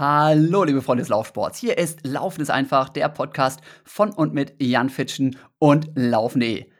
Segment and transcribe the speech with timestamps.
[0.00, 1.58] Hallo, liebe Freunde des Laufsports.
[1.58, 6.70] Hier ist Laufen ist einfach, der Podcast von und mit Jan Fitschen und Laufen.de.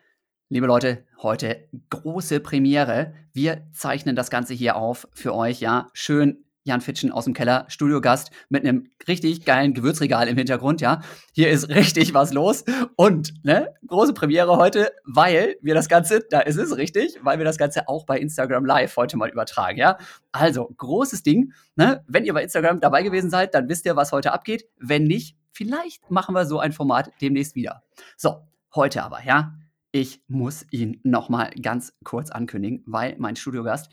[0.48, 3.12] Liebe Leute, heute große Premiere.
[3.34, 5.88] Wir zeichnen das Ganze hier auf für euch, ja.
[5.92, 11.00] Schön Jan Fitschen aus dem Keller, Studiogast mit einem richtig geilen Gewürzregal im Hintergrund, ja.
[11.32, 12.64] Hier ist richtig was los.
[12.96, 17.44] Und, ne, große Premiere heute, weil wir das Ganze, da ist es richtig, weil wir
[17.44, 19.98] das Ganze auch bei Instagram Live heute mal übertragen, ja.
[20.32, 22.04] Also, großes Ding, ne.
[22.06, 24.64] Wenn ihr bei Instagram dabei gewesen seid, dann wisst ihr, was heute abgeht.
[24.78, 27.82] Wenn nicht, vielleicht machen wir so ein Format demnächst wieder.
[28.16, 29.54] So, heute aber, ja.
[29.92, 33.90] Ich muss ihn nochmal ganz kurz ankündigen, weil mein Studiogast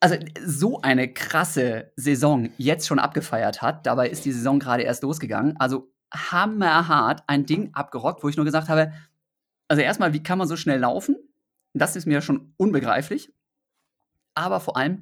[0.00, 3.86] also so eine krasse Saison jetzt schon abgefeiert hat.
[3.86, 5.56] Dabei ist die Saison gerade erst losgegangen.
[5.58, 8.92] Also hammerhart ein Ding abgerockt, wo ich nur gesagt habe,
[9.68, 11.16] also erstmal, wie kann man so schnell laufen?
[11.74, 13.32] Das ist mir schon unbegreiflich.
[14.34, 15.00] Aber vor allem,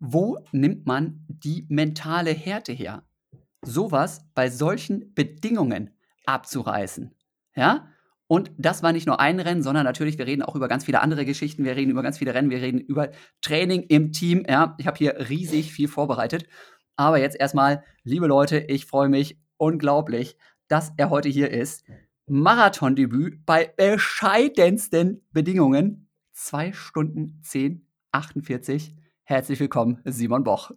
[0.00, 3.04] wo nimmt man die mentale Härte her?
[3.62, 5.90] Sowas bei solchen Bedingungen
[6.26, 7.14] abzureißen.
[7.54, 7.86] Ja?
[8.32, 11.02] Und das war nicht nur ein Rennen, sondern natürlich, wir reden auch über ganz viele
[11.02, 11.64] andere Geschichten.
[11.66, 13.10] Wir reden über ganz viele Rennen, wir reden über
[13.42, 14.46] Training im Team.
[14.48, 16.46] Ja, ich habe hier riesig viel vorbereitet.
[16.96, 21.84] Aber jetzt erstmal, liebe Leute, ich freue mich unglaublich, dass er heute hier ist.
[22.26, 26.08] Marathondebüt bei bescheidensten Bedingungen.
[26.32, 28.96] 2 Stunden 10, 48.
[29.24, 30.70] Herzlich willkommen, Simon Boch.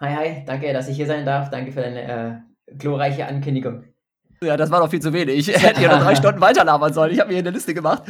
[0.00, 1.48] Hi, hi, danke, dass ich hier sein darf.
[1.48, 3.84] Danke für deine äh, glorreiche Ankündigung.
[4.42, 5.48] Ja, das war doch viel zu wenig.
[5.56, 7.12] Ich hätte ja noch drei Stunden weiterlabern sollen.
[7.12, 8.02] Ich habe mir hier eine Liste gemacht.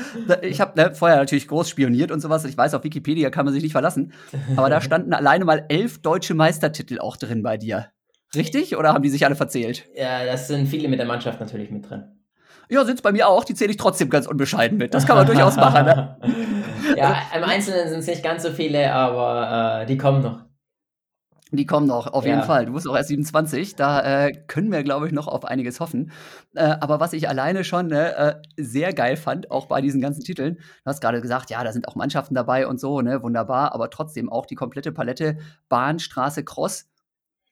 [0.42, 2.44] Ich habe ne, vorher natürlich groß spioniert und sowas.
[2.44, 4.12] Ich weiß, auf Wikipedia kann man sich nicht verlassen.
[4.56, 7.90] Aber da standen alleine mal elf deutsche Meistertitel auch drin bei dir.
[8.34, 8.76] Richtig?
[8.76, 9.84] Oder haben die sich alle verzählt?
[9.94, 12.04] Ja, das sind viele mit der Mannschaft natürlich mit drin.
[12.68, 13.44] Ja, sind's bei mir auch.
[13.44, 14.92] Die zähle ich trotzdem ganz unbescheiden mit.
[14.92, 15.86] Das kann man durchaus machen.
[15.86, 16.16] Ne?
[16.96, 20.45] ja, im Einzelnen sind es nicht ganz so viele, aber äh, die kommen noch.
[21.52, 22.66] Die kommen noch, auf jeden Fall.
[22.66, 26.10] Du bist auch erst 27, da äh, können wir, glaube ich, noch auf einiges hoffen.
[26.56, 30.24] Äh, aber was ich alleine schon ne, äh, sehr geil fand, auch bei diesen ganzen
[30.24, 33.72] Titeln, du hast gerade gesagt, ja, da sind auch Mannschaften dabei und so, ne, wunderbar,
[33.74, 36.88] aber trotzdem auch die komplette Palette, Bahn, Straße, Cross,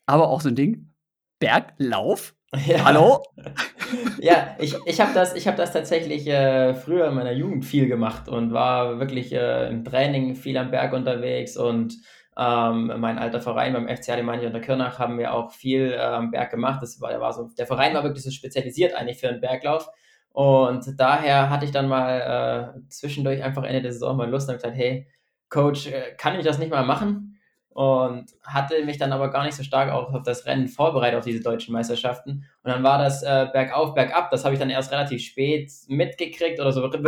[0.06, 0.92] aber auch so ein Ding,
[1.38, 2.34] Berglauf.
[2.68, 2.84] Ja.
[2.84, 3.20] Hallo?
[4.20, 8.28] ja, ich, ich habe das, hab das tatsächlich äh, früher in meiner Jugend viel gemacht
[8.28, 11.96] und war wirklich äh, im Training viel am Berg unterwegs und
[12.36, 16.30] ähm, mein alter Verein beim FC Alemannia unter Kirnach haben wir auch viel äh, am
[16.30, 16.82] Berg gemacht.
[16.82, 19.88] Das war, war so, der Verein war wirklich so spezialisiert eigentlich für einen Berglauf.
[20.30, 24.56] Und daher hatte ich dann mal äh, zwischendurch einfach Ende der Saison mal Lust und
[24.56, 25.06] gesagt, hey,
[25.48, 27.33] Coach, äh, kann ich das nicht mal machen?
[27.74, 31.24] Und hatte mich dann aber gar nicht so stark auch auf das Rennen vorbereitet, auf
[31.24, 32.44] diese deutschen Meisterschaften.
[32.62, 34.30] Und dann war das äh, bergauf, bergab.
[34.30, 37.02] Das habe ich dann erst relativ spät mitgekriegt oder so wirklich,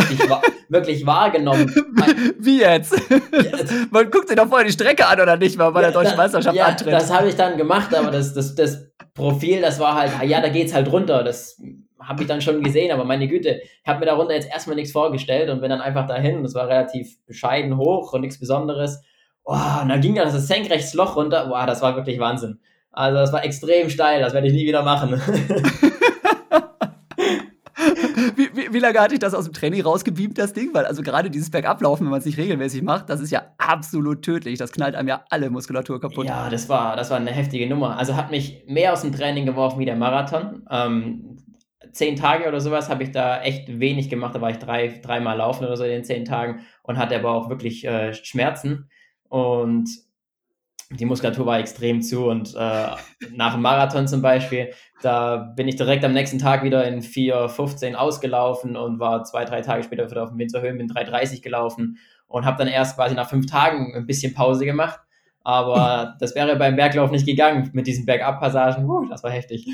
[0.68, 1.72] wirklich wahrgenommen.
[2.40, 3.00] Wie jetzt?
[3.92, 6.16] Man guckt sich doch vorher die Strecke an oder nicht, wenn man bei der deutschen
[6.16, 6.92] Meisterschaft ja, antritt.
[6.92, 10.48] Das habe ich dann gemacht, aber das, das, das Profil, das war halt, ja, da
[10.48, 11.22] geht's halt runter.
[11.22, 11.62] Das
[12.00, 14.92] habe ich dann schon gesehen, aber meine Güte, ich habe mir darunter jetzt erstmal nichts
[14.92, 16.42] vorgestellt und bin dann einfach dahin.
[16.42, 19.00] Das war relativ bescheiden hoch und nichts Besonderes.
[19.48, 21.46] Oh, und dann ging dann das senkrechtes Loch runter.
[21.46, 22.58] Boah, das war wirklich Wahnsinn.
[22.90, 25.12] Also das war extrem steil, das werde ich nie wieder machen.
[28.34, 30.70] wie, wie, wie, lange hatte ich das aus dem Training rausgebeamt, das Ding?
[30.72, 34.22] Weil also gerade dieses Bergablaufen, wenn man es nicht regelmäßig macht, das ist ja absolut
[34.22, 34.58] tödlich.
[34.58, 36.26] Das knallt einem ja alle Muskulatur kaputt.
[36.26, 37.96] Ja, das war, das war eine heftige Nummer.
[37.98, 40.66] Also hat mich mehr aus dem Training geworfen wie der Marathon.
[40.70, 41.36] Ähm,
[41.92, 44.34] zehn Tage oder sowas habe ich da echt wenig gemacht.
[44.34, 47.30] Da war ich drei, dreimal laufen oder so in den zehn Tagen und hatte aber
[47.30, 48.88] auch wirklich äh, Schmerzen.
[49.28, 49.88] Und
[50.90, 52.90] die Muskulatur war extrem zu und äh,
[53.32, 54.72] nach dem Marathon zum Beispiel,
[55.02, 59.62] da bin ich direkt am nächsten Tag wieder in 4,15 ausgelaufen und war zwei, drei
[59.62, 61.98] Tage später wieder auf dem Winzer Höhen, bin 3,30 gelaufen
[62.28, 65.00] und habe dann erst quasi nach fünf Tagen ein bisschen Pause gemacht.
[65.42, 68.84] Aber das wäre beim Berglauf nicht gegangen mit diesen Bergab-Passagen.
[68.88, 69.68] Uh, das war heftig.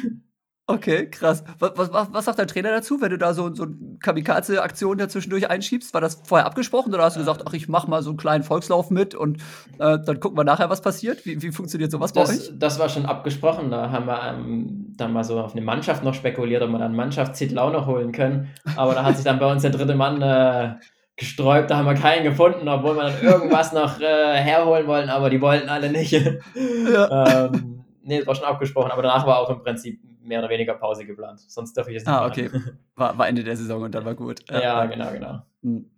[0.69, 1.43] Okay, krass.
[1.59, 5.50] Was, was, was sagt der Trainer dazu, wenn du da so, so eine Kamikaze-Aktion dazwischendurch
[5.50, 5.93] einschiebst?
[5.93, 8.45] War das vorher abgesprochen oder hast du gesagt, ach, ich mach mal so einen kleinen
[8.45, 9.39] Volkslauf mit und
[9.81, 11.27] äh, dann gucken wir nachher, was passiert?
[11.27, 12.53] Wie, wie funktioniert sowas bei euch?
[12.54, 13.71] Das war schon abgesprochen.
[13.71, 16.89] Da haben wir ähm, dann mal so auf eine Mannschaft noch spekuliert, ob wir dann
[16.89, 18.48] einen Mannschaftstitel auch noch holen können.
[18.77, 20.75] Aber da hat sich dann bei uns der dritte Mann äh,
[21.16, 21.71] gesträubt.
[21.71, 25.41] Da haben wir keinen gefunden, obwohl wir dann irgendwas noch äh, herholen wollen, aber die
[25.41, 26.13] wollten alle nicht.
[26.13, 26.31] ja.
[27.47, 28.92] ähm, nee, das war schon abgesprochen.
[28.92, 31.41] Aber danach war auch im Prinzip mehr oder weniger Pause geplant.
[31.41, 32.13] Sonst darf ich es nicht.
[32.13, 32.51] Ah, okay.
[32.95, 34.41] War, war, Ende der Saison und dann war gut.
[34.51, 35.42] Ja, genau, genau.
[35.63, 35.91] Hm.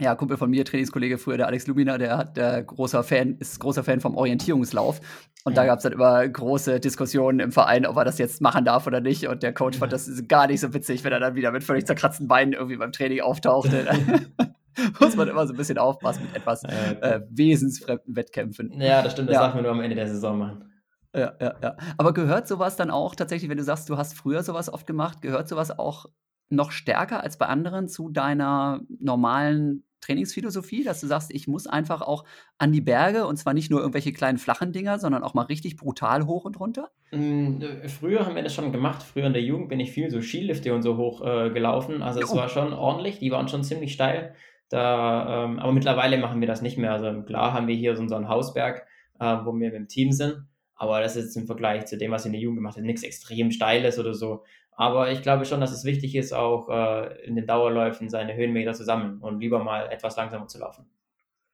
[0.00, 3.58] Ja, Kumpel von mir, Trainingskollege früher, der Alex Lumina, der hat der großer Fan, ist
[3.60, 5.00] großer Fan vom Orientierungslauf.
[5.44, 5.62] Und ja.
[5.62, 8.86] da gab es dann immer große Diskussionen im Verein, ob er das jetzt machen darf
[8.86, 9.26] oder nicht.
[9.26, 9.80] Und der Coach ja.
[9.80, 12.76] fand das gar nicht so witzig, wenn er dann wieder mit völlig zerkratzten Beinen irgendwie
[12.76, 13.86] beim Training auftauchte.
[15.00, 18.80] muss man immer so ein bisschen aufpassen mit etwas äh, wesensfremden Wettkämpfen.
[18.80, 19.42] Ja, das stimmt, das ja.
[19.42, 20.67] darf man nur am Ende der Saison machen.
[21.14, 21.76] Ja, ja, ja.
[21.96, 25.22] Aber gehört sowas dann auch tatsächlich, wenn du sagst, du hast früher sowas oft gemacht,
[25.22, 26.06] gehört sowas auch
[26.50, 32.02] noch stärker als bei anderen zu deiner normalen Trainingsphilosophie, dass du sagst: „Ich muss einfach
[32.02, 32.24] auch
[32.58, 35.76] an die Berge und zwar nicht nur irgendwelche kleinen flachen Dinger, sondern auch mal richtig
[35.76, 39.02] brutal hoch und runter?“ Hm, äh, früher haben wir das schon gemacht.
[39.02, 42.02] Früher in der Jugend bin ich viel so Skilifte und so hoch, äh, gelaufen.
[42.02, 42.36] Also, es Jo.
[42.36, 43.18] war schon ordentlich.
[43.18, 44.34] Die waren schon ziemlich steil.
[44.68, 46.92] Da, ähm aber mittlerweile machen wir das nicht mehr.
[46.92, 48.86] Also, klar haben wir hier so unseren Hausberg,
[49.20, 50.46] äh, wo wir mit dem Team sind,
[50.78, 52.86] aber das ist jetzt im Vergleich zu dem, was ich in der Jugend gemacht habe,
[52.86, 54.44] nix extrem Steiles oder so.
[54.72, 58.74] Aber ich glaube schon, dass es wichtig ist, auch, äh, in den Dauerläufen seine Höhenmeter
[58.74, 60.88] zu sammeln und lieber mal etwas langsamer zu laufen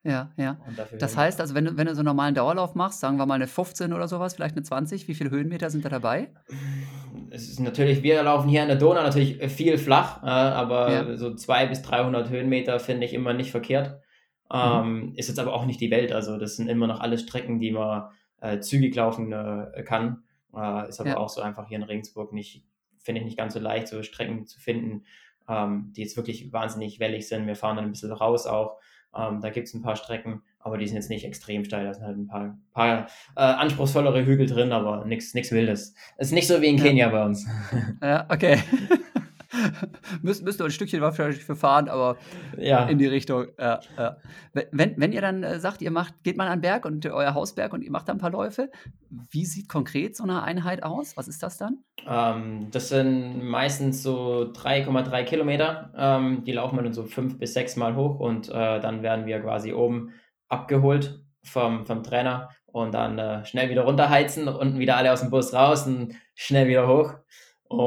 [0.07, 0.59] Ja, ja.
[0.99, 3.39] Das heißt also, wenn du wenn du so 'n normalen Dauerlauf machst, sagen wir mal
[3.39, 6.35] 'ne 15 oder so was, vielleicht 'ne 20, wie viele Höhenmeter sind da dabei?
[7.31, 10.27] Es ist natürlich wir laufen hier an der Donau natürlich, viel flach, äh,
[10.87, 11.07] Ja.
[11.07, 14.01] aber so 200 bis 300 Höhenmeter finde ich immer nicht verkehrt.
[14.63, 14.85] Mhm.
[14.85, 16.13] Ähm, ist jetzt aber auch nicht die Welt.
[16.13, 20.25] Also, das sind immer noch alles Strecken, die man, äh, zügig laufen, äh, kann.
[20.57, 21.17] Äh, ist aber Ja.
[21.19, 22.65] auch so einfach hier in Regensburg nicht
[22.99, 25.05] finde ich nicht ganz so leicht, so Strecken zu finden,
[25.49, 27.47] ähm, die jetzt wirklich wahnsinnig wellig sind.
[27.47, 28.79] Wir fahren dann 'n bisschen raus auch.
[29.17, 31.85] Ähm, da gibt's 'n paar Strecken, aber die sind jetzt nicht extrem steil.
[31.85, 35.95] Da sind halt 'n paar paar, äh, anspruchsvollere Hügel drin, aber nix Wildes.
[36.19, 36.85] Ist nicht so wie in Ja.
[36.85, 37.47] Kenia bei uns.
[38.03, 38.59] Ja, okay.
[40.23, 42.19] Müsst müsst ihr 'n Stückchen wahrscheinlich für fahren, aber
[42.87, 42.99] in Ja.
[42.99, 44.19] die Richtung, ja, ja.
[44.55, 47.07] We wenn wenn ihr dann, äh, sagt, ihr macht geht mal an 'n Berg und
[47.07, 48.71] euer Hausberg und ihr macht da 'n paar Läufe,
[49.11, 51.17] wie sieht konkret so 'ne Einheit aus?
[51.17, 51.85] Was ist das dann?
[52.07, 55.93] Ähm, das sind meistens so 3,3 Kilometer.
[55.97, 59.27] Ähm, die laufen wir dann so 5 bis 6 Mal hoch und, äh, dann werden
[59.27, 60.13] wir quasi oben
[60.49, 65.55] abgeholt vom vom Trainer und dann, äh, schnell wieder runterheizen, unten wieder alle aus'm Bus
[65.55, 67.15] raus und schnell wieder hoch.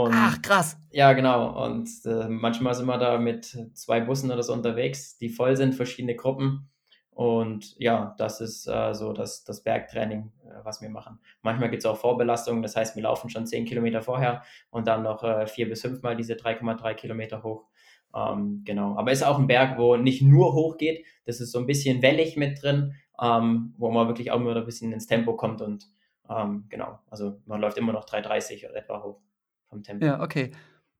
[0.09, 0.77] Ach, Und krass.
[0.97, 1.63] Ja, genau.
[1.65, 3.45] Und, äh, manchmal sind wir da mit
[3.75, 6.69] 2 Bussen oder so unterwegs, die voll sind, verschiedene Gruppen.
[7.11, 11.19] Und ja, das ist, äh, so das das Bergtraining, äh, was wir machen.
[11.41, 15.23] Manchmal gibt's auch Vorbelastung, das heißt, wir laufen schon 10 Kilometer vorher und dann noch,
[15.23, 17.65] äh, 4 bis 5 Mal diese 3,3 Kilometer hoch.
[18.15, 18.95] Ähm, genau.
[18.97, 21.05] Aber ist auch 'n Berg, wo nicht nur hoch geht.
[21.25, 24.61] Das ist so 'n bisschen wellig mit drin, ähm, wo man wirklich auch immer wieder
[24.61, 25.85] 'n bisschen ins Tempo kommt und,
[26.29, 26.99] ähm, genau.
[27.09, 29.21] Also, man läuft immer noch 3,30 oder etwa hoch
[29.69, 30.05] vom Tempo.
[30.05, 30.51] Ja, okay.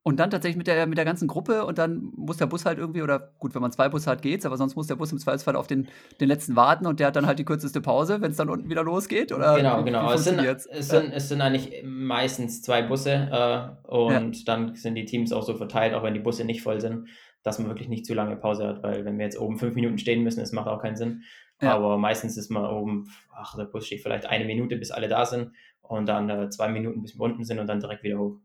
[0.08, 2.78] Und dann tatsächlich mit der mit der ganzen Gruppe und dann muss der Bus halt
[2.78, 5.18] irgendwie oder gut, wenn man 2 Busse hat, geht's, aber sonst muss der Bus im
[5.18, 5.90] Zweifelsfall auf den
[6.22, 8.84] den letzten warten und der hat dann halt die kürzeste Pause, wenn's dann unten wieder
[8.84, 10.10] losgeht oder Genau, genau.
[10.14, 10.82] Es sind es Ja.
[11.02, 13.78] sind es sind eigentlich meistens 2 Busse, äh, Ja.
[13.84, 17.10] und dann sind die Teams auch so verteilt, auch wenn die Busse nicht voll sind,
[17.44, 19.98] dass man wirklich nicht zu lange Pause hat, weil wenn wir jetzt oben 5 Minuten
[19.98, 21.24] stehen müssen, das macht auch keinen Sinn.
[21.62, 21.76] Ja.
[21.76, 25.26] Aber meistens ist man oben ach, der Bus steht vielleicht 1 Minute, bis alle da
[25.26, 25.52] sind
[25.82, 28.38] und dann, äh, 2 Minuten, bis wir unten sind und dann direkt wieder hoch.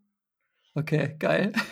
[0.76, 1.52] Okay, geil.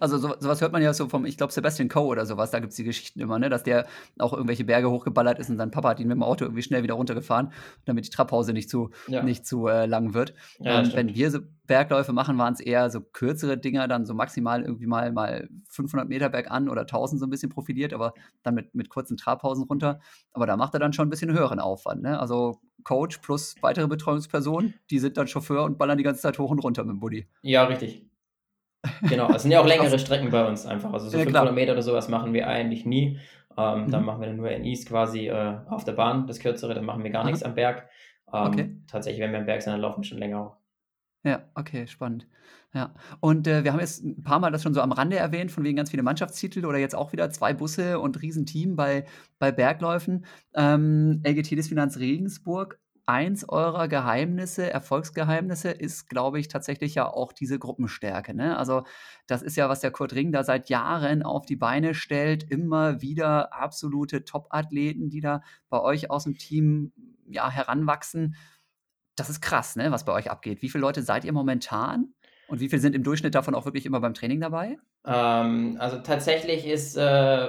[0.00, 2.36] Also, so so was hört man ja so vom ich glaube, Sebastian Coe oder so
[2.36, 3.86] was, da gibt's die Geschichten immer, ne, dass der
[4.18, 6.94] auch irgendwelche Berge hochgeballert ist und sein Papa hat ihn mit'm Auto irgendwie schnell wieder
[6.94, 7.52] runtergefahren,
[7.86, 9.20] damit die Trabpause nicht zu Ja.
[9.20, 10.34] nicht zu, äh, lang wird.
[10.60, 14.62] Ja, Ähm, wenn wir so Bergläufe machen, waren's eher so kürzere Dinger, dann so maximal
[14.62, 18.74] irgendwie mal mal 500 Meter bergan oder 1.000 so 'n bisschen profiliert, aber dann mit
[18.74, 20.00] mit kurzen Trabpausen runter.
[20.32, 22.18] Aber da macht er dann schon 'n bisschen höheren Aufwand, ne?
[22.20, 26.50] Also, Coach plus weitere Betreuungspersonen, die sind dann Chauffeur und ballern die ganze Zeit hoch
[26.50, 27.28] und runter mit'm Bulli.
[27.44, 28.08] Ja, richtig.
[29.08, 30.92] Genau, es sind ja auch längere Strecken bei uns einfach.
[30.92, 31.54] Also, so Ja, 500 klar.
[31.54, 33.18] Meter oder so was machen wir eigentlich nie.
[33.56, 34.04] Ähm, dann Mhm.
[34.04, 37.10] machen wir dann nur NIs quasi, äh, auf der Bahn, das Kürzere, dann machen wir
[37.10, 37.30] gar Aha.
[37.44, 37.88] am Berg.
[38.42, 38.70] Okay.
[38.70, 40.58] Ähm, tatsächlich, wenn wir am Berg sind, dann laufen wir schon länger auch.
[41.24, 42.26] Ja, okay, spannend.
[42.74, 42.94] Ja.
[43.20, 45.64] Und, äh, wir haben jetzt 'n paar Mal das schon so am Rande erwähnt, von
[45.64, 49.04] wegen ganz viele Mannschaftstitel oder jetzt auch wieder 2 Busse und Riesenteam bei
[49.38, 50.24] bei Bergläufen.
[50.54, 57.58] Ähm, LGT Finanz Regensburg, eins eurer Geheimnisse, Erfolgsgeheimnisse ist, glaube ich, tatsächlich ja auch diese
[57.58, 58.56] Gruppenstärke, ne?
[58.58, 58.84] Also,
[59.26, 63.00] das ist ja, was der Kurt Ring da seit Jahren auf die Beine stellt, immer
[63.02, 66.92] wieder absolute Top-Athleten, die da bei euch aus'm Team,
[67.28, 68.36] ja, heranwachsen.
[69.16, 70.62] Das ist krass, ne, was bei euch abgeht.
[70.62, 72.14] Wie viele Leute seid ihr momentan
[72.48, 74.78] und wie viele sind im Durchschnitt davon auch wirklich immer beim Training dabei?
[75.06, 77.00] Ähm, also, tatsächlich ist äh,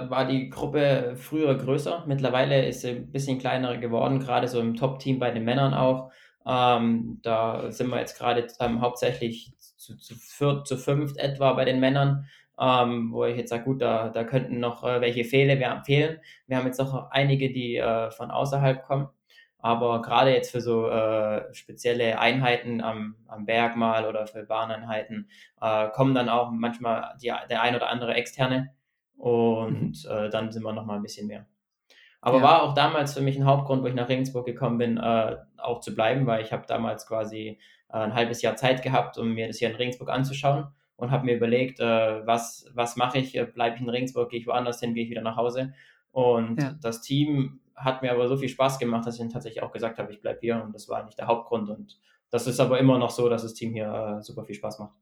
[0.09, 2.05] war die Gruppe früher größer.
[2.07, 6.11] Mittlerweile ist sie 'n bisschen kleiner geworden, grade so im Top-Team bei den Männern auch.
[6.45, 11.65] Ähm, da sind wir jetzt grade ähm, hauptsächlich zu zu viert, zu fünft etwa bei
[11.65, 12.25] den Männern,
[12.59, 16.19] ähm, wo ich jetzt sage: „Gut, da da könnten noch, äh, welche fehle wir fehlen.“
[16.47, 19.09] Wir haben jetzt noch einige, die, äh, von außerhalb kommen.
[19.61, 25.29] Aber grade jetzt für so, äh, spezielle Einheiten am am Berg mal oder für Bahneinheiten,
[25.61, 28.71] äh, kommen dann auch manchmal die der ein oder andere Externe
[29.67, 29.89] Mhm.
[29.89, 31.45] und, äh, dann sind wir noch mal 'n bisschen mehr.
[32.21, 32.43] Aber Ja.
[32.43, 35.81] war auch damals für mich 'n Hauptgrund, wo ich nach Regensburg gekommen bin, äh, auch
[35.81, 37.59] zu bleiben, weil ich habe damals quasi,
[37.93, 41.25] äh, 'n 1/2 Jahr Zeit gehabt, um mir das hier in Regensburg anzuschauen und habe
[41.25, 43.33] mir überlegt, äh, was was mache ich?
[43.55, 44.29] Bleibe ich in Regensburg?
[44.31, 44.93] Gehe ich woanders hin?
[44.95, 45.73] Gehe ich wieder nach Hause?
[46.11, 46.79] Und Ja.
[46.83, 49.97] das Team hat mir aber so viel Spaß gemacht, dass ich dann tatsächlich auch gesagt
[49.99, 52.97] habe: „Ich bleibe hier.“ Und das war eigentlich der Hauptgrund und das ist aber immer
[52.99, 54.93] noch so, dass das Team hier äh, super viel Spaß macht.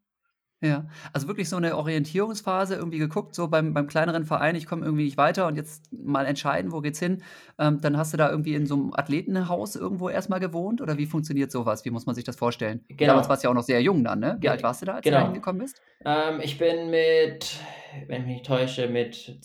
[0.60, 4.84] Ja, also wirklich so eine Orientierungsphase irgendwie geguckt, so beim beim kleineren Verein, ich komme
[4.86, 7.22] irgendwie nicht weiter und jetzt mal entscheiden, wo geht's hin?
[7.60, 11.06] Ähm, dann hast du da irgendwie in so einem Athletenhaus irgendwo erstmal gewohnt oder wie
[11.06, 11.86] funktioniert sowas?
[11.86, 12.84] Wie muss man sich das vorstellen?
[12.88, 13.12] Genau.
[13.12, 14.38] Damals warst du ja auch noch sehr jung dann, ne?
[14.42, 15.28] Wie Ge alt warst du da, als du da genau.
[15.28, 15.84] hingekommen bist?
[16.06, 17.60] Ähm, ich bin mit,
[18.08, 19.40] wenn ich mich nicht täusche, mit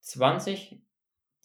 [0.00, 0.82] 20,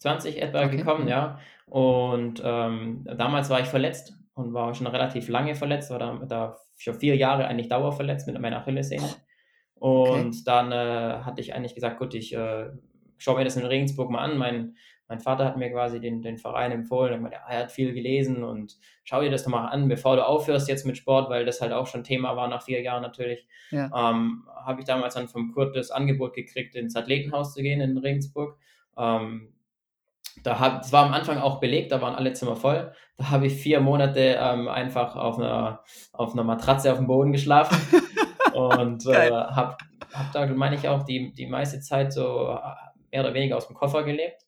[0.04, 1.38] 20 etwa Okay, gekommen, ja.
[1.66, 6.56] Und ähm, damals war ich verletzt und war schon relativ lange verletzt, war da, da
[6.76, 9.08] schon vier Jahre eigentlich dauerverletzt mit meiner Achillessehne.
[9.80, 10.20] Okay.
[10.20, 12.66] Und dann äh, hatte ich eigentlich gesagt, gut, ich äh,
[13.16, 14.36] schaue mir das in Regensburg mal an.
[14.36, 14.76] Mein,
[15.08, 17.12] mein Vater hat mir quasi den, den Verein empfohlen.
[17.12, 20.26] Er, meinte, er hat viel gelesen und schau dir das doch mal an, bevor du
[20.26, 23.46] aufhörst jetzt mit Sport, weil das halt auch schon Thema war nach vier Jahren natürlich.
[23.70, 23.86] Ja.
[23.86, 27.96] Ähm, habe ich damals dann vom Kurt das Angebot gekriegt, ins Athletenhaus zu gehen in
[27.96, 28.58] Regensburg.
[28.98, 29.53] Ähm,
[30.42, 32.92] da hab, es war am Anfang auch belegt, da waren alle Zimmer voll.
[33.16, 35.80] Da habe ich vier Monate ähm, einfach auf einer,
[36.12, 37.78] auf einer Matratze auf dem Boden geschlafen
[38.54, 39.76] und äh, habe
[40.12, 42.58] hab da, meine ich, auch die, die meiste Zeit so äh,
[43.12, 44.44] mehr oder weniger aus dem Koffer gelebt.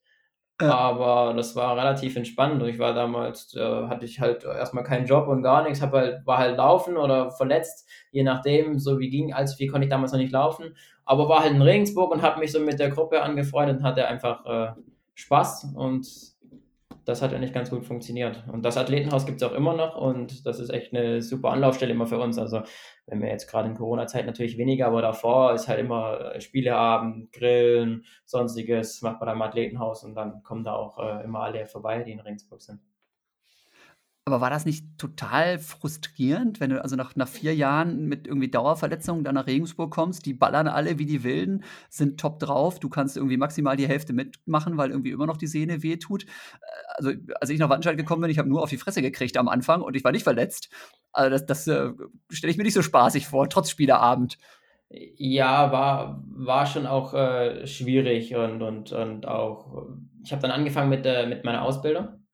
[0.61, 0.73] Ja.
[0.73, 5.07] Aber das war relativ entspannt und ich war damals, äh, hatte ich halt erstmal keinen
[5.07, 9.11] Job und gar nichts, hab halt, war halt laufen oder verletzt, je nachdem, so wie
[9.11, 10.75] ging, allzu viel konnte ich damals noch nicht laufen,
[11.05, 14.09] aber war halt in Regensburg und habe mich so mit der Gruppe angefreundet und hatte
[14.09, 14.73] einfach äh,
[15.17, 16.07] Spaß und
[17.07, 18.45] das hat eigentlich ganz gut funktioniert.
[18.53, 21.93] Und das Athletenhaus gibt es auch immer noch und das ist echt eine super Anlaufstelle
[21.93, 22.37] immer für uns.
[22.37, 22.63] Also
[23.07, 27.33] wenn wir jetzt gerade in Corona-Zeit natürlich weniger, aber davor ist halt immer äh, Spieleabend,
[27.33, 31.67] Grillen, sonstiges, macht man da im Athletenhaus und dann kommen da auch äh, immer alle
[31.67, 32.81] vorbei, die in Regensburg sind.
[34.29, 38.51] Aber war das nicht total frustrierend, wenn du also nach, nach vier Jahren mit irgendwie
[38.51, 42.89] Dauerverletzungen dann nach Regensburg kommst, die ballern alle wie die Wilden, sind top drauf, du
[42.89, 46.25] kannst irgendwie maximal die Hälfte mitmachen, weil irgendwie immer noch die Sehne wehtut.
[46.25, 46.27] Äh,
[46.97, 49.47] Also als ich nach Wattenscheid gekommen bin, ich habe nur auf die Fresse gekriegt am
[49.47, 50.71] Anfang und ich war nicht verletzt.
[51.13, 51.93] Also das, das äh,
[52.29, 54.39] stelle ich mir nicht so spaßig vor, trotz Spieleabend.
[54.91, 59.87] Ja, war, war schon auch äh, schwierig und, und, und auch,
[60.25, 62.26] ich habe dann angefangen mit, äh, mit meiner Ausbildung.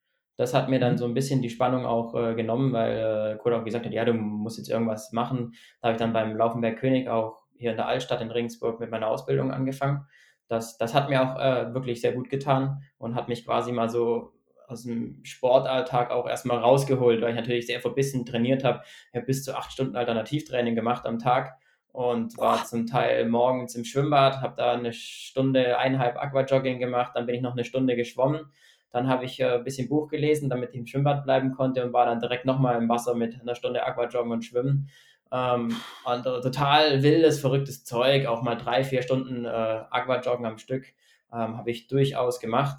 [0.43, 0.99] Das hat mir dann Mhm.
[0.99, 4.05] so ein bisschen die Spannung auch äh, genommen, weil äh, Kurt auch gesagt hat, ja,
[4.05, 5.55] du musst jetzt irgendwas machen.
[5.81, 8.91] Da habe ich dann beim Laufenberg König auch hier in der Altstadt in Regensburg mit
[8.91, 10.05] meiner Ausbildung angefangen.
[10.49, 13.89] Das, das hat mir auch äh, wirklich sehr gut getan und hat mich quasi mal
[13.89, 14.33] so
[14.67, 18.83] aus dem Sportalltag auch erstmal rausgeholt, weil ich natürlich sehr verbissen trainiert habe.
[19.13, 21.57] Ich habe bis zu acht Stunden Alternativtraining gemacht am Tag
[21.93, 27.27] und war zum Teil morgens im Schwimmbad, habe da eine Stunde, eineinhalb Aquajogging gemacht, dann
[27.27, 28.51] bin ich noch eine Stunde geschwommen.
[28.93, 31.93] Dann habe ich äh, ein bisschen Buch gelesen, damit ich im Schwimmbad bleiben konnte und
[31.93, 34.89] war dann direkt nochmal im Wasser mit einer Stunde Aquajoggen und Schwimmen.
[35.33, 40.59] Ähm, und äh, total wildes, verrücktes Zeug, auch mal drei, vier Stunden äh, Aquajoggen am
[40.59, 40.93] Stück
[41.33, 42.77] ähm, habe ich durchaus gemacht.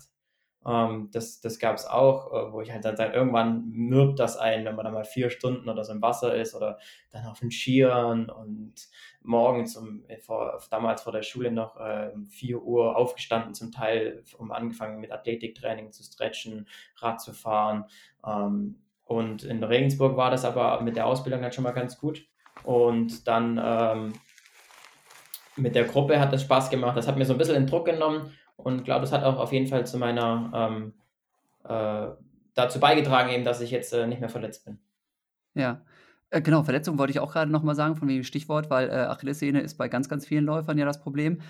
[0.66, 4.38] Ähm, das das gab es auch, äh, wo ich halt dann seit irgendwann mürbt das
[4.38, 6.80] ein, wenn man dann mal vier Stunden oder so im Wasser ist oder
[7.12, 8.74] dann auf den Skiern und
[9.22, 13.72] morgens um, äh, vor, damals vor der Schule noch äh, um 4 Uhr aufgestanden, zum
[13.72, 16.68] Teil um angefangen mit Athletiktraining zu stretchen,
[16.98, 17.86] Rad zu fahren.
[18.26, 22.26] Ähm, und in Regensburg war das aber mit der Ausbildung dann schon mal ganz gut.
[22.64, 24.14] Und dann ähm,
[25.56, 26.98] mit der Gruppe hat das Spaß gemacht.
[26.98, 29.52] Das hat mir so ein bisschen den Druck genommen und glaube, das hat auch auf
[29.52, 30.94] jeden Fall zu meiner ähm,
[31.64, 32.14] äh,
[32.54, 34.80] dazu beigetragen, eben, dass ich jetzt äh, nicht mehr verletzt bin.
[35.56, 35.82] Ja.
[36.30, 38.94] Äh, genau, Verletzung wollte ich auch gerade noch mal sagen, von wegen Stichwort, weil äh,
[38.94, 41.42] Achillessehne ist bei ganz, ganz vielen Läufern ja das Problem.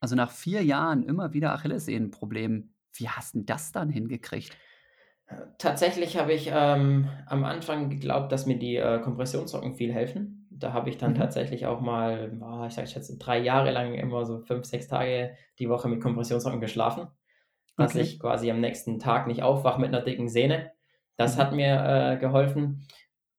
[0.00, 2.70] Also nach vier Jahren immer wieder Achillessehnenproblem.
[2.94, 4.56] Wie hast du das dann hingekriegt?
[5.58, 10.41] Tatsächlich habe ich ähm, am Anfang geglaubt, dass mir die äh, Kompressionssocken viel helfen.
[10.58, 11.16] Da habe ich dann Mhm.
[11.16, 15.34] tatsächlich auch mal, oh, ich sage schätze, drei Jahre lang immer so fünf, sechs Tage
[15.58, 17.08] die Woche mit Kompressionssocken geschlafen,
[17.76, 18.02] dass Okay.
[18.02, 20.72] ich quasi am nächsten Tag nicht aufwache mit einer dicken Sehne.
[21.16, 21.40] Das Mhm.
[21.40, 22.86] hat mir äh, geholfen.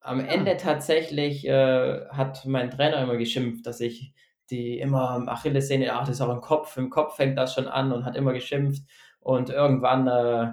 [0.02, 0.24] Am Ah.
[0.24, 4.14] Ende tatsächlich äh, hat mein Trainer immer geschimpft, dass ich
[4.50, 7.92] die immer Achillessehne, ach, das ist auch im Kopf, im Kopf fängt das schon an
[7.94, 8.84] und hat immer geschimpft.
[9.22, 10.52] Und irgendwann äh,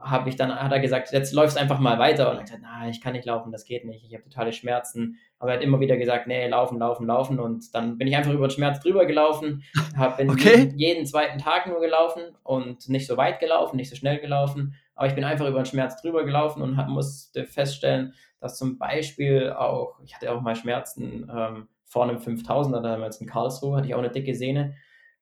[0.00, 2.30] habe ich dann, hat er gesagt, jetzt läufst einfach mal weiter.
[2.30, 4.52] Und er hat gesagt, na, ich kann nicht laufen, das geht nicht, ich habe totale
[4.52, 5.18] Schmerzen.
[5.38, 7.38] Aber er hat immer wieder gesagt, nee, laufen, laufen, laufen.
[7.38, 9.62] Und dann bin ich einfach über den Schmerz drüber gelaufen,
[9.96, 10.58] hab, bin Okay.
[10.58, 14.74] jeden, jeden zweiten Tag nur gelaufen und nicht so weit gelaufen, nicht so schnell gelaufen.
[14.94, 18.78] Aber ich bin einfach über den Schmerz drüber gelaufen und hab, musste feststellen, dass zum
[18.78, 23.86] Beispiel auch, ich hatte auch mal Schmerzen ähm, vor einem 5000er damals in Karlsruhe, hatte
[23.86, 24.74] ich auch eine dicke Sehne.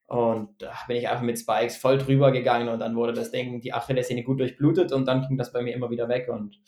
[0.08, 3.60] Und da bin ich einfach mit Spikes voll drüber gegangen und dann wurde das Ding,
[3.60, 6.28] die Achillessehne gut durchblutet und dann ging das bei mir immer wieder weg.
[6.30, 6.58] Und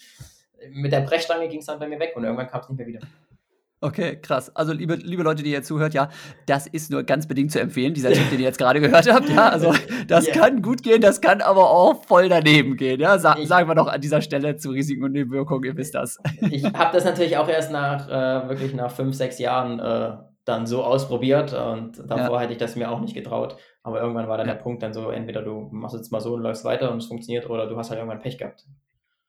[0.71, 2.87] mit der Brechstange ging es dann bei mir weg und irgendwann kam es nicht mehr
[2.87, 3.01] wieder.
[3.83, 4.55] Okay, krass.
[4.55, 6.11] Also, liebe, liebe Leute, die ihr zuhört, ja,
[6.45, 9.31] das ist nur ganz bedingt zu empfehlen, dieser Tipp, den ihr jetzt gerade gehört habt.
[9.31, 9.73] Ja, also,
[10.07, 10.37] das yeah.
[10.37, 13.01] kann gut gehen, das kann aber auch voll daneben gehen.
[13.01, 15.95] Ja, Sa ich, sagen wir doch an dieser Stelle zu Risiken und Nebenwirkungen, ihr wisst
[15.95, 16.19] das.
[16.51, 20.67] Ich habe das natürlich auch erst nach, äh, wirklich nach fünf, sechs Jahren äh, dann
[20.67, 22.41] so ausprobiert und davor ja.
[22.41, 23.57] hätte ich das mir auch nicht getraut.
[23.83, 24.55] Aber irgendwann war dann ja.
[24.55, 27.07] der Punkt dann so, entweder du machst jetzt mal so und läufst weiter und es
[27.07, 28.67] funktioniert oder du hast halt irgendwann Pech gehabt.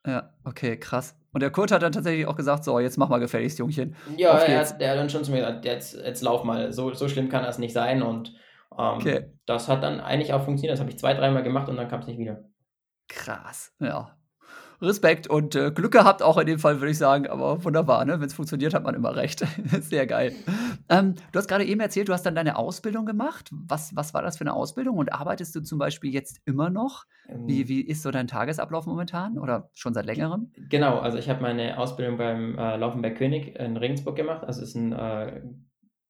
[0.06, 1.16] Ja, okay, krass.
[1.32, 3.96] Und der Kurt hat dann tatsächlich auch gesagt, so, jetzt mach mal gefälligst, Jungchen.
[4.18, 6.94] Ja, er hat, der hat dann schon zu mir gesagt, jetzt, jetzt lauf mal, so,
[6.94, 8.02] so schlimm kann das nicht sein.
[8.02, 8.34] Und
[8.78, 9.32] ähm, okay.
[9.46, 10.74] das hat dann eigentlich auch funktioniert.
[10.74, 12.44] Das habe ich zwei, dreimal gemacht und dann kam es nicht wieder.
[13.08, 14.18] Krass, ja.
[14.82, 17.28] Respekt und äh, Glück gehabt auch in dem Fall, würde ich sagen.
[17.28, 18.20] Aber wunderbar, ne?
[18.20, 19.46] Wenn es funktioniert, hat man immer recht.
[19.82, 20.34] Sehr geil.
[20.90, 23.50] Ähm, du hast gerade eben erzählt, du hast dann deine Ausbildung gemacht.
[23.52, 24.98] Was, was war das für eine Ausbildung?
[24.98, 27.06] Und arbeitest du zum Beispiel jetzt immer noch?
[27.30, 30.52] Ähm, wie, wie ist so dein Tagesablauf momentan oder schon seit längerem?
[30.70, 34.44] Genau, also ich habe meine Ausbildung beim äh, Laufenberg König in Regensburg gemacht.
[34.44, 35.42] Also es ist ein äh,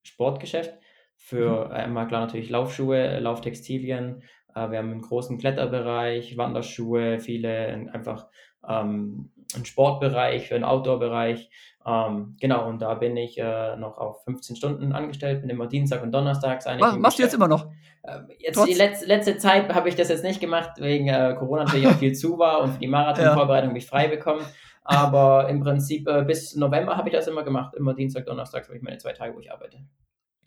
[0.04, 0.74] Sportgeschäft
[1.18, 1.72] für mhm.
[1.72, 4.24] einmal klar natürlich Laufschuhe, Lauftextilien.
[4.56, 8.28] Äh, wir haben einen großen Kletterbereich, Wanderschuhe, viele einfach
[8.68, 11.50] ähm, einen Sportbereich, für einen Outdoor-Bereich.
[11.86, 16.04] Ähm, genau, und da bin ich äh, noch auf 15 Stunden angestellt, bin immer Dienstag
[16.04, 16.82] und Donnerstags eigentlich.
[16.82, 17.72] Mach, machst du jetzt immer noch?
[18.04, 21.36] Äh, jetzt Trotz die letzte, letzte Zeit habe ich das jetzt nicht gemacht, wegen äh,
[21.38, 23.70] Corona natürlich auch viel zu war und für die Marathonvorbereitung ja.
[23.70, 24.46] habe ich frei bekommen.
[24.84, 27.76] Aber im Prinzip äh, bis November habe ich das immer gemacht.
[27.76, 29.78] Immer Dienstag, Donnerstag habe ich meine zwei Tage, wo ich arbeite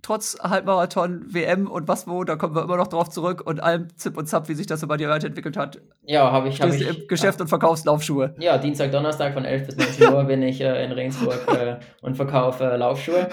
[0.05, 3.89] trotz Halbmarathon, WM und was wo, da kommen wir immer noch drauf zurück und allem
[3.97, 5.81] Zip und Zap, wie sich das so bei dir weiterentwickelt hat.
[6.05, 6.61] Ja, habe ich.
[6.61, 8.35] Hab ich im Geschäft und verkaufst Laufschuhe.
[8.39, 12.17] Ja, Dienstag, Donnerstag von 11 bis 19 Uhr bin ich äh, in Regensburg äh, und
[12.17, 13.29] verkaufe äh, Laufschuhe.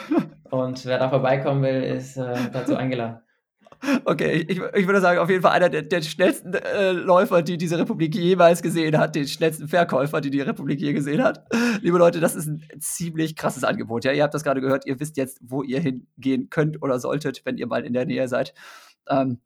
[0.50, 3.20] Und wer da vorbeikommen will, ist äh, dazu eingeladen.
[4.06, 7.58] Okay, ich, ich würde sagen, auf jeden Fall einer der, der schnellsten äh, Läufer, die
[7.58, 11.46] diese Republik jemals gesehen hat, den schnellsten Verkäufer, die die Republik je gesehen hat.
[11.82, 14.06] Liebe Leute, das ist ein ziemlich krasses Angebot.
[14.06, 17.42] Ja, ihr habt das gerade gehört, ihr wisst jetzt, wo ihr hingehen könnt oder solltet,
[17.46, 18.54] wenn ihr mal in der Nähe seid.
[19.10, 19.40] Ähm,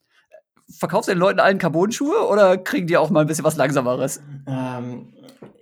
[0.69, 4.21] verkaufst du den Leuten allen Carbon-Schuhe oder kriegen die auch mal ein bisschen was Langsameres?
[4.47, 5.13] Ähm,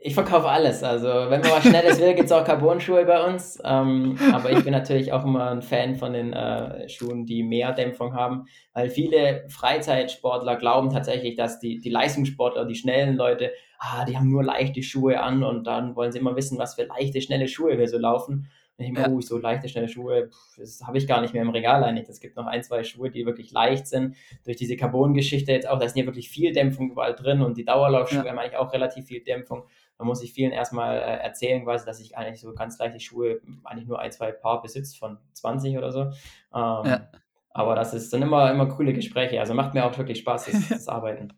[0.05, 0.83] ich verkaufe alles.
[0.83, 3.57] Also, wenn man was Schnelles will, gibt es auch Carbon-Schuhe bei uns.
[3.63, 7.71] Ähm, aber ich bin natürlich auch immer ein Fan von den äh, Schuhen, die mehr
[7.71, 14.04] Dämpfung haben, weil viele Freizeitsportler glauben tatsächlich, dass die, die Leistungssportler, die schnellen Leute, ah,
[14.04, 17.21] die haben nur leichte Schuhe an und dann wollen sie immer wissen, was für leichte,
[17.21, 18.49] schnelle Schuhe wir so laufen.
[18.78, 19.15] Und ich denke, ja.
[19.15, 22.10] oh, so leichte, schnelle Schuhe, pff, das habe ich gar nicht mehr im Regal eigentlich.
[22.10, 24.15] Es gibt noch ein, zwei Schuhe, die wirklich leicht sind.
[24.43, 27.65] Durch diese Carbon-Geschichte jetzt auch, da ist ja wirklich viel Dämpfung überall drin und die
[27.65, 28.32] Dauerlaufschuhe ja.
[28.32, 29.63] haben eigentlich auch relativ viel Dämpfung.
[29.97, 33.41] Da muss ich vielen erstmal äh, erzählen, quasi, dass ich eigentlich so ganz leichte Schuhe,
[33.63, 36.01] eigentlich nur ein, zwei Paar besitze von 20 oder so.
[36.01, 36.12] Ähm,
[36.53, 37.10] ja.
[37.51, 39.39] Aber das ist, sind immer, immer coole Gespräche.
[39.39, 41.34] Also macht mir auch wirklich Spaß, das, das Arbeiten.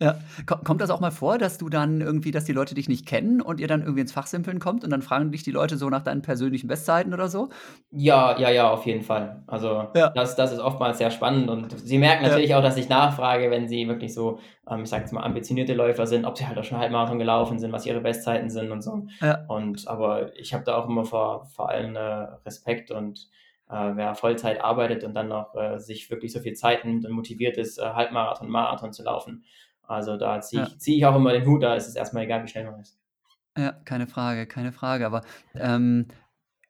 [0.00, 0.16] Ja.
[0.46, 3.40] Kommt das auch mal vor, dass du dann irgendwie, dass die Leute dich nicht kennen
[3.40, 6.02] und ihr dann irgendwie ins Fachsimpeln kommt und dann fragen dich die Leute so nach
[6.02, 7.48] deinen persönlichen Bestzeiten oder so?
[7.90, 9.42] Ja, ja, ja, auf jeden Fall.
[9.46, 10.10] Also ja.
[10.10, 12.58] das, das ist oftmals sehr spannend und sie merken natürlich ja.
[12.58, 16.06] auch, dass ich nachfrage, wenn sie wirklich so, ähm, ich sag jetzt mal, ambitionierte Läufer
[16.06, 19.06] sind, ob sie halt auch schon Halbmarathon gelaufen sind, was ihre Bestzeiten sind und so.
[19.20, 19.44] Ja.
[19.46, 22.00] Und aber ich habe da auch immer vor, vor allem äh,
[22.44, 23.28] Respekt und
[23.68, 27.12] äh, wer Vollzeit arbeitet und dann noch äh, sich wirklich so viel Zeit nimmt und
[27.12, 29.44] motiviert ist, äh, Halbmarathon, Marathon zu laufen,
[29.86, 30.78] also da ziehe ich, ja.
[30.78, 32.98] zieh ich auch immer den Hut, da ist es erstmal egal, wie schnell man ist.
[33.56, 35.06] Ja, keine Frage, keine Frage.
[35.06, 35.22] Aber
[35.54, 36.06] ähm,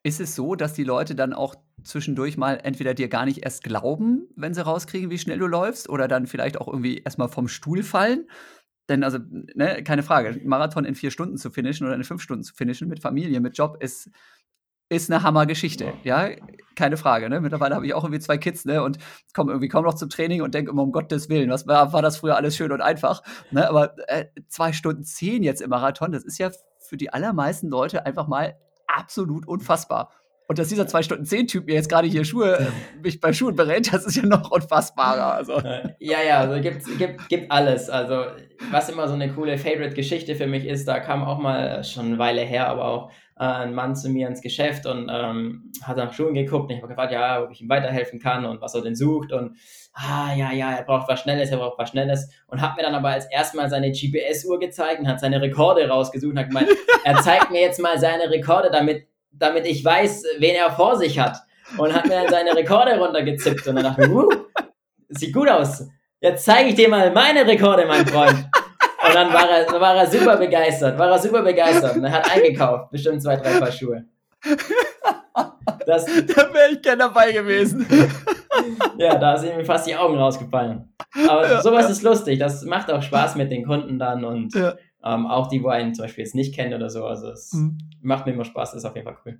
[0.03, 3.65] ist es so, dass die Leute dann auch zwischendurch mal entweder dir gar nicht erst
[3.65, 7.49] glauben, wenn sie rauskriegen, wie schnell du läufst, oder dann vielleicht auch irgendwie erstmal vom
[7.49, 8.29] Stuhl fallen?
[8.89, 9.19] Denn also,
[9.55, 12.89] ne, keine Frage, Marathon in vier Stunden zu finishen oder in fünf Stunden zu finishen
[12.89, 14.11] mit Familie, mit Job ist
[14.97, 16.31] ist eine Hammergeschichte, ja,
[16.75, 17.29] keine Frage.
[17.29, 17.41] Ne?
[17.41, 18.99] Mittlerweile habe ich auch irgendwie zwei Kids, ne, und
[19.33, 22.03] komme irgendwie kaum noch zum Training und denke immer um Gottes Willen, was war, war
[22.03, 23.69] das früher alles schön und einfach, ne?
[23.69, 28.07] Aber äh, zwei Stunden zehn jetzt im Marathon, das ist ja für die allermeisten Leute
[28.07, 30.11] einfach mal absolut unfassbar.
[30.47, 32.71] Und dass dieser zwei Stunden zehn Typ mir jetzt gerade hier Schuhe,
[33.03, 35.33] mich bei Schuhen berät, das ist ja noch unfassbarer.
[35.33, 35.61] Also.
[35.99, 37.89] Ja, ja, also gibt, gibt, gibt alles.
[37.89, 38.27] Also,
[38.71, 42.19] was immer so eine coole Favorite-Geschichte für mich ist, da kam auch mal schon eine
[42.19, 46.13] Weile her, aber auch äh, ein Mann zu mir ins Geschäft und ähm, hat nach
[46.13, 48.83] Schuhen geguckt und ich habe gefragt, ja, ob ich ihm weiterhelfen kann und was er
[48.83, 49.57] denn sucht und
[49.93, 52.95] ah, ja, ja, er braucht was Schnelles, er braucht was Schnelles und hat mir dann
[52.95, 56.69] aber als erstmal seine GPS-Uhr gezeigt und hat seine Rekorde rausgesucht und hat gemeint,
[57.05, 61.19] er zeigt mir jetzt mal seine Rekorde, damit, damit ich weiß, wen er vor sich
[61.19, 61.39] hat
[61.79, 64.29] und hat mir dann seine Rekorde runtergezippt und dann dachte ich, uh,
[65.09, 65.89] sieht gut aus.
[66.21, 68.47] Jetzt zeige ich dir mal meine Rekorde, mein Freund.
[69.07, 72.31] Und dann war er, war er super begeistert, war er super begeistert und er hat
[72.31, 74.05] eingekauft, bestimmt zwei, drei Paar Schuhe.
[75.87, 77.87] Das, da wäre ich gerne dabei gewesen.
[78.99, 80.95] ja, da sind mir fast die Augen rausgefallen.
[81.29, 81.91] Aber ja, sowas ja.
[81.91, 84.55] ist lustig, das macht auch Spaß mit den Kunden dann und
[85.05, 87.05] ähm, auch die, wo einen zum Beispiel jetzt nicht kennen oder so.
[87.05, 87.79] Also es mhm.
[88.01, 89.39] macht mir immer Spaß, ist auf jeden Fall cool.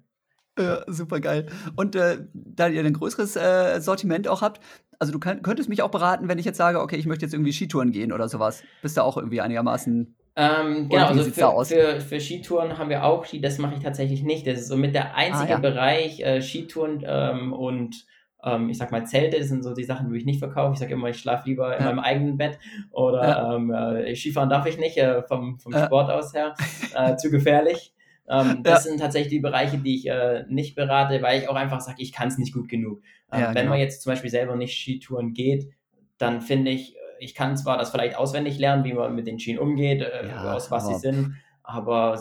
[0.59, 1.47] Ja, super geil.
[1.77, 4.61] Und äh, da ihr ein größeres äh, Sortiment auch habt,
[4.99, 7.35] also du kann, könntest mich auch beraten, wenn ich jetzt sage, okay, ich möchte jetzt
[7.35, 8.63] irgendwie Skitouren gehen oder sowas.
[8.81, 10.15] Bist du auch irgendwie einigermaßen.
[10.37, 14.23] Ähm, genau, also für, für, für, Skitouren haben wir auch Ski, das mache ich tatsächlich
[14.23, 14.47] nicht.
[14.47, 15.59] Das ist so mit der einzige ah, ja.
[15.59, 18.05] Bereich äh, Skitouren ähm, und
[18.45, 20.75] ähm, ich sag mal, Zelte sind so die Sachen, die ich nicht verkaufe.
[20.75, 21.79] Ich sage immer, ich schlafe lieber ja.
[21.79, 22.59] in meinem eigenen Bett
[22.91, 23.55] oder ja.
[23.55, 25.73] ähm, äh, Skifahren darf ich nicht, äh, vom, vom.
[25.73, 26.55] Sport aus her.
[26.95, 27.93] Äh, zu gefährlich.
[28.29, 31.81] Ähm, das sind tatsächlich die Bereiche, die ich äh, nicht berate, weil ich auch einfach
[31.81, 33.03] sage, ich kann es nicht gut genug.
[33.31, 33.71] Ähm, wenn genau.
[33.71, 35.71] man jetzt zum Beispiel selber nicht Skitouren geht,
[36.19, 39.59] dann finde ich, ich kann zwar das vielleicht auswendig lernen, wie man mit den Skien
[39.59, 42.19] umgeht, äh, aus was sie sind, aber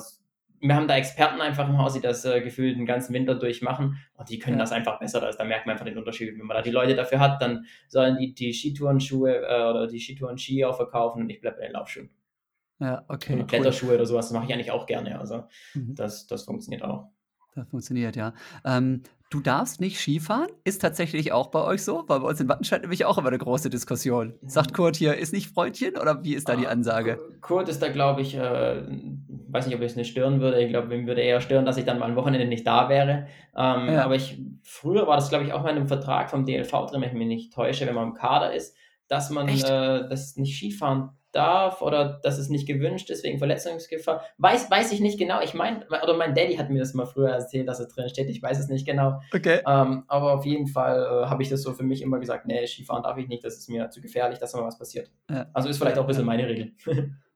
[0.63, 3.97] wir haben da Experten einfach im Haus, die das äh, gefühlt den ganzen Winter durchmachen
[4.13, 4.63] und die können ja.
[4.63, 5.19] das einfach besser.
[5.19, 6.37] Da, da merkt man einfach den Unterschied.
[6.37, 9.99] Wenn man da die Leute dafür hat, dann sollen die die Skitourenschuhe äh, oder die
[9.99, 12.09] Skitouren-Ski auch verkaufen und ich bleibe bei den Laufschuhen.
[12.83, 13.35] Ja, okay.
[13.35, 13.95] Oder Kletterschuhe cool.
[13.95, 15.17] oder sowas, das mache ich eigentlich auch gerne.
[15.17, 15.95] Also mhm.
[15.95, 17.07] das, das funktioniert auch.
[17.55, 18.33] Das funktioniert, ja.
[18.65, 20.49] Ähm, du darfst nicht Skifahren?
[20.65, 22.03] Ist tatsächlich auch bei euch so?
[22.07, 24.33] Weil bei uns in Wattenscheid nämlich auch immer eine große Diskussion.
[24.41, 24.75] Sagt mhm.
[24.75, 27.19] Kurt hier, ist nicht Freundchen oder wie ist da die ah, Ansage?
[27.39, 28.83] Kurt ist da, glaube ich, äh,
[29.47, 30.61] weiß nicht, ob ich es nicht stören würde.
[30.61, 33.27] Ich glaube, ihm würde eher stören, dass ich dann mal am Wochenende nicht da wäre.
[33.55, 34.03] Ähm, ja.
[34.03, 37.01] Aber ich, früher war das, glaube ich, auch mal in einem Vertrag vom DLV drin,
[37.01, 38.75] wenn ich mich nicht täusche, wenn man im Kader ist,
[39.07, 44.23] dass man äh, das nicht Skifahren darf oder dass es nicht gewünscht ist wegen Verletzungsgefahr.
[44.37, 45.41] Weiß, weiß ich nicht genau.
[45.41, 48.29] Ich meine, oder mein Daddy hat mir das mal früher erzählt, dass es drin steht.
[48.29, 49.19] Ich weiß es nicht genau.
[49.33, 49.61] Okay.
[49.67, 52.65] Ähm, aber auf jeden Fall äh, habe ich das so für mich immer gesagt, nee,
[52.65, 55.09] Skifahren darf ich nicht, das ist mir zu gefährlich, dass mal was passiert.
[55.29, 55.47] Ja.
[55.53, 56.73] Also ist vielleicht auch ein bisschen meine Regel.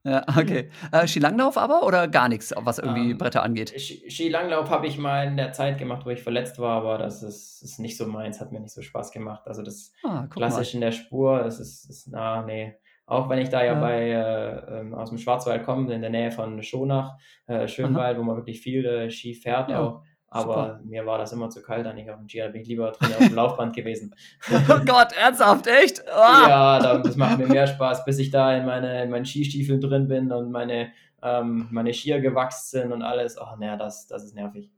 [0.08, 0.70] Ja, okay.
[0.94, 3.74] Äh, Skilanglauf aber oder gar nichts, was irgendwie ähm, Bretter angeht?
[3.78, 7.62] Skilanglauf habe ich mal in der Zeit gemacht, wo ich verletzt war, aber das ist,
[7.62, 9.46] ist nicht so meins, hat mir nicht so Spaß gemacht.
[9.48, 10.78] Also das ah, klassisch mal.
[10.78, 12.76] in der Spur, das ist, ist na, nee.
[13.08, 13.80] Auch wenn ich da ja, ja.
[13.80, 17.18] bei äh, ähm, aus dem Schwarzwald komme, in der Nähe von Schonach,
[17.48, 18.20] äh, Schönwald, Aha.
[18.20, 19.80] wo man wirklich viel äh, Ski fährt ja.
[19.80, 20.04] auch.
[20.30, 20.82] Aber Super.
[20.84, 22.92] mir war das immer zu kalt, dann ich auf dem Ski, da bin ich lieber
[22.92, 24.14] drin auf dem Laufband gewesen.
[24.52, 26.04] oh Gott, ernsthaft, echt?
[26.06, 26.50] Oh.
[26.50, 30.10] Ja, das macht mir mehr Spaß, bis ich da in, meine, in meinen Skistiefeln drin
[30.10, 30.92] bin und meine,
[31.24, 33.38] ähm, meine Skier gewachsen sind und alles.
[33.38, 34.70] Ach, naja, das, das ist nervig.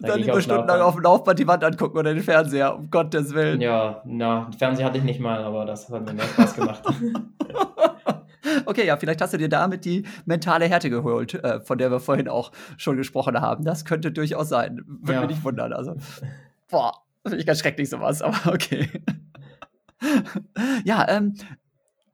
[0.00, 3.34] Da dann lieber stundenlang auf dem Laufband die Wand angucken oder den Fernseher, um Gottes
[3.34, 3.60] Willen.
[3.60, 6.82] Ja, na, den Fernseher hatte ich nicht mal, aber das hat mir mehr Spaß gemacht.
[8.66, 12.00] okay, ja, vielleicht hast du dir damit die mentale Härte geholt, äh, von der wir
[12.00, 13.64] vorhin auch schon gesprochen haben.
[13.64, 14.82] Das könnte durchaus sein.
[14.86, 15.20] Würde ja.
[15.20, 15.72] mich nicht wundern.
[15.72, 15.96] Also,
[16.70, 18.88] boah, finde ich ganz schrecklich sowas, aber okay.
[20.84, 21.34] ja, ähm,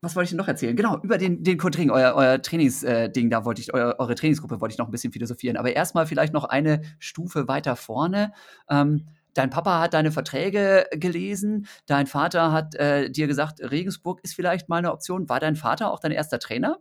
[0.01, 0.77] was wollte ich denn noch erzählen?
[0.77, 4.15] Genau, über den, den Code Ring, euer, euer Trainingsding, äh, da wollte ich, euer, eure
[4.15, 5.57] Trainingsgruppe wollte ich noch ein bisschen philosophieren.
[5.57, 8.33] Aber erstmal vielleicht noch eine Stufe weiter vorne.
[8.71, 14.35] Ähm, dein Papa hat deine Verträge gelesen, dein Vater hat äh, dir gesagt, Regensburg ist
[14.35, 15.29] vielleicht mal eine Option.
[15.29, 16.79] War dein Vater auch dein erster Trainer?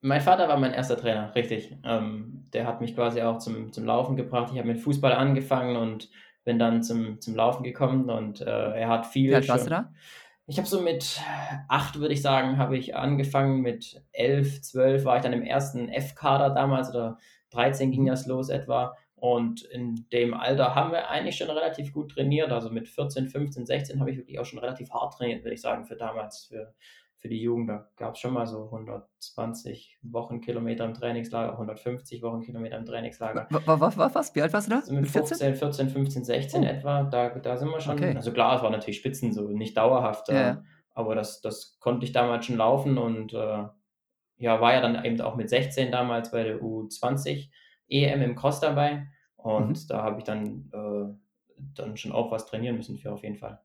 [0.00, 1.76] Mein Vater war mein erster Trainer, richtig.
[1.84, 4.50] Ähm, der hat mich quasi auch zum, zum Laufen gebracht.
[4.52, 6.10] Ich habe mit Fußball angefangen und
[6.44, 9.30] bin dann zum, zum Laufen gekommen und äh, er hat viel.
[9.30, 9.92] Wie alt warst du da?
[10.48, 11.20] Ich habe so mit
[11.68, 13.62] acht, würde ich sagen, habe ich angefangen.
[13.62, 17.18] Mit elf, zwölf war ich dann im ersten F-Kader damals oder
[17.50, 18.96] 13 ging das los etwa.
[19.16, 22.52] Und in dem Alter haben wir eigentlich schon relativ gut trainiert.
[22.52, 25.60] Also mit 14, 15, 16 habe ich wirklich auch schon relativ hart trainiert, würde ich
[25.60, 26.74] sagen, für damals, für
[27.26, 32.78] für die Jugend, da gab es schon mal so 120 Wochenkilometer im Trainingslager, 150 Wochenkilometer
[32.78, 33.48] im Trainingslager.
[33.50, 34.34] Was, was, was?
[34.36, 34.76] Wie alt warst du da?
[34.78, 36.66] Also mit 15, 14, 15, 16 oh.
[36.66, 37.94] etwa, da, da sind wir schon.
[37.94, 38.14] Okay.
[38.14, 40.50] Also klar, es war natürlich Spitzen, so nicht dauerhaft, ja.
[40.50, 40.56] äh,
[40.94, 43.64] aber das, das konnte ich damals schon laufen und äh,
[44.38, 47.48] ja, war ja dann eben auch mit 16 damals bei der U20
[47.88, 49.88] EM im Cross dabei und mhm.
[49.88, 53.60] da habe ich dann, äh, dann schon auch was trainieren müssen für auf jeden Fall.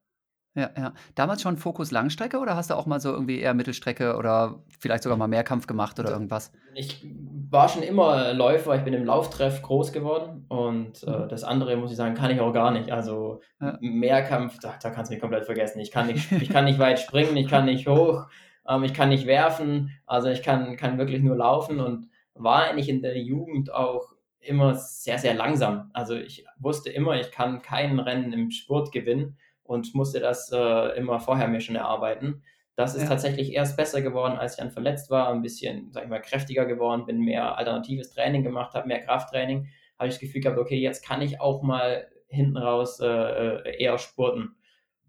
[0.54, 0.92] Ja, ja.
[1.14, 5.02] Damals schon Fokus Langstrecke oder hast du auch mal so irgendwie eher Mittelstrecke oder vielleicht
[5.02, 6.52] sogar mal Mehrkampf gemacht oder irgendwas?
[6.74, 7.06] Ich
[7.48, 11.28] war schon immer Läufer, ich bin im Lauftreff groß geworden und äh, mhm.
[11.30, 12.90] das andere, muss ich sagen, kann ich auch gar nicht.
[12.90, 13.78] Also ja.
[13.80, 15.80] Mehrkampf, da, da kannst du mich komplett vergessen.
[15.80, 18.26] Ich kann nicht, ich kann nicht weit springen, ich kann nicht hoch,
[18.68, 22.90] ähm, ich kann nicht werfen, also ich kann, kann wirklich nur laufen und war eigentlich
[22.90, 25.90] in der Jugend auch immer sehr, sehr langsam.
[25.94, 30.96] Also ich wusste immer, ich kann kein Rennen im Sport gewinnen und musste das äh,
[30.96, 32.42] immer vorher mir schon erarbeiten.
[32.74, 33.08] Das ist ja.
[33.08, 36.64] tatsächlich erst besser geworden, als ich dann verletzt war, ein bisschen, sag ich mal, kräftiger
[36.64, 40.78] geworden bin, mehr alternatives Training gemacht habe, mehr Krafttraining, habe ich das Gefühl gehabt, okay,
[40.78, 44.56] jetzt kann ich auch mal hinten raus äh, äh eher spurten.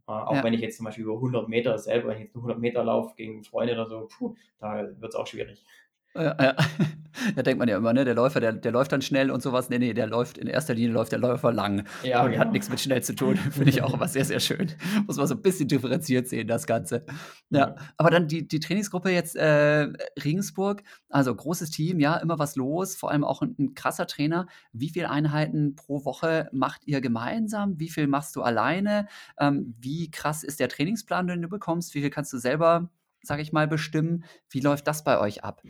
[0.07, 0.43] Äh, auch ja.
[0.43, 3.15] wenn ich jetzt zum Beispiel über 100 Meter selber, wenn ich jetzt 100 Meter laufe
[3.15, 5.63] gegen Freunde oder so, puh, da wird es auch schwierig.
[6.15, 6.55] Ja, ja.
[7.35, 9.69] Da denkt man ja immer, ne, der Läufer, der, der läuft dann schnell und sowas.
[9.69, 11.85] Nee, nee, der läuft in erster Linie läuft der Läufer lang.
[12.03, 12.41] Ja, und genau.
[12.41, 13.35] hat nichts mit schnell zu tun.
[13.51, 14.71] Finde ich auch immer sehr, sehr schön.
[15.05, 17.05] Muss man so ein bisschen differenziert sehen, das Ganze.
[17.51, 17.75] Ja, Ja.
[17.97, 19.89] aber dann die, die Trainingsgruppe jetzt äh,
[20.23, 24.47] Regensburg, also großes Team, ja, immer was los, vor allem auch ein, ein krasser Trainer.
[24.71, 27.79] Wie viele Einheiten pro Woche macht ihr gemeinsam?
[27.79, 29.07] Wie viel machst du alleine?
[29.39, 31.93] Ähm, wie krass ist der Trainingsplan, den du bekommst?
[31.93, 32.89] Wie viel kannst du selber,
[33.21, 34.23] sag ich mal, bestimmen?
[34.49, 35.61] Wie läuft das bei euch ab?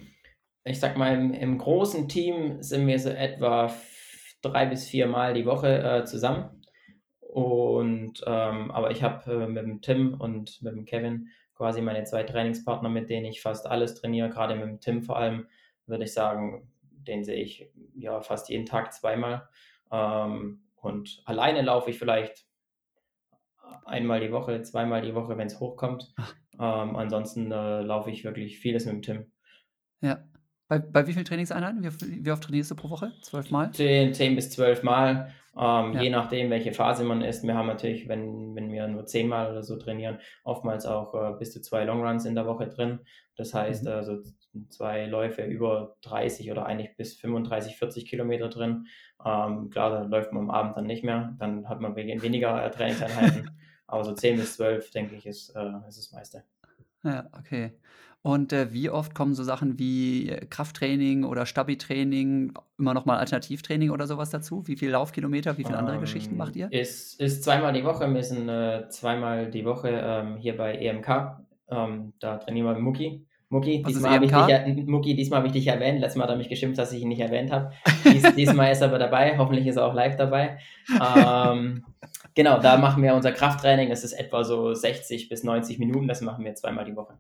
[0.66, 3.74] Ich sag mal, im, im großen Team sind wir so etwa
[4.42, 6.62] drei bis vier Mal die Woche äh, zusammen.
[7.20, 12.04] Und ähm, aber ich habe äh, mit dem Tim und mit dem Kevin quasi meine
[12.04, 14.30] zwei Trainingspartner, mit denen ich fast alles trainiere.
[14.30, 15.48] Gerade mit dem Tim vor allem,
[15.88, 19.48] würde ich sagen, den sehe ich ja fast jeden Tag zweimal.
[19.92, 22.46] Ähm, und alleine laufe ich vielleicht
[23.86, 26.14] einmal die Woche, zweimal die Woche, wenn es hochkommt.
[26.60, 29.32] Ähm, ansonsten äh, laufe ich wirklich vieles mit dem Tim.
[30.02, 30.24] Ja.
[30.74, 31.84] Bei, bei wie vielen Trainingseinheiten?
[31.84, 33.12] Wie, wie oft trainierst du pro Woche?
[33.22, 33.72] Zwölf Mal?
[33.72, 36.02] 10, 10 bis 12 Mal, ähm, Ja.
[36.02, 37.44] je nachdem, welche Phase man ist.
[37.44, 41.38] Wir haben natürlich, wenn, wenn wir nur 10 Mal oder so trainieren, oftmals auch äh,
[41.38, 43.02] bis zu zwei Longruns in der Woche drin.
[43.36, 43.90] Das heißt, Mhm.
[43.92, 44.18] also
[44.70, 48.88] zwei Läufe über 30 oder eigentlich bis 35, 40 Kilometer drin.
[49.24, 52.66] Ähm, klar, da läuft man am Abend dann nicht mehr, dann hat man we- weniger
[52.66, 53.52] äh, Trainingseinheiten.
[53.86, 56.44] Aber so 10 bis 12, denke ich, ist, äh, ist das meiste.
[57.04, 57.74] Ja, okay.
[58.24, 63.18] Und äh, wie oft kommen so Sachen wie äh, Krafttraining oder Stabi-Training, immer noch mal
[63.18, 64.66] Alternativtraining oder sowas dazu?
[64.66, 66.72] Wie viel Laufkilometer, wie viele andere Geschichten Ähm, macht ihr?
[66.72, 68.12] Ist, ist zweimal die Woche.
[68.12, 71.38] Wir sind äh, zweimal die Woche ähm, hier bei EMK.
[71.70, 73.26] Ähm, da trainieren wir mit Mucki.
[73.50, 74.78] Mucki, Was diesmal habe ich, EMK?
[74.78, 76.00] dich, Mucki, diesmal habe ich dich erwähnt.
[76.00, 77.74] Letztes Mal hat er mich geschimpft, dass ich ihn nicht erwähnt habe.
[78.06, 79.38] Dies, diesmal ist er aber dabei.
[79.38, 80.60] Hoffentlich ist er auch live dabei.
[80.90, 81.84] Ähm,
[82.36, 83.90] genau, da machen wir unser Krafttraining.
[83.90, 86.08] Das ist etwa so 60 bis 90 Minuten.
[86.08, 87.16] Das machen wir zweimal die Woche.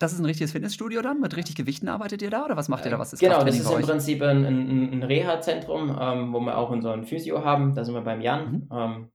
[0.00, 1.20] Das ist ein richtiges Fitnessstudio dann?
[1.20, 2.98] Mit richtig Gewichten arbeitet ihr da oder was macht ihr da?
[2.98, 3.82] Was ist genau, das ist im?
[3.82, 7.74] Prinzip ein, ein, ein Reha-Zentrum, ähm, wo wir auch unseren Physio haben.
[7.74, 8.50] Da sind wir beim Jan.
[8.50, 8.68] Mhm.
[8.72, 9.10] Ähm,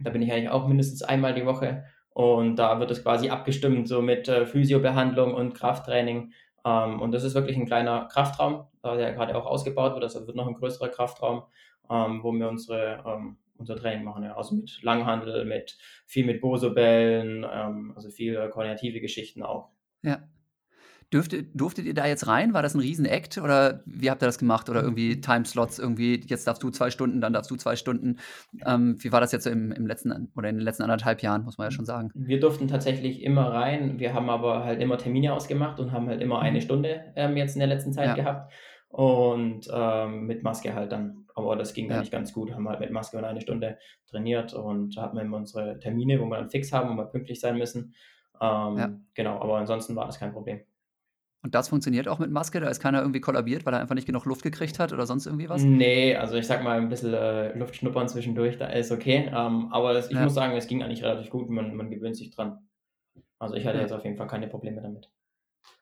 [0.00, 1.84] da bin ich eigentlich auch mindestens einmal die Woche.
[2.08, 6.32] Und da wird es quasi abgestimmt, so mit äh, Physiobehandlung und Krafttraining.
[6.64, 10.02] Ähm, und das ist wirklich ein kleiner Kraftraum, da der gerade auch ausgebaut wird.
[10.02, 11.44] Also wird noch ein größerer Kraftraum,
[11.88, 14.24] ähm, wo wir unsere, ähm, unser Training machen.
[14.24, 14.36] Ja.
[14.36, 19.70] Also mit Langhandel, mit viel mit Bosobellen, ähm, also viele koordinative Geschichten auch.
[20.02, 20.18] Ja.
[21.12, 22.54] Dürftet, durftet ihr da jetzt rein?
[22.54, 24.68] War das ein Riesen-Act oder wie habt ihr das gemacht?
[24.70, 28.18] Oder irgendwie Timeslots, irgendwie, jetzt darfst du zwei Stunden, dann darfst du zwei Stunden.
[28.64, 31.42] Ähm, wie war das jetzt so im, im letzten oder in den letzten anderthalb Jahren,
[31.42, 32.12] muss man ja schon sagen.
[32.14, 33.98] Wir durften tatsächlich immer rein.
[33.98, 36.62] Wir haben aber halt immer Termine ausgemacht und haben halt immer eine Mhm.
[36.62, 38.14] Stunde ähm, jetzt in der letzten Zeit Ja.
[38.14, 38.52] gehabt.
[38.88, 41.26] Und ähm, mit Maske halt dann.
[41.34, 41.96] Aber das ging Ja.
[41.96, 42.52] eigentlich ganz gut.
[42.54, 46.20] Haben halt mit Maske und eine Stunde trainiert und da hatten wir immer unsere Termine,
[46.20, 47.94] wo wir dann fix haben, wo wir pünktlich sein müssen.
[48.40, 48.90] Ähm, Ja.
[49.14, 50.60] Genau, aber ansonsten war das kein Problem.
[51.42, 52.60] Und das funktioniert auch mit Maske?
[52.60, 55.24] Da ist keiner irgendwie kollabiert, weil er einfach nicht genug Luft gekriegt hat oder sonst
[55.26, 55.62] irgendwie was?
[55.64, 59.30] Nee, also ich sag mal, ein bisschen äh, Luft schnuppern zwischendurch, da ist okay.
[59.34, 60.24] Ähm, aber das, ich Ja.
[60.24, 61.48] muss sagen, es ging eigentlich relativ gut.
[61.48, 62.68] Man, man gewöhnt sich dran.
[63.38, 63.82] Also ich hatte Ja.
[63.82, 65.10] jetzt auf jeden Fall keine Probleme damit.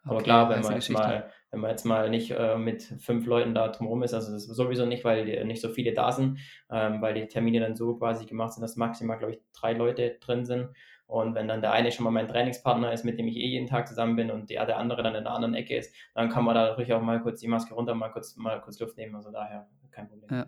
[0.04, 1.02] Aber Okay, klar, wenn man, jetzt Geschichte.
[1.02, 4.86] mal, wenn man jetzt mal nicht äh, mit fünf Leuten da drumherum ist, also sowieso
[4.86, 6.38] nicht, weil die, nicht so viele da sind,
[6.70, 10.16] ähm, weil die Termine dann so quasi gemacht sind, dass maximal, glaube ich, drei Leute
[10.20, 10.68] drin sind.
[11.08, 13.66] Und wenn dann der eine schon mal mein Trainingspartner ist, mit dem ich eh jeden
[13.66, 16.44] Tag zusammen bin und der, der andere dann in der anderen Ecke ist, dann kann
[16.44, 19.16] man da ruhig auch mal kurz die Maske runter, mal kurz, mal kurz Luft nehmen.
[19.16, 20.28] Also daher kein Problem.
[20.30, 20.46] Ja,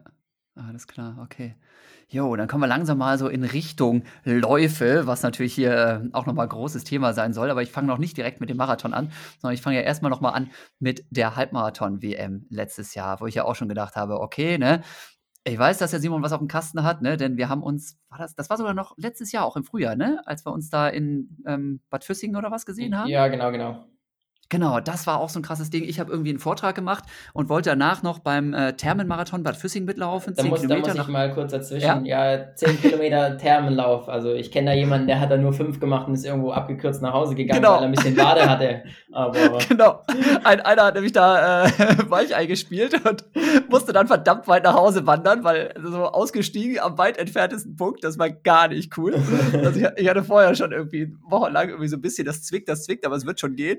[0.55, 1.57] alles klar, okay.
[2.09, 6.27] Jo, dann kommen wir langsam mal so in Richtung Läufe, was natürlich hier äh, auch
[6.27, 7.51] nochmal großes Thema sein soll.
[7.51, 10.11] Aber ich fange noch nicht direkt mit dem Marathon an, sondern ich fange ja erstmal
[10.11, 14.59] nochmal an mit der Halbmarathon-WM letztes Jahr, wo ich ja auch schon gedacht habe, okay,
[14.59, 14.83] ne?
[15.45, 17.17] Ich weiß, dass der Simon was auf dem Kasten hat, ne?
[17.17, 19.97] Denn wir haben uns, war das, das war sogar noch letztes Jahr, auch im Frühjahr,
[19.97, 20.21] ne?
[20.27, 23.09] Als wir uns da in ähm, Bad Füssingen oder was gesehen haben.
[23.09, 23.87] Ja, genau, genau.
[24.51, 25.85] Genau, das war auch so ein krasses Ding.
[25.85, 29.87] Ich habe irgendwie einen Vortrag gemacht und wollte danach noch beim äh, Thermenmarathon Bad Füssingen
[29.87, 30.35] mitlaufen.
[30.35, 32.05] Da 10 muss, da Kilometer muss ich mal kurz dazwischen.
[32.05, 34.09] Ja, 10 Kilometer Thermenlauf.
[34.09, 37.01] Also ich kenne da jemanden, der hat da nur 5 gemacht und ist irgendwo abgekürzt
[37.01, 37.75] nach Hause gegangen, Genau.
[37.77, 38.83] weil er ein bisschen Bade hatte.
[39.13, 40.03] Aber Genau.
[40.43, 41.71] Ein, einer hat nämlich da äh,
[42.11, 43.25] Weichei gespielt und
[43.71, 48.19] musste dann verdammt weit nach Hause wandern, weil so ausgestiegen am weit entferntesten Punkt, das
[48.19, 49.15] war gar nicht cool.
[49.63, 52.83] Also ich, ich hatte vorher schon irgendwie wochenlang irgendwie so ein bisschen, das zwickt, das
[52.83, 53.79] zwickt, aber es wird schon gehen.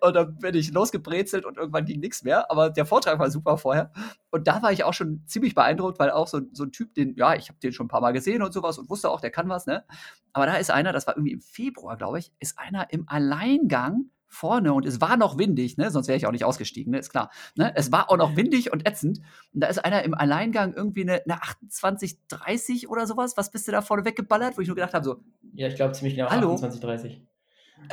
[0.00, 2.50] Und dann bin ich losgebrezelt und irgendwann ging nichts mehr.
[2.50, 3.92] Aber der Vortrag war super vorher.
[4.30, 7.14] Und da war ich auch schon ziemlich beeindruckt, weil auch so, so ein Typ, den,
[7.16, 9.30] ja, ich habe den schon ein paar Mal gesehen und sowas und wusste auch, der
[9.30, 9.84] kann was, ne?
[10.32, 14.06] Aber da ist einer, das war irgendwie im Februar, glaube ich, ist einer im Alleingang
[14.32, 15.90] vorne und es war noch windig, ne?
[15.90, 16.98] Sonst wäre ich auch nicht ausgestiegen, ne?
[16.98, 17.30] Ist klar.
[17.54, 17.72] Ne?
[17.76, 19.20] Es war auch noch windig und ätzend.
[19.52, 23.36] Und da ist einer im Alleingang irgendwie eine, eine 28, 30 oder sowas.
[23.36, 24.56] Was bist du da vorne weggeballert?
[24.56, 25.22] Wo ich nur gedacht habe, so,
[25.54, 26.54] ja, ich glaube ziemlich genau Hallo?
[26.54, 27.22] 28, 30.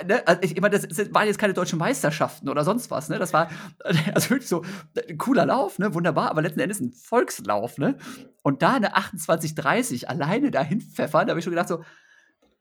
[0.06, 3.20] ne, also ich, immer, das, das waren jetzt keine deutschen Meisterschaften oder sonst was, ne?
[3.20, 3.50] Das war
[4.14, 4.64] also wirklich so
[5.10, 5.94] ein cooler Lauf, ne?
[5.94, 7.98] Wunderbar, aber letzten Endes ein Volkslauf, ne?
[8.44, 11.84] Und da eine 28:30 alleine dahin pfeffern, da habe ich schon gedacht so,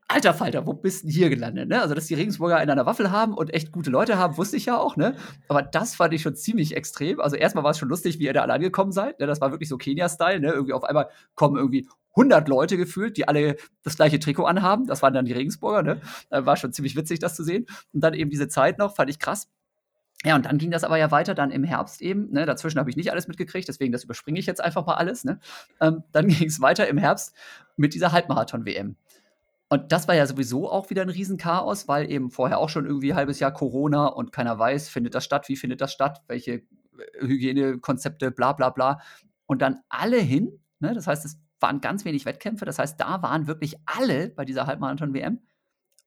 [0.08, 1.68] alter Falter, wo bist du denn hier gelandet?
[1.68, 1.80] Ne?
[1.80, 4.66] Also, dass die Regensburger in einer Waffel haben und echt gute Leute haben, wusste ich
[4.66, 5.14] ja auch, ne?
[5.48, 7.20] Aber das fand ich schon ziemlich extrem.
[7.20, 9.20] Also, erstmal war es schon lustig, wie ihr da alle angekommen seid.
[9.20, 9.26] Ne?
[9.26, 10.52] Das war wirklich so Kenia-Style, ne?
[10.52, 11.86] Irgendwie auf einmal kommen irgendwie
[12.18, 14.86] 100 Leute gefühlt, die alle das gleiche Trikot anhaben.
[14.86, 16.00] Das waren dann die Regensburger, ne?
[16.30, 17.66] War schon ziemlich witzig, das zu sehen.
[17.92, 19.48] Und dann eben diese Zeit noch, fand ich krass.
[20.24, 22.32] Ja, und dann ging das aber ja weiter, dann im Herbst eben.
[22.32, 22.44] Ne?
[22.44, 25.24] Dazwischen habe ich nicht alles mitgekriegt, deswegen das überspringe ich jetzt einfach mal alles.
[25.24, 25.38] Ne?
[25.80, 27.36] Ähm, dann ging es weiter im Herbst
[27.76, 28.96] mit dieser Halbmarathon-WM.
[29.68, 33.12] Und das war ja sowieso auch wieder ein Riesenchaos, weil eben vorher auch schon irgendwie
[33.12, 36.52] ein halbes Jahr Corona und keiner weiß, findet das statt, wie findet das statt, welche
[36.52, 36.62] äh,
[37.20, 39.00] Hygienekonzepte, bla bla bla.
[39.46, 40.94] Und dann alle hin, ne?
[40.94, 44.66] das heißt, es waren ganz wenig Wettkämpfe, das heißt, da waren wirklich alle bei dieser
[44.66, 45.40] Halbmarathon-WM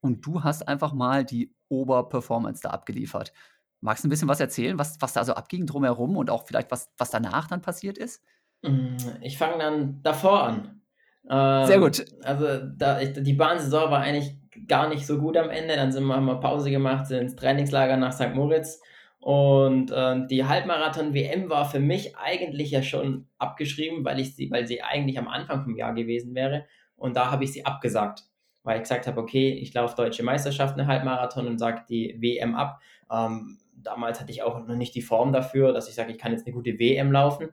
[0.01, 3.33] und du hast einfach mal die Oberperformance da abgeliefert.
[3.79, 6.71] Magst du ein bisschen was erzählen, was, was da so abging drumherum und auch vielleicht
[6.71, 8.23] was, was danach dann passiert ist?
[8.61, 10.81] Mm, ich fange dann davor an.
[11.29, 12.05] Ähm, Sehr gut.
[12.23, 14.37] Also da, ich, die Bahnsaison war eigentlich
[14.67, 15.75] gar nicht so gut am Ende.
[15.75, 18.33] Dann sind wir, haben wir Pause gemacht, sind ins Trainingslager nach St.
[18.35, 18.81] Moritz.
[19.21, 24.65] Und äh, die Halbmarathon-WM war für mich eigentlich ja schon abgeschrieben, weil, ich sie, weil
[24.65, 26.65] sie eigentlich am Anfang vom Jahr gewesen wäre.
[26.95, 28.23] Und da habe ich sie abgesagt,
[28.63, 32.55] weil ich gesagt habe, okay, ich laufe deutsche Meisterschaft eine Halbmarathon und sage die WM
[32.55, 32.81] ab.
[33.11, 36.31] Ähm, damals hatte ich auch noch nicht die Form dafür, dass ich sage, ich kann
[36.31, 37.49] jetzt eine gute WM laufen.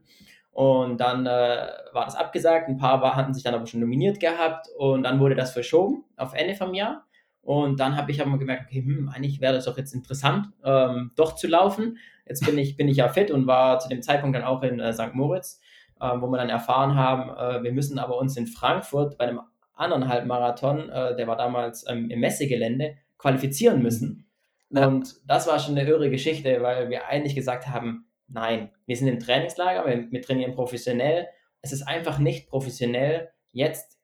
[0.51, 2.69] Und dann äh, war das abgesagt.
[2.69, 6.05] Ein paar war, hatten sich dann aber schon nominiert gehabt und dann wurde das verschoben
[6.17, 7.05] auf Ende vom Jahr.
[7.49, 11.13] Und dann habe ich aber gemerkt, okay, hm, eigentlich wäre das doch jetzt interessant, ähm,
[11.17, 11.97] doch zu laufen.
[12.27, 14.79] Jetzt bin ich, bin ich ja fit und war zu dem Zeitpunkt dann auch in
[14.81, 15.15] äh, St.
[15.15, 15.59] Moritz,
[15.99, 19.41] äh, wo wir dann erfahren haben, äh, wir müssen aber uns in Frankfurt bei einem
[19.73, 24.29] anderen Halbmarathon, äh, der war damals ähm, im Messegelände, qualifizieren müssen.
[24.69, 24.87] Ja.
[24.87, 29.09] Und das war schon eine irre Geschichte, weil wir eigentlich gesagt haben, Nein, wir sind
[29.09, 31.29] im Trainingslager, wir, wir trainieren professionell.
[31.63, 33.99] Es ist einfach nicht professionell, jetzt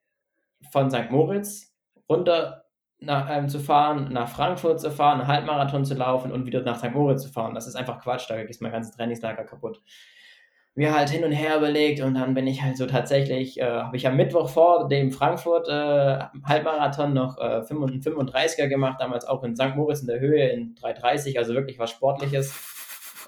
[0.71, 1.11] von St.
[1.11, 1.75] Moritz
[2.09, 2.64] runter
[2.99, 6.77] nach, ähm, zu fahren, nach Frankfurt zu fahren, einen Halbmarathon zu laufen und wieder nach
[6.77, 6.91] St.
[6.93, 7.53] Moritz zu fahren.
[7.53, 9.81] Das ist einfach Quatsch, da ist mein ganzes Trainingslager kaputt.
[10.77, 13.95] Wir halt hin und her überlegt und dann bin ich halt so tatsächlich, äh, habe
[13.95, 19.55] ich am Mittwoch vor dem Frankfurt äh, Halbmarathon noch äh, 35er gemacht, damals auch in
[19.55, 19.75] St.
[19.75, 22.53] Moritz in der Höhe in 330, also wirklich was Sportliches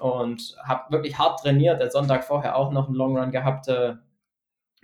[0.00, 1.80] und habe wirklich hart trainiert.
[1.80, 3.94] Der Sonntag vorher auch noch einen Long Run gehabt äh,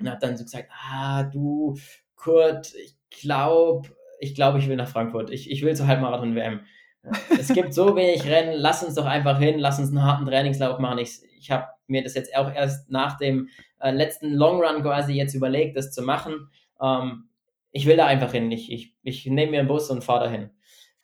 [0.01, 1.77] und habe dann so gesagt, ah, du,
[2.17, 5.31] Kurt, ich glaube, ich glaube, ich will nach Frankfurt.
[5.31, 6.61] Ich, ich will zur Halbmarathon-WM.
[7.39, 10.79] Es gibt so wenig Rennen, lass uns doch einfach hin, lass uns einen harten Trainingslauf
[10.79, 10.99] machen.
[10.99, 13.49] Ich, ich habe mir das jetzt auch erst nach dem
[13.81, 16.49] äh, letzten Long Run quasi jetzt überlegt, das zu machen.
[16.81, 17.29] Ähm,
[17.71, 18.51] ich will da einfach hin.
[18.51, 20.51] Ich, ich, ich nehme mir einen Bus und fahre dahin.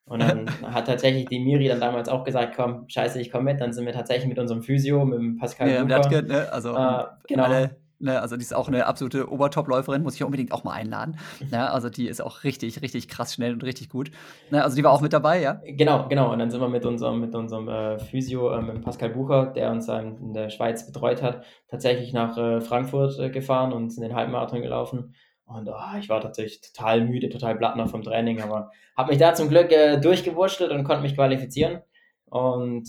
[0.05, 3.61] Und dann hat tatsächlich die Miri dann damals auch gesagt, komm, scheiße, ich komme mit.
[3.61, 6.53] Dann sind wir tatsächlich mit unserem Physio, mit dem Pascal ja, Bucher, ne?
[6.53, 7.45] Also, äh, genau.
[7.45, 8.21] Alle, ne?
[8.21, 11.19] also die ist auch eine absolute Obertop-Läuferin, muss ich unbedingt auch mal einladen.
[11.51, 11.71] Ne?
[11.73, 14.11] also die ist auch richtig, richtig krass schnell und richtig gut.
[14.51, 14.63] Ne?
[14.63, 15.61] Also die war auch mit dabei, ja?
[15.65, 16.33] Genau, genau.
[16.33, 19.71] Und dann sind wir mit unserem, mit unserem äh, Physio, äh, mit Pascal Bucher, der
[19.71, 24.03] uns ähm, in der Schweiz betreut hat, tatsächlich nach äh, Frankfurt äh, gefahren und in
[24.03, 25.15] den Halbmarathon gelaufen.
[25.45, 29.19] Und oh, ich war tatsächlich total müde, total platt noch vom Training, aber habe mich
[29.19, 31.81] da zum Glück äh, durchgewurschtelt und konnte mich qualifizieren.
[32.27, 32.89] Und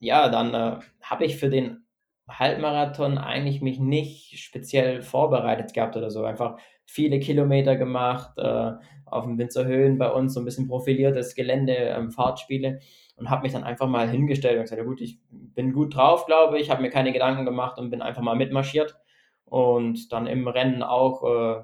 [0.00, 1.83] ja, dann äh, habe ich für den
[2.28, 6.24] Halbmarathon eigentlich mich nicht speziell vorbereitet gehabt oder so.
[6.24, 8.72] Einfach viele Kilometer gemacht, äh,
[9.06, 12.80] auf dem Winzer Höhen bei uns so ein bisschen profiliertes Gelände, ähm, Fahrtspiele
[13.16, 16.26] und habe mich dann einfach mal hingestellt und gesagt, ja gut, ich bin gut drauf,
[16.26, 18.96] glaube ich, habe mir keine Gedanken gemacht und bin einfach mal mitmarschiert
[19.44, 21.62] und dann im Rennen auch äh,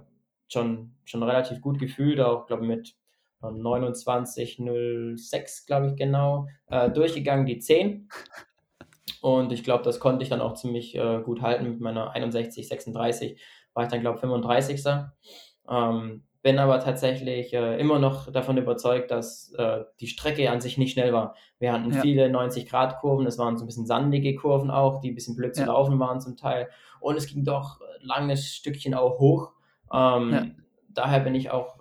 [0.48, 2.94] schon, schon relativ gut gefühlt, auch glaube ich mit
[3.42, 8.08] 29,06, glaube ich genau, äh, durchgegangen, die 10.
[9.20, 12.68] Und ich glaube, das konnte ich dann auch ziemlich äh, gut halten mit meiner 61,
[12.68, 13.40] 36,
[13.74, 14.82] war ich dann, glaube ich, 35.
[15.68, 20.78] Ähm, bin aber tatsächlich äh, immer noch davon überzeugt, dass äh, die Strecke an sich
[20.78, 21.34] nicht schnell war.
[21.58, 22.00] Wir hatten ja.
[22.00, 25.62] viele 90-Grad-Kurven, es waren so ein bisschen sandige Kurven auch, die ein bisschen blöd zu
[25.62, 25.66] ja.
[25.66, 26.70] laufen waren zum Teil.
[26.98, 29.52] Und es ging doch ein langes Stückchen auch hoch.
[29.92, 30.46] Ähm, ja.
[30.88, 31.78] Daher bin ich auch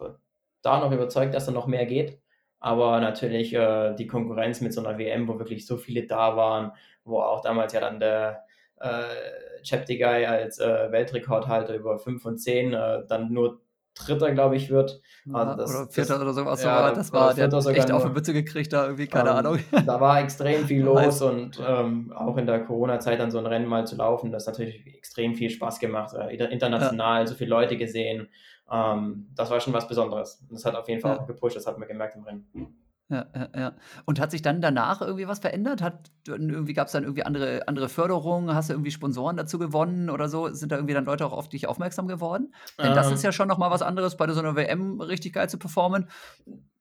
[0.62, 2.20] da noch überzeugt, dass da noch mehr geht.
[2.60, 6.74] Aber natürlich äh, die Konkurrenz mit so einer WM, wo wirklich so viele da waren,
[7.10, 8.44] wo auch damals ja dann der
[8.78, 13.62] äh, Cheptegei als äh, Weltrekordhalter über 5 und 10 äh, dann nur
[13.96, 15.02] Dritter, glaube ich, wird.
[15.32, 16.64] Also das, oder Vierter das, oder sowas.
[16.64, 19.60] Ja, das war, der hat echt auf die Mütze gekriegt, da irgendwie, keine ähm, Ahnung.
[19.86, 23.66] Da war extrem viel los und ähm, auch in der Corona-Zeit dann so ein Rennen
[23.66, 26.16] mal zu laufen, das hat natürlich extrem viel Spaß gemacht.
[26.16, 27.28] Äh, international, ja.
[27.28, 28.30] so viele Leute gesehen.
[28.72, 30.46] Ähm, das war schon was Besonderes.
[30.50, 31.22] Das hat auf jeden Fall ja.
[31.22, 32.48] auch gepusht, das hat man gemerkt im Rennen.
[33.12, 33.76] Ja, ja, ja.
[34.06, 35.82] Und hat sich dann danach irgendwie was verändert?
[35.82, 38.54] Hat irgendwie gab's dann irgendwie andere andere Förderungen?
[38.54, 40.48] Hast du irgendwie Sponsoren dazu gewonnen oder so?
[40.54, 42.54] Sind da irgendwie dann Leute auch auf dich aufmerksam geworden?
[42.84, 45.34] Denn das ist Ähm, ja schon noch mal was anderes, bei so 'ner WM richtig
[45.34, 46.08] geil zu performen,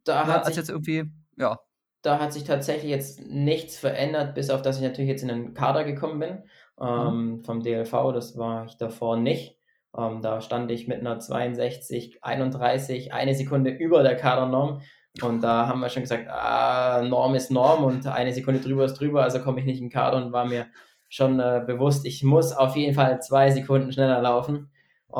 [0.04, 1.58] da ne, hat sich jetzt irgendwie ja.
[2.02, 5.54] da hat sich tatsächlich jetzt nichts verändert, bis auf dass ich natürlich jetzt in den
[5.54, 6.44] Kader gekommen bin,
[6.82, 7.18] Mhm.
[7.18, 8.12] ähm, vom DLV.
[8.12, 9.58] Das war ich davor nicht.
[9.96, 14.80] Ähm, da stand ich mit 'ner 62,31, eine Sekunde über der Kadernorm.
[15.22, 18.94] Und da haben wir schon gesagt: „Ah, Norm ist Norm und eine Sekunde drüber ist
[18.94, 20.66] drüber, also komme ich nicht in Kader“ und war mir
[21.08, 24.70] schon, äh, bewusst, ich muss auf jeden Fall 2 Sekunden schneller laufen.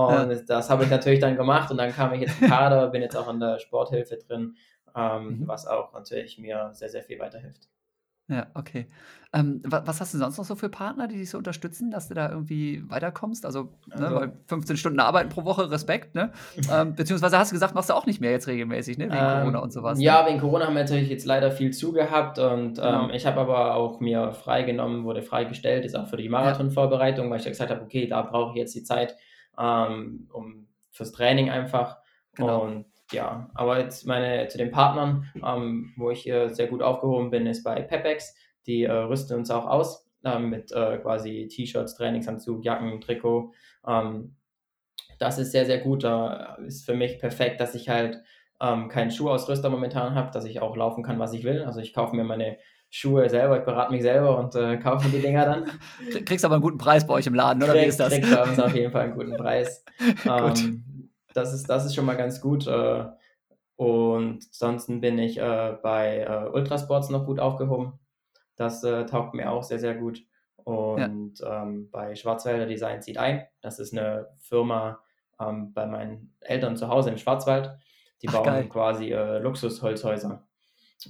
[0.07, 0.29] Ja.
[0.31, 3.03] Und das habe ich natürlich dann gemacht und dann kam ich jetzt in Kader, bin
[3.03, 4.57] jetzt auch in der Sporthilfe drin,
[4.95, 5.49] ähm, Mhm.
[5.49, 7.69] was auch natürlich mir sehr, sehr viel weiterhilft.
[8.29, 8.87] Ja, okay.
[9.35, 12.09] Ähm, wa was hast du sonst noch so für Partner, die dich so unterstützen, dass
[12.09, 13.45] du da irgendwie weiterkommst?
[13.45, 16.33] Also, ne, Also weil 15 Stunden arbeiten pro Woche, Respekt, ne?
[16.69, 19.59] Ähm, beziehungsweise hast du gesagt, machst du auch nicht mehr jetzt regelmäßig, ne, wegen Corona
[19.59, 20.05] und Ähm, so was, ne?
[20.05, 23.11] ja, wegen Corona haben wir natürlich jetzt leider viel zu gehabt und, ähm, Genau.
[23.11, 26.29] ich habe aber auch mir freigenommen wurde freigestellt, jetzt auch für die.
[26.29, 29.17] Marathonvorbereitung, weil ich ja gesagt habe: „Okay, da brauche ich jetzt die Zeit,
[29.59, 31.99] ähm, um fürs Training einfach.“
[32.35, 32.63] Genau.
[32.65, 37.31] Und ja, aber jetzt meine zu den Partnern, ähm, wo ich, äh, sehr gut aufgehoben
[37.31, 38.35] bin, ist bei Pepex.
[38.69, 43.53] Die, äh, rüsten uns auch aus, ähm, mit, äh, quasi T-Shirts, Trainingsanzug, Jacken, Trikot.
[43.87, 44.37] Ähm,
[45.19, 46.05] das ist sehr, sehr gut.
[46.05, 48.23] Da ist für mich perfekt, dass ich halt,
[48.61, 51.63] ähm, keinen Schuhausrüster momentan habe, dass ich auch laufen kann, was ich will.
[51.65, 52.59] Also, ich kaufe mir meine
[52.91, 55.65] Schuhe selber, ich berate mich selber und, äh, kaufe mir die Dinger dann.
[56.11, 58.15] Krie kriegst aber 'n guten Preis bei euch im Laden, oder wie Kriege ist das?
[58.15, 59.85] kriege bei uns auf jeden Fall 'n guten Preis.
[60.25, 60.29] Gut.
[60.29, 63.05] Ähm, das ist das ist schon mal ganz gut, äh,
[63.77, 67.99] und ansonsten bin ich, äh, bei, äh, Ultrasports noch gut aufgehoben.
[68.59, 70.25] Das, äh, taugt mir auch sehr, sehr gut.
[70.97, 71.09] Ja.
[71.09, 73.47] Und, ähm, bei Schwarzwälder Design zieht ein.
[73.63, 75.01] Das ist 'ne Firma,
[75.41, 77.73] ähm, bei meinen Eltern zu Hause im Schwarzwald.
[78.23, 78.69] Die Ach, bauen geil.
[78.69, 80.47] quasi, äh, Luxusholzhäuser.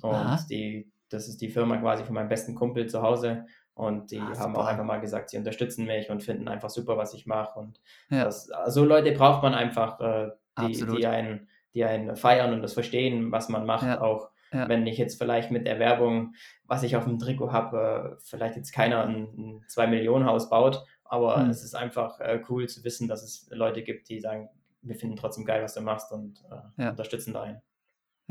[0.08, 0.36] Aha.
[0.36, 4.20] Und die das ist die Firma quasi von meinem besten Kumpel zu Hause und die
[4.20, 7.26] Ah, haben auch einfach mal gesagt, sie unterstützen mich und finden einfach super, was ich
[7.26, 7.80] mache und
[8.10, 8.24] Ja.
[8.24, 12.74] das so Leute braucht man einfach, äh, die die einen die einen feiern und das
[12.74, 14.00] verstehen, was man macht, Ja.
[14.00, 14.68] auch Ja.
[14.68, 16.34] wenn ich jetzt vielleicht mit der Werbung,
[16.64, 21.50] was ich auf'm Trikot habe, äh, vielleicht jetzt keiner 'n 'n Zwei-Millionen-Haus baut, aber Mhm.
[21.50, 24.50] es ist einfach, äh, cool zu wissen, dass es Leute gibt, die sagen:
[24.82, 26.98] „Wir finden trotzdem geil, was du machst“ und, äh, Ja.
[26.98, 27.62] unterstützen da einen.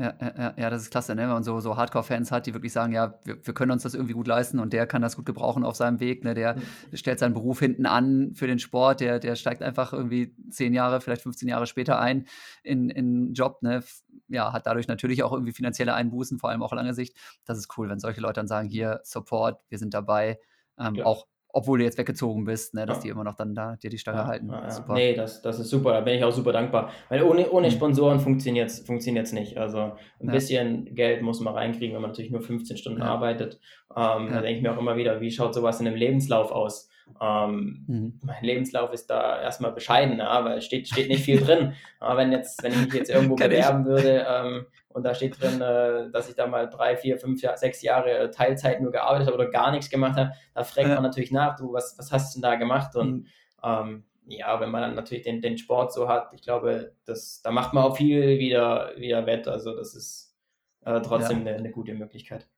[0.00, 2.54] Ja, ja, ja, ja, das ist klasse, ne, wenn man so so Hardcore-Fans hat, die
[2.54, 5.16] wirklich sagen: „Ja, wir wir können uns das irgendwie gut leisten und der kann das
[5.16, 6.34] gut gebrauchen auf seinem Weg“, ne?
[6.34, 6.88] Der Mhm.
[6.92, 11.00] stellt seinen Beruf hinten an für den Sport, der der steigt einfach irgendwie 10 Jahre,
[11.00, 12.26] vielleicht 15 Jahre später ein
[12.62, 13.82] in in 'n Job, ne?
[14.28, 17.16] Ja, hat dadurch natürlich auch irgendwie finanzielle Einbußen, vor allem auch lange Sicht.
[17.44, 20.38] Das ist cool, wenn solche Leute dann sagen: „Hier, Support, wir sind dabei“,
[20.78, 21.08] ähm, Klar.
[21.08, 23.10] auch obwohl du jetzt weggezogen bist, ne, dass die Ja.
[23.10, 24.60] immer noch dann da dir die Stange Ja, halten.
[24.62, 24.68] ja.
[24.68, 25.08] Super.
[25.10, 25.92] Ne, das das ist super.
[25.92, 27.70] Da bin ich auch super dankbar, weil ohne ohne Mhm.
[27.70, 29.58] Sponsoren funktioniert's funktioniert's nicht.
[29.58, 30.30] Also, 'n Ja.
[30.30, 33.60] bisschen Geld muss man reinkriegen, wenn man natürlich nur 15 Stunden arbeitet.
[33.94, 36.50] Ähm, da denke ich mir auch immer wieder: „Wie schaut so was in 'nem Lebenslauf
[36.52, 36.88] aus?“
[37.20, 38.20] Ähm, Mhm.
[38.22, 41.74] mein Lebenslauf ist da erst mal bescheiden, ja, weil es steht steht nicht viel drin.
[42.00, 43.38] Aber wenn jetzt wenn ich mich jetzt irgendwo ich.
[43.38, 44.66] bewerben würde, ähm,
[44.98, 48.30] und da steht drin, äh, dass ich da mal 3, 4, 5 Jahr 6 Jahre
[48.32, 50.96] Teilzeit nur gearbeitet habe oder gar nix gemacht habe, da fragt Ja.
[50.96, 53.28] man natürlich nach: „Du, was was hast 'n da gemacht?“ Und, Mhm.
[53.64, 57.50] ähm, ja, wenn man dann natürlich den den Sport so hat, ich glaube, das da
[57.52, 59.48] macht man auch viel wieder wieder wett.
[59.48, 60.36] Also, das ist,
[60.84, 61.44] äh, trotzdem Ja.
[61.44, 62.48] 'ne 'ne gute Möglichkeit.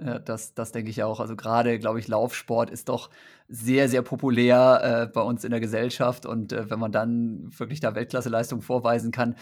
[0.00, 1.18] Ja, das das denke ich auch.
[1.18, 3.10] Also, grade, glaube ich, Laufsport ist doch
[3.48, 7.80] sehr, sehr populär, äh, bei uns in der Gesellschaft und, äh, wenn man dann wirklich
[7.80, 9.34] da Weltklasseleistung vorweisen kann,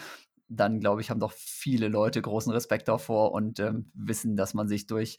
[0.49, 4.67] dann, glaube ich, haben doch viele Leute großen Respekt davor und, ähm, wissen, dass man
[4.67, 5.17] sich durch,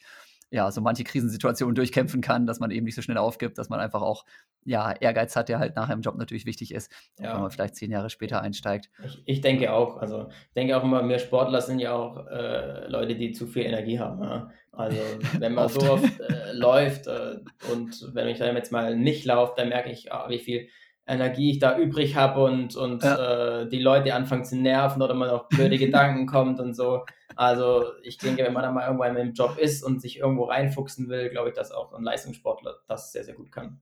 [0.51, 3.81] ja, so manche Krisensituationen durchkämpfen kann, dass man eben nicht so schnell aufgibt, dass man
[3.81, 4.25] einfach auch,
[4.65, 7.51] ja, Ehrgeiz hat, der halt nachher im Job natürlich wichtig ist, auch wenn man Ja.
[7.51, 8.91] vielleicht 10 Jahre später einsteigt.
[9.05, 9.99] Ich ich denke auch.
[9.99, 13.63] Also, ich denke auch immer, wir Sportler sind ja auch, äh, Leute, die zu viel
[13.65, 14.51] Energie haben, ja.
[14.73, 15.75] Also, wenn man Oft.
[15.75, 17.37] so oft, äh, läuft, äh,
[17.73, 20.69] und wenn ich dann jetzt mal nicht laufe, dann merke ich, ah, wie viel
[21.09, 23.63] Energie ich da übrig habe und und, Ja.
[23.63, 27.05] äh, die Leute anfangen zu nerven oder man auf blöde Gedanken kommt und so.
[27.37, 31.09] Also, ich denke, wenn man dann mal irgendwann im Job ist und sich irgendwo reinfuchsen
[31.09, 33.81] will, glaube ich, dass auch 'n Leistungssportler das sehr, sehr gut kann.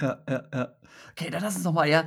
[0.00, 0.68] Ja, ja, ja.
[1.12, 2.04] Okay, dann lass uns noch mal ja,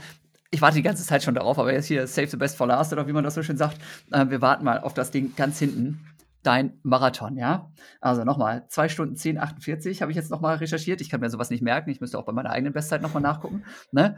[0.52, 2.94] ich warte die ganze Zeit schon darauf, aber jetzt hier save the best for last
[2.94, 3.78] oder wie man das so schön sagt.
[4.12, 6.06] Äh, wir warten mal auf das Ding ganz hinten.
[6.44, 7.72] Dein Marathon, ja?
[8.00, 11.00] Also, noch mal 2 Stunden 10, 48 habe ich jetzt noch mal recherchiert.
[11.00, 11.92] Ich kann mir so was nicht merken.
[11.92, 14.18] Ich müsste auch bei meiner eigenen Bestzeit noch mal nachgucken, ne?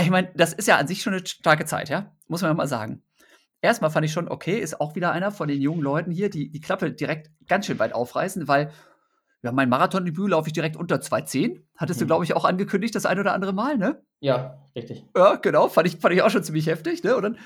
[0.00, 2.12] Ich meine, das ist ja an sich schon 'ne starke Zeit, ja?
[2.28, 3.02] Muss man ja mal sagen.
[3.62, 6.30] Erst mal fand ich schon, okay, ist auch wieder einer von den jungen Leuten hier,
[6.30, 8.72] die die Klappe direkt ganz schön weit aufreißen, weil,
[9.42, 11.68] ja, mein Marathondebüt laufe ich direkt unter 2:10.
[11.76, 12.08] Hattest du, Mhm.
[12.08, 14.02] glaube ich, auch angekündigt das ein oder andere Mal, ne?
[14.22, 15.12] Ja, richtig.
[15.16, 17.16] Ja, genau, fand ich fand ich auch schon ziemlich heftig, ne?
[17.16, 17.38] Und dann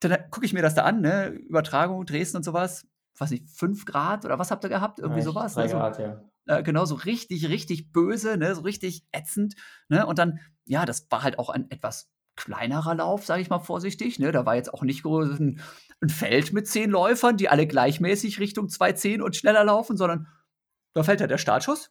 [0.00, 1.28] dann gucke ich mir das da an, ne?
[1.30, 2.86] Übertragung, Dresden und so was.
[3.18, 4.98] weiß nicht, 5 Grad oder was habt ihr gehabt?
[5.00, 5.56] Irgendwie Ja, sowas.
[5.56, 5.68] drei Ne?
[5.68, 6.24] So, Grad, ja.
[6.46, 8.54] Äh, genau, so richtig, richtig böse, ne?
[8.54, 9.54] so richtig ätzend.
[9.88, 10.06] Ne?
[10.06, 14.18] Und dann, ja, das war halt auch ein etwas kleinerer Lauf, sage ich mal vorsichtig.
[14.18, 14.32] Ne?
[14.32, 15.60] Da war jetzt auch nicht ein,
[16.00, 20.28] ein Feld mit zehn Läufern, die alle gleichmäßig Richtung 210 und schneller laufen, sondern
[20.94, 21.90] da fällt halt der Startschuss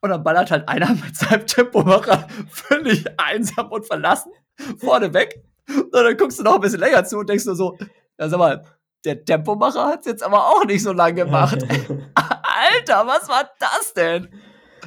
[0.00, 4.32] und dann ballert halt einer mit seinem Tempomacher völlig einsam und verlassen
[4.78, 5.42] vorne weg.
[5.68, 7.76] Und dann guckst du noch ein bisschen länger zu und denkst nur so,
[8.18, 8.64] ja, sag mal,
[9.04, 11.58] der Tempomacher hat es jetzt aber auch nicht so lange gemacht.
[12.56, 14.28] Alter, was war das denn?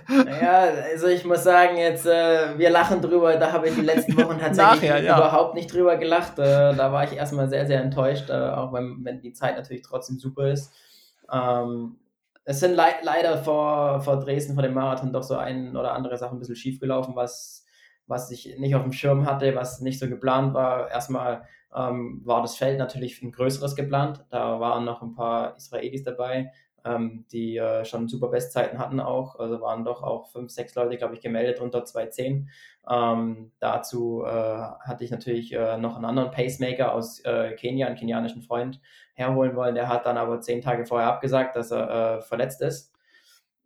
[0.09, 0.61] Ja,
[0.91, 4.39] also ich muss sagen, jetzt, äh, wir lachen drüber, da habe ich die letzten Wochen
[4.39, 5.17] tatsächlich Nachher, ja.
[5.17, 6.39] überhaupt nicht drüber gelacht.
[6.39, 9.83] Äh, da war ich erstmal sehr, sehr enttäuscht, äh, auch wenn, wenn die Zeit natürlich
[9.83, 10.73] trotzdem super ist.
[11.31, 11.97] Ähm,
[12.43, 16.17] es sind lei leider vor, vor Dresden, vor dem Marathon, doch so ein oder andere
[16.17, 17.65] Sachen ein bisschen schief gelaufen, was,
[18.07, 20.89] was ich nicht auf dem Schirm hatte, was nicht so geplant war.
[20.89, 21.43] Erstmal
[21.75, 24.25] ähm, war das Feld natürlich ein größeres geplant.
[24.31, 26.51] Da waren noch ein paar Israelis dabei,
[26.85, 29.37] ähm, die äh, schon super Bestzeiten hatten auch.
[29.39, 32.47] Also waren doch auch fünf, sechs Leute, glaube ich, gemeldet unter 2.10.
[32.89, 37.95] Ähm, dazu äh, hatte ich natürlich äh, noch einen anderen Pacemaker aus äh, Kenia, einen
[37.95, 38.79] kenianischen Freund,
[39.13, 39.75] herholen wollen.
[39.75, 42.93] Der hat dann aber zehn Tage vorher abgesagt, dass er äh, verletzt ist.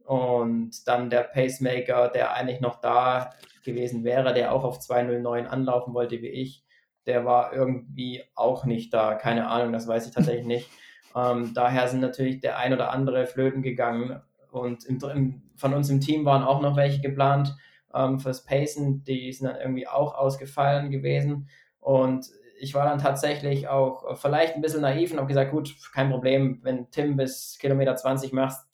[0.05, 3.31] Und dann der Pacemaker, der eigentlich noch da
[3.63, 6.63] gewesen wäre, der auch auf 209 anlaufen wollte wie ich,
[7.05, 9.15] der war irgendwie auch nicht da.
[9.15, 10.69] Keine Ahnung, das weiß ich tatsächlich nicht.
[11.15, 14.21] Ähm, daher sind natürlich der ein oder andere flöten gegangen.
[14.51, 17.55] Und im, im, von uns im Team waren auch noch welche geplant
[17.93, 19.03] ähm, fürs Pacen.
[19.03, 21.47] Die sind dann irgendwie auch ausgefallen gewesen.
[21.79, 22.27] Und
[22.59, 26.59] ich war dann tatsächlich auch vielleicht ein bisschen naiv und habe gesagt, gut, kein Problem,
[26.63, 28.65] wenn Tim bis Kilometer 20 machst,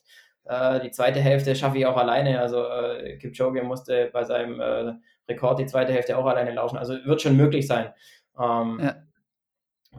[0.45, 2.39] äh, die zweite Hälfte schaffe ich auch alleine.
[2.39, 4.93] Also äh, Kipchoge musste bei seinem äh,
[5.27, 6.77] Rekord die zweite Hälfte auch alleine laufen.
[6.77, 7.93] Also wird schon möglich sein.
[8.39, 8.95] Ähm, Ja.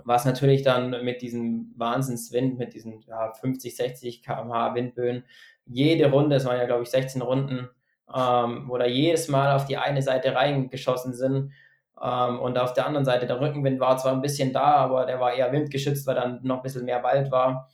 [0.04, 5.24] Was natürlich dann mit diesem Wahnsinnswind, mit diesen ja, 50, 60 km/h Windböen,
[5.66, 7.68] jede Runde, es waren ja glaube ich 16 Runden,
[8.14, 11.52] ähm, wo da jedes Mal auf die eine Seite reingeschossen sind.
[12.00, 15.20] Ähm, und auf der anderen Seite der Rückenwind war zwar ein bisschen da, aber der
[15.20, 17.68] war eher windgeschützt, weil dann noch ein bisschen mehr Wald war.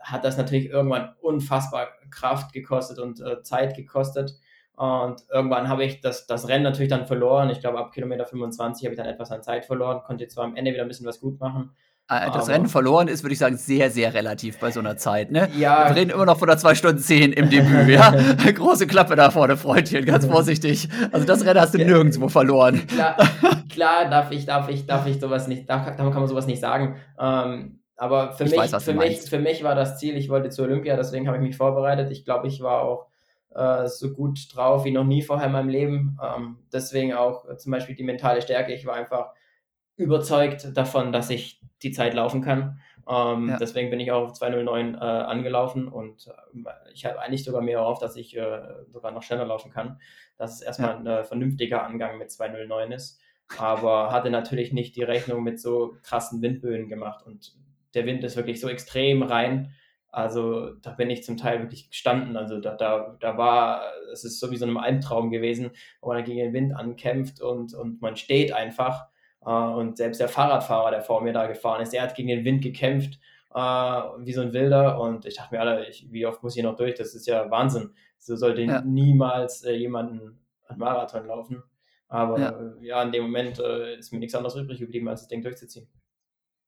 [0.00, 4.34] Hat das natürlich irgendwann unfassbar Kraft gekostet und äh, Zeit gekostet.
[4.76, 7.50] Und irgendwann habe ich das, das Rennen natürlich dann verloren.
[7.50, 10.56] Ich glaube, ab Kilometer 25 habe ich dann etwas an Zeit verloren, konnte zwar am
[10.56, 11.72] Ende wieder ein bisschen was gut machen.
[12.08, 15.30] Äh, Das Rennen verloren ist, würde ich sagen, sehr, sehr relativ bei so einer Zeit.
[15.30, 15.48] Ne?
[15.56, 15.88] Ja.
[15.88, 17.88] Wir reden immer noch von der 2 Stunden 10 im Debüt.
[17.88, 18.10] Ja?
[18.54, 20.88] Große Klappe da vorne, Freundchen, ganz vorsichtig.
[21.12, 22.84] Also das Rennen hast du nirgendwo verloren.
[22.88, 23.16] Klar,
[23.70, 26.96] klar darf ich, darf ich, darf ich sowas nicht, darf, kann man sowas nicht sagen.
[27.20, 29.28] Ähm, aber für Ich mich, weiß, für, mich, meinst.
[29.28, 32.10] für mich war das Ziel, ich wollte zur Olympia, deswegen habe ich mich vorbereitet.
[32.10, 33.06] Ich glaube, ich war auch
[33.54, 36.18] äh, so gut drauf wie noch nie vorher in meinem Leben.
[36.22, 38.72] Ähm, deswegen auch äh, zum Beispiel die mentale Stärke.
[38.74, 39.32] Ich war einfach
[39.96, 42.80] überzeugt davon, dass ich die Zeit laufen kann.
[43.08, 43.58] Ähm, Ja.
[43.58, 46.62] Deswegen bin ich auch auf 209 äh, angelaufen und äh,
[46.94, 49.98] ich habe eigentlich sogar mehr auf, dass ich äh, sogar noch schneller laufen kann.
[50.38, 53.20] Dass es erstmal ein äh, vernünftiger Angang mit 209 ist.
[53.58, 57.54] Aber hatte natürlich nicht die Rechnung mit so krassen Windböen gemacht und
[57.94, 59.74] der Wind ist wirklich so extrem rein.
[60.12, 62.36] Also da bin ich zum Teil wirklich gestanden.
[62.36, 63.82] Also da, da, da war,
[64.12, 65.70] es ist so wie so ein Albtraum gewesen,
[66.02, 69.06] wo man gegen den Wind ankämpft und, und man steht einfach.
[69.44, 72.44] Äh, Und selbst der Fahrradfahrer, der vor mir da gefahren ist, der hat gegen den
[72.44, 73.18] Wind gekämpft,
[73.54, 75.00] äh, wie so ein Wilder.
[75.00, 76.94] Und ich dachte mir, Alter, ich, wie oft muss ich noch durch?
[76.94, 77.94] Das ist ja Wahnsinn.
[78.18, 78.82] So sollte Ja.
[78.82, 80.38] niemals äh, jemanden
[80.68, 81.62] einen Marathon laufen.
[82.08, 82.54] Aber Ja.
[82.82, 85.88] ja, in dem Moment ist mir nichts anderes übrig geblieben, als das Ding durchzuziehen.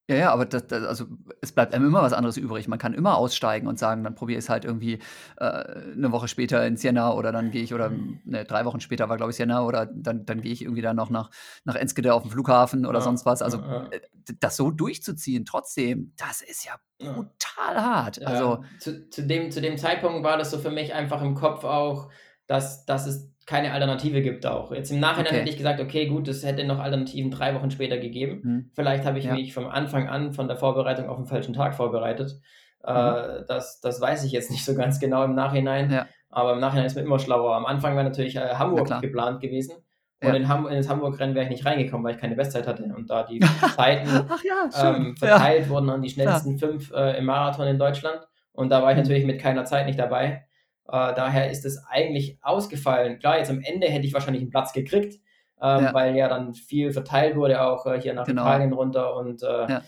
[0.08, 1.06] Ja, ja, aber das, das, also
[1.40, 2.68] es bleibt einem immer was anderes übrig.
[2.68, 4.98] Man kann immer aussteigen und sagen, dann probiere ich es halt irgendwie
[5.38, 9.08] äh, eine Woche später in Siena oder dann gehe ich, oder ne, drei Wochen später
[9.08, 11.30] war, glaube ich, Siena, oder dann, dann gehe ich irgendwie dann noch nach,
[11.64, 13.40] nach Enskede auf den Flughafen oder Ja, sonst was.
[13.40, 13.88] Also ja, ja.
[13.92, 14.00] äh,
[14.40, 18.22] das so durchzuziehen, trotzdem, das ist ja brutal hart.
[18.26, 21.64] Also, zu, zu, dem, zu dem Zeitpunkt war das so für mich einfach im Kopf
[21.64, 22.10] auch,
[22.46, 24.72] dass, dass es keine Alternative gibt auch.
[24.72, 25.36] Jetzt im Nachhinein Okay.
[25.40, 28.40] hätte ich gesagt, okay, gut, es hätte noch Alternativen drei Wochen später gegeben.
[28.42, 29.34] hm, Vielleicht habe ich Ja.
[29.34, 32.40] mich vom Anfang an von der Vorbereitung auf den falschen Tag vorbereitet.
[32.82, 35.86] Äh, das, das weiß ich jetzt nicht so ganz genau im Nachhinein.
[35.86, 35.92] Mhm.
[35.92, 36.06] Ja.
[36.30, 37.54] Aber im Nachhinein ist man immer schlauer.
[37.54, 39.00] Am Anfang war natürlich äh, Na Hamburg klar.
[39.00, 39.76] geplant gewesen.
[40.22, 40.34] Und Ja.
[40.36, 42.82] in, Ham in das Hamburg-Rennen wäre ich nicht reingekommen, weil ich keine Bestzeit hatte.
[42.96, 43.40] Und da die
[43.76, 48.20] Zeiten ja, ähm, verteilt wurden an die schnellsten fünf äh, im Marathon in Deutschland.
[48.52, 49.02] Und da war ich Mhm.
[49.02, 50.46] natürlich mit keiner Zeit nicht dabei.
[50.86, 53.18] Äh, daher ist es eigentlich ausgefallen.
[53.18, 55.14] Klar, jetzt am Ende hätte ich wahrscheinlich einen Platz gekriegt,
[55.62, 55.94] ähm, Ja.
[55.94, 58.42] weil ja dann viel verteilt wurde, auch äh, hier nach Genau.
[58.42, 59.16] Italien runter.
[59.16, 59.82] Und, äh, Ja.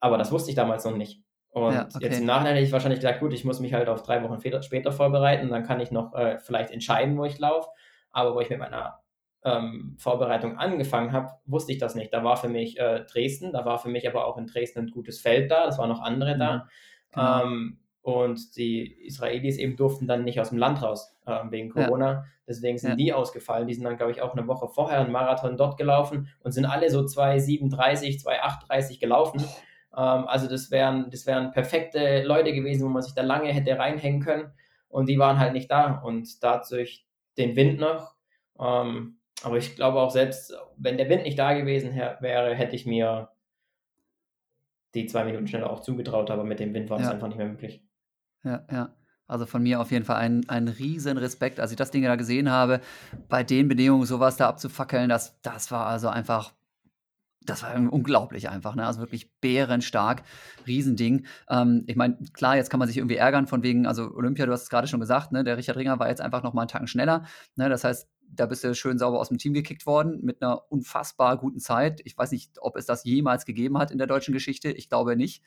[0.00, 1.22] Aber das wusste ich damals noch nicht.
[1.50, 2.04] Und Ja, okay.
[2.04, 4.40] jetzt im Nachhinein hätte ich wahrscheinlich gesagt, gut, ich muss mich halt auf drei Wochen
[4.62, 7.68] später, vorbereiten, dann kann ich noch äh, vielleicht entscheiden, wo ich laufe.
[8.10, 9.00] Aber wo ich mit meiner
[9.44, 12.12] ähm, Vorbereitung angefangen habe, wusste ich das nicht.
[12.12, 14.90] Da war für mich äh, Dresden, da war für mich aber auch in Dresden ein
[14.90, 16.66] gutes Feld da, das waren noch andere da.
[17.12, 17.42] Genau.
[17.44, 22.12] Ähm, und die Israelis eben durften dann nicht aus dem Land raus äh, wegen Corona.
[22.12, 22.24] Ja.
[22.46, 22.96] Deswegen sind ja.
[22.96, 23.66] die ausgefallen.
[23.66, 26.66] Die sind dann, glaube ich, auch eine Woche vorher einen Marathon dort gelaufen und sind
[26.66, 29.40] alle so 2,37, 2,38 gelaufen.
[29.96, 33.78] Ähm, also das wären, das wären perfekte Leute gewesen, wo man sich da lange hätte
[33.78, 34.52] reinhängen können.
[34.88, 36.02] Und die waren halt nicht da.
[36.02, 37.06] Und dadurch
[37.38, 38.16] den Wind noch.
[38.60, 42.84] Ähm, aber ich glaube auch selbst, wenn der Wind nicht da gewesen wäre, hätte ich
[42.84, 43.30] mir
[44.94, 47.12] die zwei Minuten schneller auch zugetraut, aber mit dem Wind war es ja.
[47.12, 47.82] einfach nicht mehr möglich.
[48.44, 48.94] Ja, ja.
[49.26, 51.58] Also von mir auf jeden Fall ein, ein riesen Respekt.
[51.58, 52.80] Als ich das Ding da gesehen habe,
[53.28, 56.52] bei den Bedingungen sowas da abzufackeln, das, das war also einfach,
[57.40, 58.86] das war unglaublich einfach, ne?
[58.86, 60.22] Also wirklich bärenstark,
[60.66, 61.26] Riesending.
[61.48, 64.52] Ähm, ich meine, klar, jetzt kann man sich irgendwie ärgern von wegen, also Olympia, du
[64.52, 65.42] hast es gerade schon gesagt, ne?
[65.42, 67.24] Der Richard Ringer war jetzt einfach noch mal einen Tacken schneller.
[67.56, 67.70] Ne?
[67.70, 71.38] Das heißt, da bist du schön sauber aus dem Team gekickt worden mit einer unfassbar
[71.38, 72.00] guten Zeit.
[72.04, 74.70] Ich weiß nicht, ob es das jemals gegeben hat in der deutschen Geschichte.
[74.70, 75.42] Ich glaube nicht.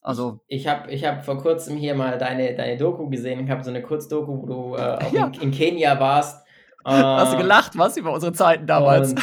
[0.00, 3.44] Also ich, habe ich hab vor kurzem hier mal deine, deine Doku gesehen.
[3.44, 5.26] Ich habe so eine Kurzdoku, wo du äh, ja.
[5.26, 6.46] in, in, Kenia warst.
[6.84, 9.10] Äh, Hast du ähm, gelacht, was über unsere Zeiten damals?
[9.10, 9.22] Und,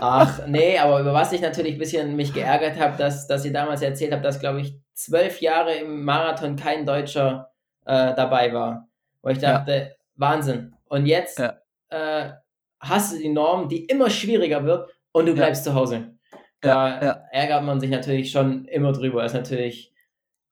[0.00, 3.52] ach, nee, aber über was ich natürlich ein bisschen mich geärgert habe, dass, dass ihr
[3.52, 7.50] damals erzählt habt, dass, glaube ich, zwölf Jahre im Marathon kein Deutscher
[7.84, 8.88] äh, dabei war.
[9.22, 9.86] Wo ich dachte, ja.
[10.16, 10.74] Wahnsinn.
[10.88, 11.58] Und jetzt ja.
[11.90, 12.32] äh,
[12.80, 16.12] hast du die Norm, die immer schwieriger wird und du bleibst zu Hause.
[16.60, 19.24] Da ärgert man sich natürlich schon immer drüber.
[19.24, 19.91] Ist natürlich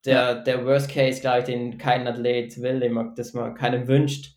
[0.05, 0.33] der, ja.
[0.35, 4.35] der Worst Case, glaube ich, den kein Athlet will, den man, das man keinem wünscht,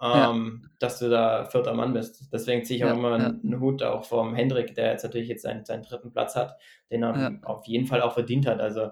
[0.00, 0.68] ähm, ja.
[0.78, 2.28] dass du da vierter Mann bist.
[2.32, 5.42] Deswegen ziehe ich auch ja, immer einen Hut auch vom Hendrik, der jetzt natürlich jetzt
[5.42, 6.56] seinen, seinen dritten Platz hat,
[6.90, 8.60] den er auf jeden Fall auch verdient hat.
[8.60, 8.90] Also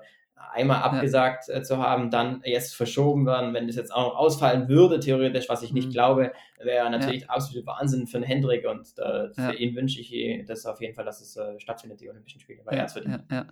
[0.52, 4.68] einmal abgesagt äh, zu haben, dann jetzt verschoben werden, wenn das jetzt auch noch ausfallen
[4.68, 5.92] würde, theoretisch, was ich nicht mhm.
[5.92, 10.66] glaube, wäre natürlich absolut Wahnsinn für den Hendrik und äh, für ihn wünsche ich das
[10.66, 13.24] auf jeden Fall, dass es äh, stattfindet, die Olympischen Spiele, weil er es verdient.
[13.30, 13.46] Ja,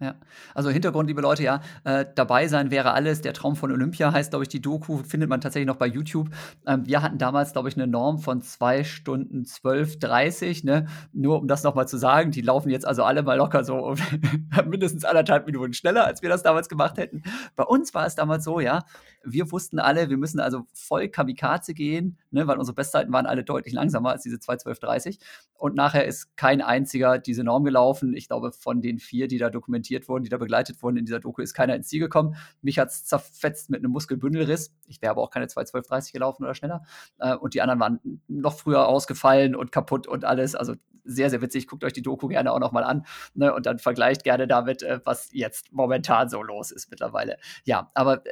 [0.00, 0.14] ja,
[0.54, 3.20] also Hintergrund, liebe Leute, ja, äh, dabei sein wäre alles.
[3.20, 6.28] Der Traum von Olympia heißt, glaube ich, die Doku findet man tatsächlich noch bei YouTube.
[6.66, 10.86] Ähm, wir hatten damals, glaube ich, eine Norm von zwei Stunden 12, 30, ne?
[11.12, 13.96] Nur um das nochmal zu sagen, die laufen jetzt also alle mal locker so
[14.66, 17.24] mindestens anderthalb Minuten schneller, als wir das damals gemacht hätten.
[17.56, 18.84] Bei uns war es damals so, ja,
[19.24, 23.44] wir wussten alle, wir müssen also voll Kamikaze gehen, ne, weil unsere Bestzeiten waren alle
[23.44, 25.18] deutlich langsamer als diese 2.12.30.
[25.54, 28.14] Und nachher ist kein einziger diese Norm gelaufen.
[28.14, 31.20] Ich glaube, von den vier, die da dokumentiert wurden, die da begleitet wurden in dieser
[31.20, 32.36] Doku, ist keiner ins Ziel gekommen.
[32.62, 34.72] Mich hat es zerfetzt mit einem Muskelbündelriss.
[34.86, 36.84] Ich wäre aber auch keine 2.12.30 gelaufen oder schneller.
[37.18, 40.54] Äh, und die anderen waren noch früher ausgefallen und kaputt und alles.
[40.54, 40.74] Also
[41.08, 41.66] sehr, sehr witzig.
[41.66, 43.04] Guckt euch die Doku gerne auch nochmal an
[43.34, 47.38] ne, und dann vergleicht gerne damit, äh, was jetzt momentan so los ist mittlerweile.
[47.64, 48.30] Ja, aber äh,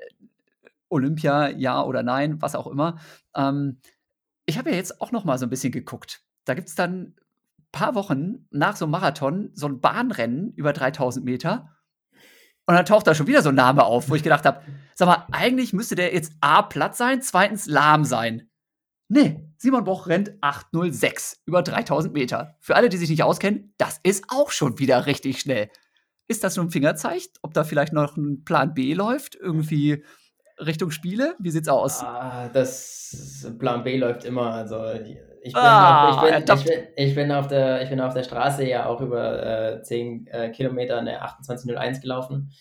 [0.88, 2.98] Olympia, ja oder nein, was auch immer.
[3.34, 3.80] Ähm,
[4.46, 6.22] ich habe ja jetzt auch noch mal so ein bisschen geguckt.
[6.44, 7.16] Da gibt es dann ein
[7.72, 11.76] paar Wochen nach so einem Marathon so ein Bahnrennen über 3000 Meter.
[12.66, 14.62] Und dann taucht da schon wieder so ein Name auf, wo ich gedacht habe,
[14.94, 18.48] sag mal, eigentlich müsste der jetzt A, platt sein, zweitens lahm sein.
[19.08, 22.56] Nee, Simon Boch rennt 806 über 3000 Meter.
[22.60, 25.70] Für alle, die sich nicht auskennen, das ist auch schon wieder richtig schnell.
[26.28, 29.36] Ist das nur ein Fingerzeichen, ob da vielleicht noch ein Plan B läuft?
[29.36, 30.02] Irgendwie
[30.58, 31.34] Richtung Spiele?
[31.38, 32.02] Wie sieht's aus?
[32.02, 34.52] Ah, das Plan B läuft immer.
[34.52, 34.78] Also
[35.42, 38.24] ich bin, ah, ich, bin, ich, bin, ich, bin, auf der, ich bin auf der
[38.24, 42.52] Straße ja auch über äh, 10 äh, Kilometer eine 2801 gelaufen.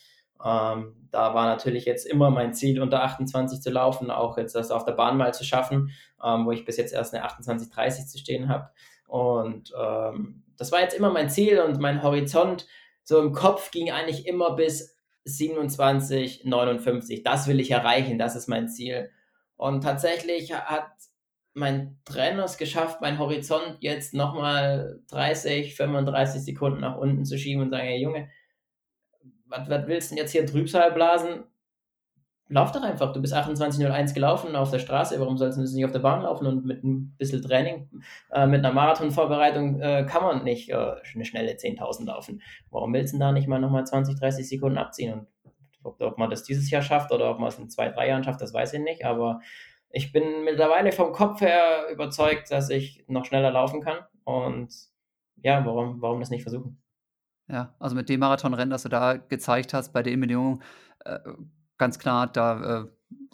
[0.43, 4.69] Ähm, da war natürlich jetzt immer mein Ziel, unter 28 zu laufen, auch jetzt das
[4.69, 5.91] auf der Bahn mal zu schaffen,
[6.23, 8.69] ähm, wo ich bis jetzt erst eine 2830 zu stehen habe.
[9.07, 12.67] Und ähm, das war jetzt immer mein Ziel und mein Horizont
[13.03, 14.94] so im Kopf ging eigentlich immer bis
[15.25, 17.23] 27, 59.
[17.23, 19.09] Das will ich erreichen, das ist mein Ziel.
[19.57, 20.91] Und tatsächlich hat
[21.53, 27.63] mein Trainer es geschafft, meinen Horizont jetzt nochmal 30, 35 Sekunden nach unten zu schieben
[27.63, 28.29] und sagen, hey Junge,
[29.45, 31.45] was, willst du denn jetzt hier Trübsal blasen?
[32.47, 33.11] Lauf doch einfach.
[33.11, 35.19] Du bist 28.01 gelaufen auf der Straße.
[35.19, 36.45] Warum sollst du nicht auf der Bahn laufen?
[36.45, 37.89] Und mit ein bisschen Training,
[38.31, 42.41] äh, mit einer Marathonvorbereitung äh, kann man nicht äh, eine schnelle 10.000 laufen.
[42.69, 45.13] Warum willst du da nicht mal nochmal 20, 30 Sekunden abziehen?
[45.13, 45.27] Und
[45.81, 48.23] ob, ob, man das dieses Jahr schafft oder ob man es in zwei, drei Jahren
[48.23, 49.05] schafft, das weiß ich nicht.
[49.05, 49.39] Aber
[49.89, 53.97] ich bin mittlerweile vom Kopf her überzeugt, dass ich noch schneller laufen kann.
[54.23, 54.71] Und
[55.41, 56.79] ja, warum, warum das nicht versuchen?
[57.47, 60.61] Ja, also mit dem Marathonrennen, das du da gezeigt hast, bei den Bedingungen,
[61.77, 62.85] ganz klar, da äh,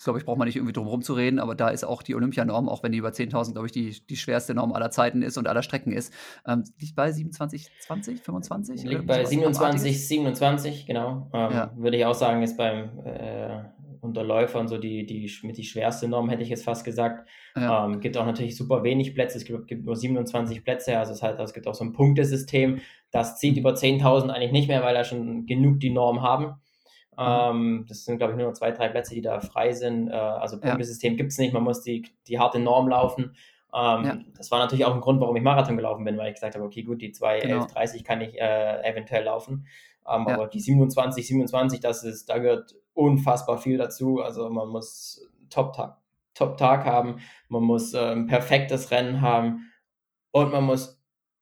[0.04, 2.16] glaube ich, braucht man nicht irgendwie drum herum zu reden, aber da ist auch die
[2.16, 5.38] Olympianorm, auch wenn die über 10.000, glaube ich, die, die schwerste Norm aller Zeiten ist
[5.38, 6.14] und aller Strecken ist,
[6.48, 8.84] ähm, liegt bei 27, 20, 25?
[8.84, 11.30] Liegt bei 27, 27, genau.
[11.34, 11.72] Ähm, ja.
[11.76, 13.64] Würde ich auch sagen, ist beim äh,
[14.02, 17.30] Unterläufern so die, die mit die schwerste Norm, hätte ich jetzt fast gesagt.
[17.56, 17.86] Ja.
[17.86, 21.22] Ähm, gibt auch natürlich super wenig Plätze, es gibt, gibt nur 27 Plätze, also es,
[21.22, 22.82] halt, es gibt auch so ein Punktesystem,
[23.12, 26.56] das zieht über 10.000 eigentlich nicht mehr, weil da schon genug die Norm haben.
[27.22, 30.10] Ähm, das sind, glaube ich, nur noch zwei, drei Plätze, die da frei sind.
[30.10, 31.18] Äh, also Punktesystem ja.
[31.18, 33.36] gibt es nicht, man muss die, die harte Norm laufen.
[33.74, 34.18] Ähm, ja.
[34.36, 36.66] Das war natürlich auch ein Grund, warum ich Marathon gelaufen bin, weil ich gesagt habe,
[36.66, 37.66] okay, gut, die 2, genau.
[37.66, 39.68] 30 kann ich äh, eventuell laufen.
[40.08, 40.34] Ähm, ja.
[40.34, 44.22] Aber die 27, 27, das ist, da gehört unfassbar viel dazu.
[44.22, 45.98] Also man muss Top-Tag
[46.34, 47.20] Top -Tag haben,
[47.50, 49.70] man muss äh, ein perfektes Rennen haben
[50.32, 51.01] und man muss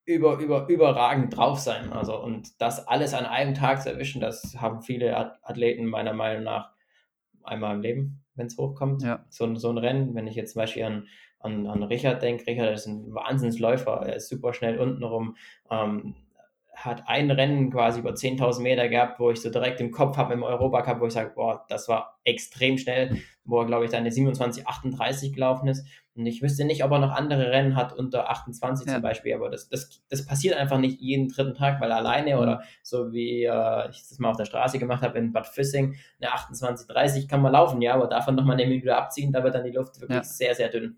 [0.10, 1.94] über, über, überragend drauf sein.
[1.94, 6.44] Also und das alles an einem Tag zu erwischen, das haben viele Athleten meiner Meinung
[6.44, 6.72] nach
[7.44, 9.04] einmal im Leben, wenn es hochkommt.
[9.04, 9.26] Ja.
[9.30, 11.08] So, so ein Rennen, wenn ich jetzt zum Beispiel an,
[11.40, 15.36] an, an Richard denke, Richard ist ein Wahnsinnsläufer, er ist super schnell untenrum.
[15.70, 16.16] Ähm,
[16.74, 20.34] hat ein Rennen quasi über 10.000 Meter gehabt, wo ich so direkt im Kopf habe
[20.34, 24.00] im Europacup, wo ich sage, boah, das war extrem schnell, wo er, glaube ich, dann
[24.00, 25.86] eine 27,38 gelaufen ist.
[26.20, 28.94] Und ich wüsste nicht, ob er noch andere Rennen hat unter 28 ja.
[28.96, 32.42] zum Beispiel, aber das, das, das passiert einfach nicht jeden dritten Tag, weil alleine mhm.
[32.42, 35.96] oder so wie äh, ich das mal auf der Straße gemacht habe in Bad Füssing,
[36.22, 39.64] eine 28,30 kann man laufen, ja, aber davon nochmal eine Minute abziehen, da wird dann
[39.64, 40.24] die Luft wirklich ja.
[40.24, 40.98] sehr, sehr dünn.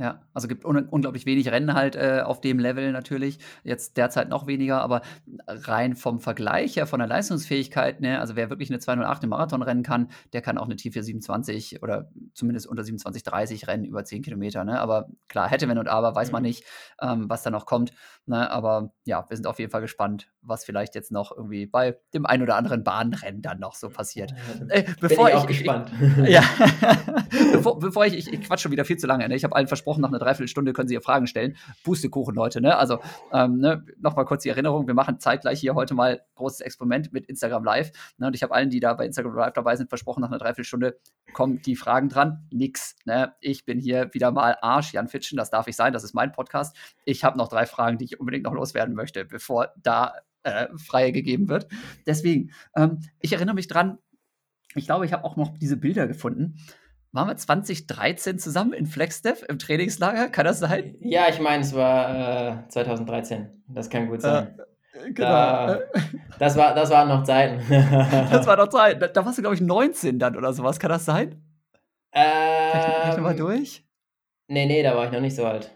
[0.00, 3.38] Ja, also gibt un unglaublich wenig Rennen halt äh, auf dem Level natürlich.
[3.64, 5.02] Jetzt derzeit noch weniger, aber
[5.46, 9.60] rein vom Vergleich her, von der Leistungsfähigkeit, ne, also wer wirklich eine 208 im Marathon
[9.60, 14.64] rennen kann, der kann auch eine T427 oder zumindest unter 27,30 rennen über 10 Kilometer.
[14.64, 14.80] Ne?
[14.80, 16.48] Aber klar, hätte, wenn und aber, weiß man mhm.
[16.48, 16.64] nicht,
[17.02, 17.92] ähm, was da noch kommt.
[18.24, 18.50] Ne?
[18.50, 22.24] Aber ja, wir sind auf jeden Fall gespannt, was vielleicht jetzt noch irgendwie bei dem
[22.24, 24.32] ein oder anderen Bahnrennen dann noch so passiert.
[24.68, 25.92] Äh, bevor Bin ich, auch ich, gespannt.
[26.24, 26.42] Ich, ja,
[27.52, 29.28] bevor, bevor ich, ich, ich quatsch schon wieder viel zu lange.
[29.28, 29.34] Ne?
[29.34, 31.56] Ich habe allen versprochen, versprochen, nach einer Dreiviertelstunde können Sie ihr Fragen stellen.
[31.84, 32.76] Pustekuchen, Leute, ne?
[32.76, 33.00] Also
[33.32, 33.84] ähm, ne?
[33.98, 37.90] nochmal kurz die Erinnerung, wir machen zeitgleich hier heute mal großes Experiment mit Instagram Live.
[38.18, 38.28] Ne?
[38.28, 40.98] Und ich habe allen, die da bei Instagram Live dabei sind, versprochen, nach einer Dreiviertelstunde
[41.32, 42.46] kommen die Fragen dran.
[42.52, 42.96] Nix.
[43.04, 43.34] Ne?
[43.40, 46.32] Ich bin hier wieder mal Arsch, Jan Fitschen, das darf ich sein, das ist mein
[46.32, 46.76] Podcast.
[47.04, 51.12] Ich habe noch drei Fragen, die ich unbedingt noch loswerden möchte, bevor da äh, freie
[51.12, 51.66] gegeben wird.
[52.06, 53.98] Deswegen, ähm, ich erinnere mich dran,
[54.76, 56.56] ich glaube, ich habe auch noch diese Bilder gefunden
[57.12, 60.28] waren wir 2013 zusammen in Flexdev im Trainingslager?
[60.28, 60.94] Kann das sein?
[61.00, 63.64] Ja, ich meine, es war äh, 2013.
[63.68, 64.58] Das kann gut sein.
[64.92, 65.28] Äh, genau.
[65.28, 65.80] Da,
[66.38, 67.62] das, war, das waren noch Zeiten.
[68.30, 69.00] das war noch Zeiten.
[69.00, 70.78] Da, da, warst du, glaube ich, 19 dann oder sowas.
[70.78, 71.42] Kann das sein?
[72.12, 73.84] Ähm, Rechne mal durch.
[74.48, 75.70] Nee, nee, da war ich noch nicht so alt.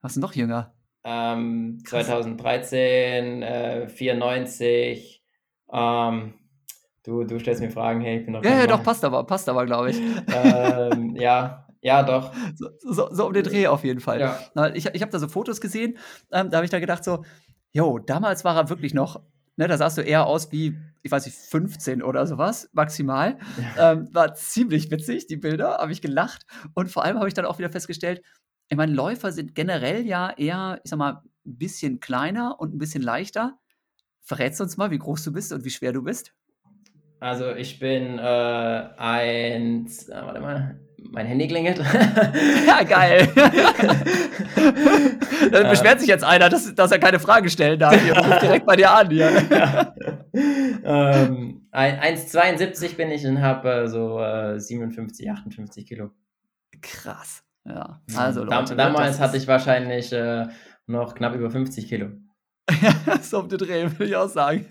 [0.00, 0.74] Warst du noch jünger?
[1.04, 5.22] Ähm, 2013, äh, 94,
[5.72, 6.34] ähm,
[7.04, 8.42] Du, du stellst mir Fragen, hey, ich bin doch.
[8.42, 10.00] Ja, ja, doch, passt aber, passt aber, glaube ich.
[10.34, 12.32] ähm, ja, ja, doch.
[12.56, 14.20] So, so, so, um den Dreh auf jeden Fall.
[14.20, 14.68] Ja.
[14.74, 15.98] Ich, ich habe da so Fotos gesehen,
[16.32, 17.22] ähm, da habe ich da gedacht, so,
[17.72, 19.22] jo, damals war er wirklich noch,
[19.56, 23.36] ne, da sahst du eher aus wie, ich weiß nicht, 15 oder sowas, maximal.
[23.76, 23.92] Ja.
[23.92, 26.46] Ähm, war ziemlich witzig, die Bilder, habe ich gelacht.
[26.72, 28.22] Und vor allem habe ich dann auch wieder festgestellt,
[28.70, 32.78] ich meine, Läufer sind generell ja eher, ich sag mal, ein bisschen kleiner und ein
[32.78, 33.58] bisschen leichter.
[34.22, 36.32] Verrätst du uns mal, wie groß du bist und wie schwer du bist?
[37.20, 38.22] Also ich bin äh,
[38.96, 40.78] ein, äh, warte mal,
[41.10, 41.78] mein Handy klingelt.
[42.66, 43.28] ja, geil.
[45.52, 47.94] Dann beschwert sich jetzt einer, dass, dass er keine Frage stellen darf.
[48.02, 49.10] Hier ruft direkt bei dir an.
[49.10, 49.28] Hier.
[50.84, 56.10] ähm, 1,72 bin ich und habe äh, so äh, 57, 58 Kilo.
[56.80, 57.42] Krass.
[57.66, 60.46] Ja, also Leute, Damals hatte ich wahrscheinlich äh,
[60.86, 62.08] noch knapp über 50 Kilo.
[63.22, 64.66] so auf den Dreh, würde ich auch sagen.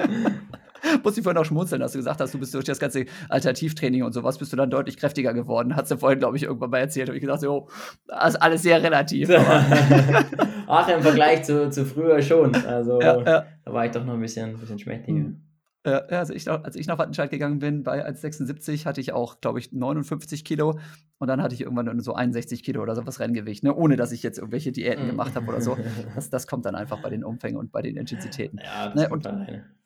[1.03, 4.03] Muss ich vorhin auch schmunzeln, dass du gesagt hast, du bist durch das ganze Alternativtraining
[4.03, 5.75] und sowas, bist du dann deutlich kräftiger geworden.
[5.75, 7.09] Hast du vorhin, glaube ich, irgendwann mal erzählt.
[7.09, 7.67] Habe ich gesagt, so,
[8.07, 9.29] das ist alles sehr relativ.
[10.67, 12.55] Ach, im Vergleich zu, zu früher schon.
[12.55, 13.45] Also, ja, ja.
[13.65, 15.19] da war ich doch noch ein bisschen, ein bisschen schmächtiger.
[15.19, 15.41] Mhm.
[15.85, 19.59] Ja, also ich, als ich nach Wattenscheid gegangen bin, bei 1,76 hatte ich auch, glaube
[19.59, 20.79] ich, 59 Kilo.
[21.17, 23.75] Und dann hatte ich irgendwann nur so 61 Kilo oder sowas Renngewicht, ne?
[23.75, 25.77] ohne dass ich jetzt irgendwelche Diäten gemacht habe oder so.
[26.15, 28.59] Das, das kommt dann einfach bei den Umfängen und bei den Intensitäten.
[28.63, 29.09] Ja, das ne?
[29.09, 29.25] und,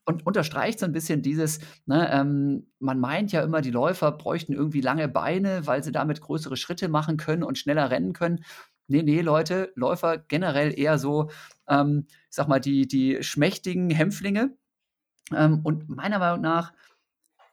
[0.07, 4.53] und unterstreicht so ein bisschen dieses, ne, ähm, man meint ja immer, die Läufer bräuchten
[4.53, 8.45] irgendwie lange Beine, weil sie damit größere Schritte machen können und schneller rennen können.
[8.87, 11.29] Nee, nee, Leute, Läufer generell eher so,
[11.67, 14.55] ähm, ich sag mal, die, die schmächtigen Hämpflinge.
[15.35, 16.71] Ähm, und meiner Meinung nach,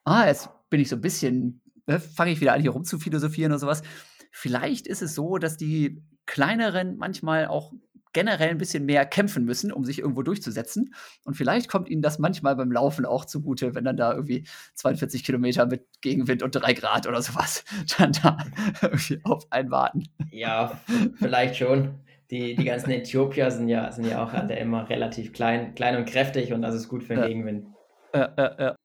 [0.05, 3.01] ah, jetzt bin ich so ein bisschen, ne, fange ich wieder an, hier rum zu
[3.01, 3.83] philosophieren oder sowas.
[4.31, 7.73] Vielleicht ist es so, dass die kleineren manchmal auch
[8.15, 10.95] generell ein bisschen mehr kämpfen müssen, um sich irgendwo durchzusetzen.
[11.25, 14.45] Und vielleicht kommt ihnen das manchmal beim Laufen auch zugute, wenn dann da irgendwie
[14.75, 17.65] 42 Kilometer mit Gegenwind und drei Grad oder sowas
[17.99, 18.39] dann da
[18.81, 20.09] irgendwie auf einen warten.
[20.31, 20.81] Ja,
[21.17, 22.01] vielleicht schon.
[22.31, 26.07] Die, die ganzen Äthiopier sind ja, sind ja auch alle immer relativ klein, klein und
[26.07, 27.29] kräftig und das ist gut für den ja.
[27.29, 27.67] Gegenwind.
[28.15, 28.77] Ja, ja, ja.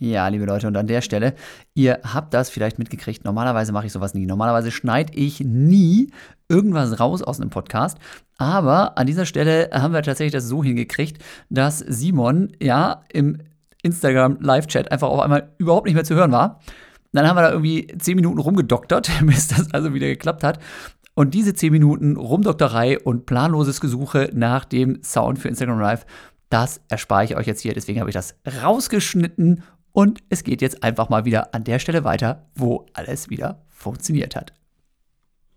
[0.00, 1.34] Ja, liebe Leute, und an der Stelle,
[1.74, 3.24] ihr habt das vielleicht mitgekriegt.
[3.24, 4.26] Normalerweise mache ich sowas nie.
[4.26, 6.12] Normalerweise schneide ich nie
[6.48, 7.98] irgendwas raus aus einem Podcast.
[8.36, 11.20] Aber an dieser Stelle haben wir tatsächlich das so hingekriegt,
[11.50, 13.38] dass Simon ja im
[13.82, 16.60] Instagram Live-Chat einfach auf einmal überhaupt nicht mehr zu hören war.
[17.12, 20.60] Dann haben wir da irgendwie zehn Minuten rumgedoktert, bis das also wieder geklappt hat.
[21.14, 26.06] Und diese zehn Minuten Rumdokterei und planloses Gesuche nach dem Sound für Instagram Live,
[26.50, 27.74] das erspare ich euch jetzt hier.
[27.74, 32.04] Deswegen habe ich das rausgeschnitten und es geht jetzt einfach mal wieder an der Stelle
[32.04, 34.52] weiter, wo alles wieder funktioniert hat.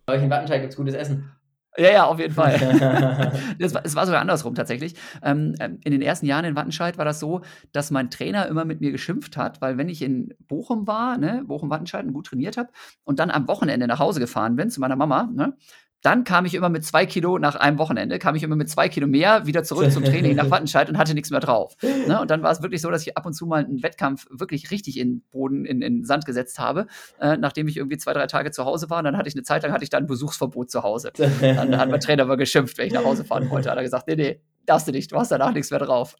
[0.06, 1.32] Bei euch in Wattenscheid gibt es gutes Essen.
[1.78, 2.60] Ja, ja, auf jeden Fall.
[3.60, 4.96] das war, es war sogar andersrum tatsächlich.
[5.24, 8.66] Ähm, ähm, in den ersten Jahren in Wattenscheid war das so, dass mein Trainer immer
[8.66, 12.58] mit mir geschimpft hat, weil wenn ich in Bochum war, ne, Bochum-Wattenscheid und gut trainiert
[12.58, 12.70] habe
[13.06, 15.56] und dann am Wochenende nach Hause gefahren bin zu meiner Mama, ne,
[16.02, 18.90] dann kam ich immer mit zwei Kilo nach einem Wochenende, kam ich immer mit zwei
[18.90, 21.76] Kilo mehr wieder zurück zum Training nach Wattenscheid und hatte nichts mehr drauf.
[22.08, 22.20] Ne?
[22.20, 24.72] Und dann war es wirklich so, dass ich ab und zu mal einen Wettkampf wirklich
[24.72, 26.88] richtig in Boden, in, in Sand gesetzt habe,
[27.20, 29.00] äh, nachdem ich irgendwie zwei, drei Tage zu Hause war.
[29.00, 31.12] Und dann hatte ich eine Zeit lang hatte ich dann Besuchsverbot zu Hause.
[31.42, 33.70] Dann hat mein Trainer aber geschimpft, wenn ich nach Hause fahren wollte.
[33.70, 36.16] Hat er gesagt, nee, nee, darfst du nicht, du hast danach nichts mehr drauf.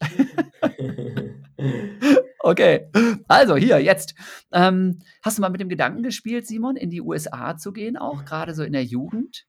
[2.40, 2.88] okay,
[3.28, 4.16] also hier, jetzt.
[4.52, 8.26] Ähm, hast du mal mit dem Gedanken gespielt, Simon, in die USA zu gehen, auch
[8.26, 9.46] gerade so in der Jugend?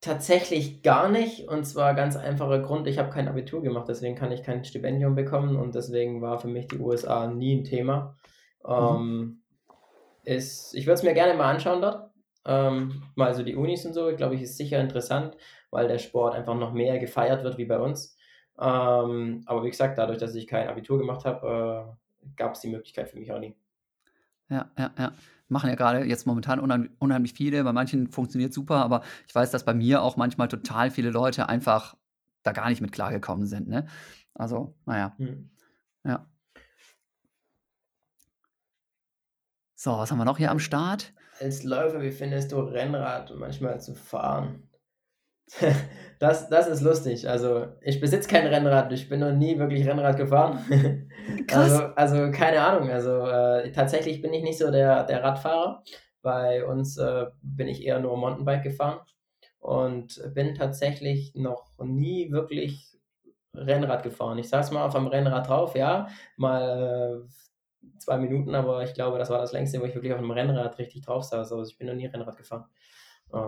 [0.00, 1.48] Tatsächlich gar nicht.
[1.48, 5.14] Und zwar ganz einfacher Grund, ich habe kein Abitur gemacht, deswegen kann ich kein Stipendium
[5.14, 8.16] bekommen und deswegen war für mich die USA nie ein Thema.
[8.66, 8.72] Mhm.
[8.72, 9.42] Ähm,
[10.24, 12.10] ist, ich würde es mir gerne mal anschauen dort.
[12.46, 15.36] Ähm, mal so die Unis und so, ich glaube, ich ist sicher interessant,
[15.70, 18.16] weil der Sport einfach noch mehr gefeiert wird wie bei uns.
[18.58, 21.92] Ähm, aber wie gesagt, dadurch, dass ich kein Abitur gemacht habe,
[22.26, 23.54] äh, gab es die Möglichkeit für mich auch nie.
[24.48, 25.12] Ja, ja, ja
[25.50, 27.64] machen ja gerade jetzt momentan unheim unheimlich viele.
[27.64, 31.48] Bei manchen funktioniert super, aber ich weiß, dass bei mir auch manchmal total viele Leute
[31.48, 31.96] einfach
[32.42, 33.68] da gar nicht mit klargekommen sind.
[33.68, 33.86] Ne?
[34.34, 35.14] Also, naja.
[35.18, 35.50] Hm.
[36.04, 36.26] Ja.
[39.74, 41.12] So, was haben wir noch hier am Start?
[41.40, 44.69] Als Läufer, wie findest du Rennrad manchmal zu fahren?
[46.20, 47.26] Das, das ist lustig.
[47.26, 48.92] Also, ich besitze kein Rennrad.
[48.92, 50.58] Ich bin noch nie wirklich Rennrad gefahren.
[51.46, 51.72] Krass.
[51.96, 52.90] Also, also keine Ahnung.
[52.90, 55.82] Also, äh, tatsächlich bin ich nicht so der, der Radfahrer.
[56.20, 59.00] Bei uns äh, bin ich eher nur Mountainbike gefahren
[59.60, 62.98] und bin tatsächlich noch nie wirklich
[63.54, 64.36] Rennrad gefahren.
[64.36, 69.18] Ich saß mal auf einem Rennrad drauf, ja, mal äh, zwei Minuten, aber ich glaube,
[69.18, 71.50] das war das längste, wo ich wirklich auf einem Rennrad richtig drauf saß.
[71.50, 72.66] Also, ich bin noch nie Rennrad gefahren.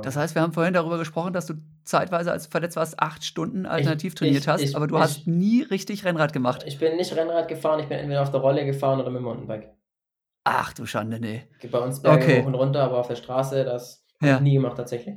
[0.02, 1.54] Das heißt, wir haben vorhin darüber gesprochen, dass du
[1.84, 5.26] zeitweise, als verletzt warst, acht Stunden alternativ ich, trainiert ich, hast, ich, aber du hast
[5.26, 6.62] nie richtig Rennrad gemacht.
[6.66, 9.24] Ich bin nicht Rennrad gefahren, ich bin entweder auf der Rolle gefahren oder mit dem
[9.24, 9.70] Mountainbike.
[10.44, 11.48] Ach du Schande, nee.
[11.70, 12.42] Bei uns Berge okay.
[12.42, 14.28] hoch und runter, aber auf der Straße, das ja.
[14.28, 15.16] habe ich nie gemacht tatsächlich.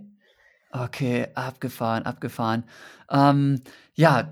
[0.72, 2.66] Okay, abgefahren, abgefahren.
[3.10, 3.62] Ähm,
[3.94, 4.32] ja,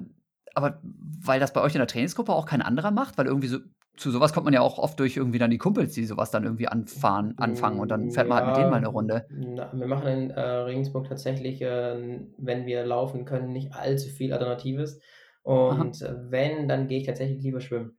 [0.55, 3.59] aber weil das bei euch in der Trainingsgruppe auch kein anderer macht, weil irgendwie so
[3.95, 6.43] zu sowas kommt man ja auch oft durch irgendwie dann die Kumpels, die sowas dann
[6.43, 9.25] irgendwie anfahren, anfangen und dann fährt man ja, halt mit denen mal eine Runde.
[9.29, 14.33] Na, wir machen in äh, Regensburg tatsächlich, äh, wenn wir laufen können, nicht allzu viel
[14.33, 14.99] Alternatives.
[15.43, 16.15] Und Aha.
[16.29, 17.97] wenn, dann gehe ich tatsächlich lieber schwimmen.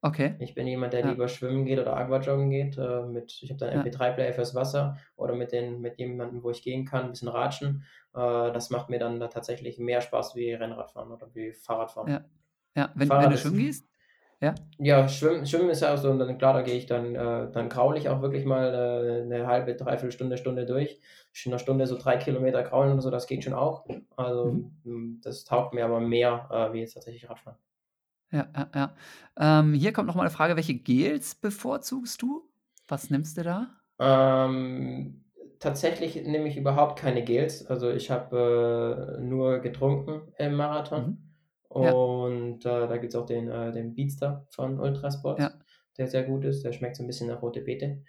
[0.00, 0.36] Okay.
[0.38, 1.10] Ich bin jemand, der ja.
[1.10, 2.78] lieber schwimmen geht oder Aquajoggen geht.
[2.78, 3.82] Äh, mit, ich habe dann ja.
[3.82, 7.82] MP3-Player fürs Wasser oder mit, den, mit jemandem, wo ich gehen kann, ein bisschen ratschen.
[8.14, 12.12] Äh, das macht mir dann da tatsächlich mehr Spaß wie Rennradfahren oder wie Fahrradfahren.
[12.12, 12.24] Ja,
[12.76, 12.92] ja.
[12.94, 13.87] Wenn, wenn du schwimmen gehst,
[14.40, 14.54] ja?
[14.78, 17.50] Ja, Schwimmen, Schwimmen ist ja auch so, und dann klar, da gehe ich dann, äh,
[17.50, 21.00] dann kraule ich auch wirklich mal äh, eine halbe, dreiviertel Stunde, Stunde durch.
[21.44, 23.86] In einer Stunde so drei Kilometer kraulen oder so, das geht schon auch.
[24.16, 25.20] Also mhm.
[25.22, 27.58] das taugt mir aber mehr, äh, wie jetzt tatsächlich Radfahren.
[28.30, 28.94] Ja, ja, ja.
[29.60, 32.48] Ähm, hier kommt nochmal eine Frage, welche Gels bevorzugst du?
[32.86, 33.68] Was nimmst du da?
[33.98, 35.24] Ähm,
[35.58, 37.66] tatsächlich nehme ich überhaupt keine Gels.
[37.66, 41.06] Also ich habe äh, nur getrunken im Marathon.
[41.06, 41.27] Mhm.
[41.68, 45.52] Und äh, da gibt es auch den, äh, den Beatster von Ultrasport, ja.
[45.98, 46.64] der sehr gut ist.
[46.64, 48.02] Der schmeckt so ein bisschen nach rote Beete.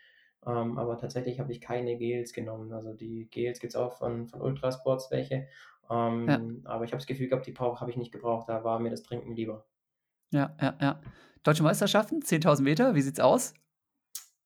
[0.45, 2.72] Ähm, aber tatsächlich habe ich keine Gels genommen.
[2.72, 5.47] Also die Gels gibt es auch von, von Ultrasports welche.
[5.89, 6.41] Ähm, ja.
[6.72, 8.47] Aber ich habe das Gefühl gehabt, die Power habe ich nicht gebraucht.
[8.47, 9.66] Da war mir das Trinken lieber.
[10.32, 11.01] Ja, ja, ja.
[11.43, 13.53] Deutsche Meisterschaften, 10.000 Meter, wie sieht's aus?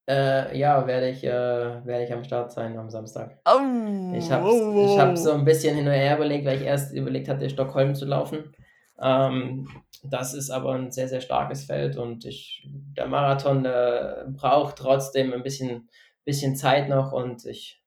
[0.07, 3.39] Äh, ja, werde ich, äh, werde ich am Start sein am Samstag.
[3.45, 4.99] Oh, ich habe oh, oh.
[4.99, 8.05] hab so ein bisschen hin und her überlegt, weil ich erst überlegt hatte, Stockholm zu
[8.05, 8.53] laufen.
[9.03, 9.67] Ähm,
[10.03, 15.33] das ist aber ein sehr, sehr starkes Feld und ich, der Marathon äh, braucht trotzdem
[15.33, 15.89] ein bisschen,
[16.25, 17.83] bisschen Zeit noch und ich,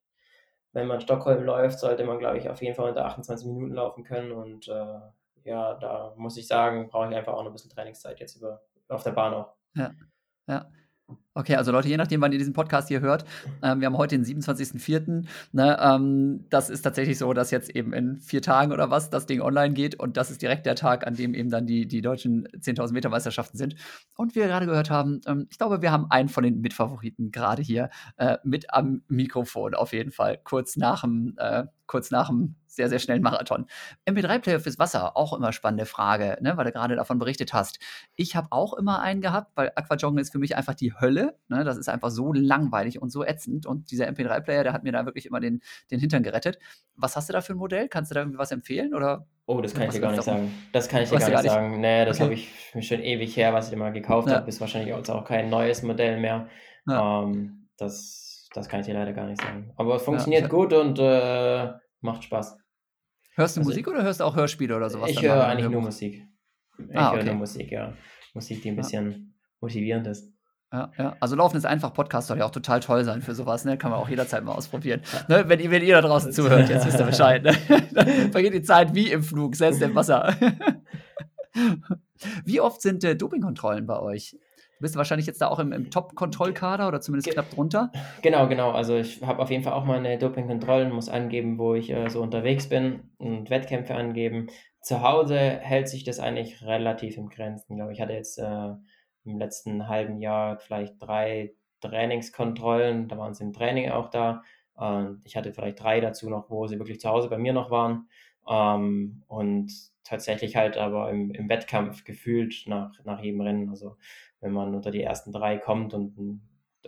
[0.73, 4.05] wenn man Stockholm läuft, sollte man, glaube ich, auf jeden Fall unter 28 Minuten laufen
[4.05, 5.01] können und äh,
[5.45, 8.63] ja, da muss ich sagen, brauche ich einfach auch noch ein bisschen Trainingszeit jetzt über,
[8.89, 9.55] auf der Bahn auch.
[9.75, 9.93] Ja,
[10.49, 10.71] ja.
[11.37, 13.27] Okay, also Leute, je nachdem, wann ihr diesen Podcast hier hört,
[13.63, 15.27] ähm, wir haben heute den 27.04.
[15.53, 19.27] Ne, ähm, das ist tatsächlich so, dass jetzt eben in vier Tagen oder was das
[19.27, 22.01] Ding online geht und das ist direkt der Tag, an dem eben dann die, die
[22.01, 23.75] deutschen 10.000 Meter Meisterschaften sind.
[24.17, 27.33] Und wie wir gerade gehört haben, ähm, ich glaube, wir haben einen von den Mitfavoriten
[27.33, 32.29] gerade hier äh, mit am Mikrofon auf jeden Fall, kurz nach dem, äh, kurz nach
[32.29, 33.67] dem sehr, sehr schnellen Marathon.
[34.07, 37.81] MP3-Player fürs Wasser, auch immer spannende Frage, ne, weil du gerade davon berichtet hast.
[38.15, 41.37] Ich habe auch immer einen gehabt, weil Aquajoggen ist für mich einfach die Hölle.
[41.49, 41.65] Ne?
[41.65, 43.67] Das ist einfach so langweilig und so ätzend.
[43.67, 45.61] Und dieser MP3-Player, der hat mir da wirklich immer den,
[45.91, 46.59] den Hintern gerettet.
[46.95, 47.89] Was hast du da für ein Modell?
[47.89, 48.95] Kannst du da irgendwie was empfehlen?
[48.95, 50.53] Oder oh, das kann ich dir gar nicht sagen.
[50.73, 51.81] Das kann ich dir gar, gar nicht sagen.
[51.81, 52.25] Nee, das okay.
[52.25, 54.37] habe ich schon ewig her, was ich immer gekauft ja.
[54.37, 54.49] habe.
[54.49, 56.49] Ist wahrscheinlich auch kein neues Modell mehr.
[56.87, 57.23] Ja.
[57.23, 59.73] Ähm, das, das kann ich dir leider gar nicht sagen.
[59.77, 62.59] Aber es funktioniert ja, gut und äh, macht Spaß.
[63.37, 65.11] Hörst du also, Musik oder hörst du auch Hörspiele oder sowas?
[65.11, 66.27] Ich höre eigentlich nur Musik.
[66.79, 67.19] Ich ah, okay.
[67.19, 67.93] höre nur Musik, ja.
[68.33, 69.19] Musik, die ein bisschen ja.
[69.61, 70.33] motivierend ist.
[70.73, 71.17] Ja, ja.
[71.21, 73.77] Also Laufen ist einfach, Podcast soll ja auch total toll sein für sowas, ne?
[73.77, 75.03] Kann man auch jederzeit mal ausprobieren.
[75.29, 75.45] Ne?
[75.49, 77.43] Wenn, ihr, wenn ihr da draußen zuhört, jetzt wisst ihr Bescheid.
[77.43, 77.55] Ne?
[77.93, 80.35] Dann vergeht die Zeit wie im Flug, selbst im Wasser.
[82.45, 84.35] wie oft sind äh, Dopingkontrollen bei euch?
[84.79, 87.91] Du bist wahrscheinlich jetzt da auch im, im Top-Kontrollkader oder zumindest knapp drunter.
[88.21, 88.73] Genau, genau.
[88.73, 92.21] Also ich habe auf jeden Fall auch meine Dopingkontrollen, muss angeben, wo ich äh, so
[92.21, 94.49] unterwegs bin und Wettkämpfe angeben.
[94.83, 98.03] Zu Hause hält sich das eigentlich relativ im Grenzen, glaube ich.
[98.03, 98.75] hatte jetzt äh,
[99.25, 104.43] im letzten halben Jahr vielleicht drei Trainingskontrollen, da waren sie im Training auch da.
[104.75, 107.71] Und ich hatte vielleicht drei dazu noch, wo sie wirklich zu Hause bei mir noch
[107.71, 108.09] waren.
[108.47, 109.73] Ähm, und
[110.05, 113.71] tatsächlich halt aber im, im Wettkampf gefühlt nach, nach jedem Rennen.
[113.71, 113.97] Also
[114.41, 116.41] wenn man unter die ersten drei kommt und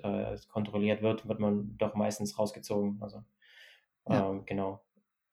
[0.02, 2.98] äh, kontrolliert wird, wird man doch meistens rausgezogen.
[3.00, 3.24] Also
[4.08, 4.30] ja.
[4.30, 4.80] ähm, genau.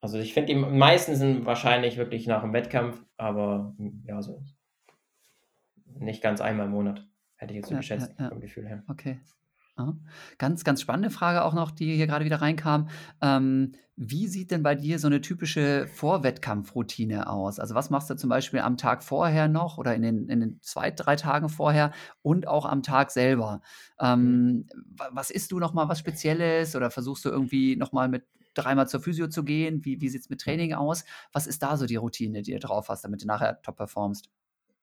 [0.01, 3.73] Also ich finde, die meisten sind wahrscheinlich wirklich nach dem Wettkampf, aber
[4.05, 4.43] ja, so
[5.97, 7.07] nicht ganz einmal im Monat,
[7.37, 8.83] hätte ich jetzt so ja, geschätzt, ja, vom Gefühl her.
[8.87, 9.19] Okay.
[9.77, 9.93] Aha.
[10.37, 12.87] Ganz, ganz spannende Frage auch noch, die hier gerade wieder reinkam.
[13.21, 17.59] Ähm, wie sieht denn bei dir so eine typische Vorwettkampfroutine aus?
[17.59, 20.59] Also was machst du zum Beispiel am Tag vorher noch oder in den, in den
[20.61, 23.61] zwei, drei Tagen vorher und auch am Tag selber?
[23.99, 24.67] Ähm,
[25.11, 29.27] was isst du nochmal was Spezielles oder versuchst du irgendwie nochmal mit dreimal zur Physio
[29.27, 29.83] zu gehen?
[29.83, 31.03] Wie, wie sieht es mit Training aus?
[31.33, 34.29] Was ist da so die Routine, die du drauf hast, damit du nachher top performst?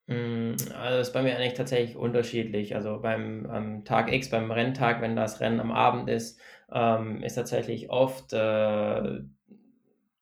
[0.07, 2.75] Mm, also das ist bei mir eigentlich tatsächlich unterschiedlich.
[2.75, 6.39] Also beim am Tag X, beim Renntag, wenn das Rennen am Abend ist,
[6.71, 9.19] ähm, ist tatsächlich oft äh,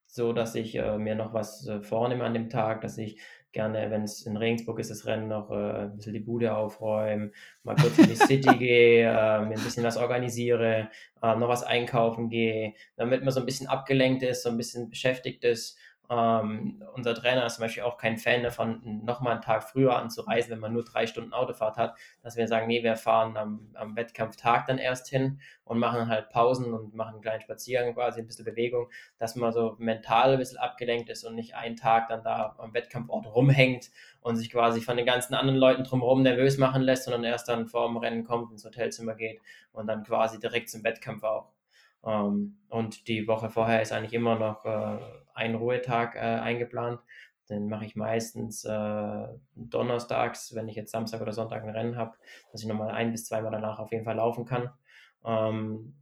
[0.07, 3.19] so, dass ich äh, mir noch was äh, vornehme an dem Tag, dass ich
[3.53, 7.33] gerne, wenn es in Regensburg ist, das Rennen noch äh, ein bisschen die Bude aufräumen,
[7.63, 10.89] mal kurz in die City gehe, äh, mir ein bisschen was organisiere,
[11.21, 14.89] äh, noch was einkaufen gehe, damit man so ein bisschen abgelenkt ist, so ein bisschen
[14.89, 15.77] beschäftigt ist
[16.11, 20.51] ähm, unser Trainer ist zum Beispiel auch kein Fan davon, nochmal einen Tag früher anzureisen,
[20.51, 23.95] wenn man nur drei Stunden Autofahrt hat, dass wir sagen, nee, wir fahren am, am
[23.95, 28.27] Wettkampftag dann erst hin und machen halt Pausen und machen einen kleinen Spaziergang quasi, ein
[28.27, 28.89] bisschen Bewegung,
[29.19, 32.73] dass man so mental ein bisschen abgelenkt ist und nicht einen Tag dann da am
[32.73, 33.89] Wettkampfort rumhängt
[34.19, 37.67] und sich quasi von den ganzen anderen Leuten drumherum nervös machen lässt, sondern erst dann
[37.67, 39.39] vor dem Rennen kommt, ins Hotelzimmer geht
[39.71, 41.53] und dann quasi direkt zum Wettkampf auch.
[42.03, 44.97] Ähm, und die Woche vorher ist eigentlich immer noch äh,
[45.41, 47.01] ein Ruhetag äh, eingeplant.
[47.49, 52.15] Den mache ich meistens äh, donnerstags, wenn ich jetzt Samstag oder Sonntag ein Rennen habe,
[52.51, 54.69] dass ich nochmal ein bis zweimal danach auf jeden Fall laufen kann.
[55.25, 55.95] Ähm,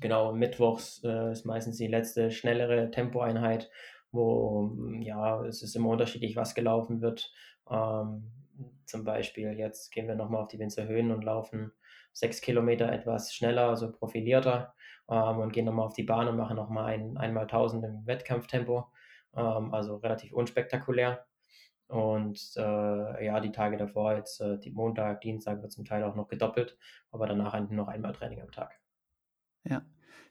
[0.00, 3.70] genau, mittwochs äh, ist meistens die letzte schnellere Tempoeinheit,
[4.10, 7.32] wo ja, es ist immer unterschiedlich, was gelaufen wird.
[7.70, 8.32] Ähm,
[8.86, 11.72] zum Beispiel jetzt gehen wir nochmal auf die Winzer Höhen und laufen
[12.12, 14.74] sechs Kilometer etwas schneller, also profilierter
[15.08, 18.86] ähm, und gehen nochmal auf die Bahn und machen nochmal ein, einmal 1000 im Wettkampftempo,
[19.36, 21.24] ähm, also relativ unspektakulär.
[21.88, 26.16] Und äh, ja, die Tage davor, jetzt äh, die Montag, Dienstag wird zum Teil auch
[26.16, 26.76] noch gedoppelt,
[27.12, 28.72] aber danach noch einmal Training am Tag.
[29.64, 29.82] Ja.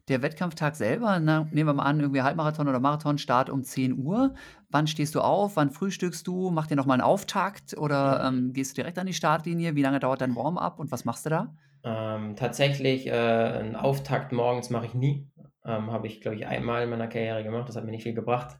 [0.07, 3.97] Der Wettkampftag selber, na, nehmen wir mal an, irgendwie Halbmarathon oder Marathon, Start um 10
[3.97, 4.35] Uhr.
[4.69, 5.55] Wann stehst du auf?
[5.55, 6.51] Wann frühstückst du?
[6.51, 9.75] Mach dir nochmal einen Auftakt oder ähm, gehst du direkt an die Startlinie?
[9.75, 11.55] Wie lange dauert dein Warm-up und was machst du da?
[11.85, 15.29] Ähm, tatsächlich, äh, einen Auftakt morgens mache ich nie.
[15.63, 17.69] Ähm, Habe ich, glaube ich, einmal in meiner Karriere gemacht.
[17.69, 18.57] Das hat mir nicht viel gebracht.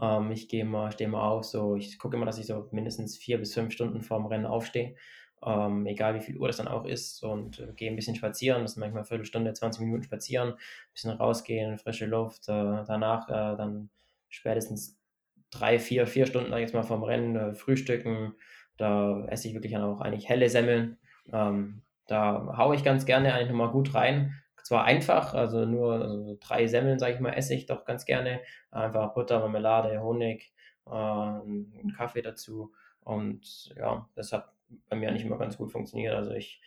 [0.00, 3.16] Ähm, ich gehe mal, stehe mal auf, so, ich gucke immer, dass ich so mindestens
[3.16, 4.96] vier bis fünf Stunden vorm Rennen aufstehe.
[5.44, 8.62] Ähm, egal wie viel Uhr das dann auch ist und äh, gehe ein bisschen spazieren,
[8.62, 10.58] das ist manchmal eine Viertelstunde, 20 Minuten spazieren, ein
[10.94, 13.90] bisschen rausgehen, frische Luft, äh, danach äh, dann
[14.30, 14.98] spätestens
[15.50, 18.34] drei, vier, vier Stunden, jetzt mal, vom Rennen äh, frühstücken,
[18.78, 20.98] da esse ich wirklich dann auch eigentlich helle Semmeln,
[21.32, 24.34] ähm, da haue ich ganz gerne eigentlich nochmal gut rein.
[24.62, 28.40] Zwar einfach, also nur also drei Semmeln, sage ich mal, esse ich doch ganz gerne.
[28.70, 30.54] Einfach Butter, Marmelade, Honig,
[30.86, 32.72] äh, einen Kaffee dazu.
[33.00, 34.52] Und ja, das hat
[34.88, 36.14] bei mir eigentlich immer ganz gut funktioniert.
[36.14, 36.62] Also ich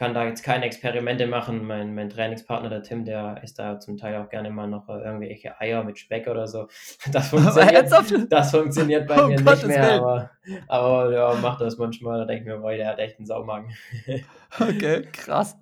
[0.00, 1.66] kann da jetzt keine Experimente machen.
[1.66, 4.94] Mein, mein Trainingspartner, der Tim, der isst da zum Teil auch gerne mal noch äh,
[4.94, 6.68] irgendwelche Eier mit Speck oder so.
[7.12, 10.30] Das funktioniert, das funktioniert bei oh, mir Gott, nicht mehr, aber,
[10.68, 12.20] aber ja, macht das manchmal.
[12.20, 13.74] Da denke ich mir, boah, der hat echt einen Saumagen.
[14.58, 15.58] okay, krass.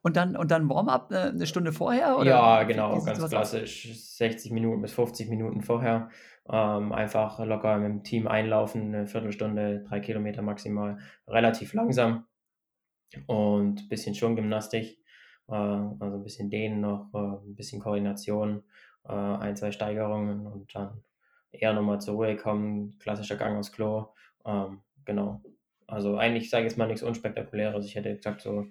[0.00, 2.16] Und dann, und dann Warm-up eine, eine Stunde vorher?
[2.16, 2.30] Oder?
[2.30, 3.90] Ja, genau, ganz klassisch.
[3.90, 4.16] Aus?
[4.16, 6.08] 60 Minuten bis 50 Minuten vorher.
[6.50, 10.96] Ähm, einfach locker mit dem Team einlaufen, eine Viertelstunde, drei Kilometer maximal.
[11.28, 12.24] Relativ langsam
[13.26, 14.98] und ein bisschen Schwunggymnastik,
[15.48, 18.62] äh, also ein bisschen Dehnen noch, äh, ein bisschen Koordination,
[19.04, 21.02] äh, ein, zwei Steigerungen und dann
[21.52, 24.08] eher nochmal zur Ruhe kommen, klassischer Gang aufs Klo,
[24.44, 25.42] ähm, genau.
[25.86, 27.84] Also eigentlich sage ich jetzt mal nichts Unspektakuläres.
[27.84, 28.66] Ich hätte gesagt, so,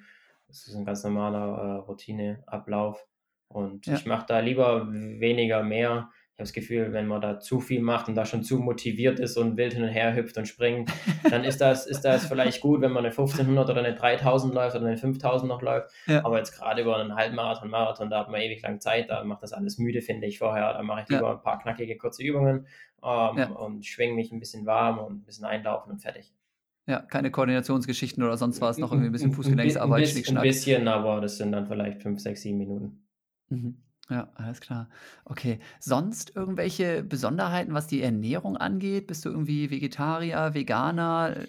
[0.49, 3.05] es ist ein ganz normaler äh, Routineablauf
[3.47, 3.93] und ja.
[3.95, 6.09] ich mache da lieber weniger mehr
[6.41, 9.37] habe das Gefühl, wenn man da zu viel macht und da schon zu motiviert ist
[9.37, 10.91] und wild hin und her hüpft und springt,
[11.29, 14.75] dann ist das, ist das vielleicht gut, wenn man eine 1500 oder eine 3000 läuft
[14.75, 15.91] oder eine 5000 noch läuft.
[16.07, 16.25] Ja.
[16.25, 19.43] Aber jetzt gerade über einen Halbmarathon, Marathon, da hat man ewig lang Zeit, da macht
[19.43, 20.73] das alles müde, finde ich vorher.
[20.73, 21.31] Da mache ich lieber ja.
[21.33, 22.65] ein paar knackige kurze Übungen
[23.03, 23.49] ähm, ja.
[23.49, 26.33] und schwinge mich ein bisschen warm und ein bisschen einlaufen und fertig.
[26.87, 31.37] Ja, keine Koordinationsgeschichten oder sonst was, noch irgendwie ein bisschen Fußgelenksarbeit, ein, bisschen, aber das
[31.37, 33.07] sind dann vielleicht 5, 6, 7 Minuten.
[33.49, 33.77] Mhm.
[34.11, 34.89] Ja, alles klar.
[35.23, 35.59] Okay.
[35.79, 39.07] Sonst irgendwelche Besonderheiten, was die Ernährung angeht?
[39.07, 41.37] Bist du irgendwie Vegetarier, Veganer?
[41.37, 41.47] Äh,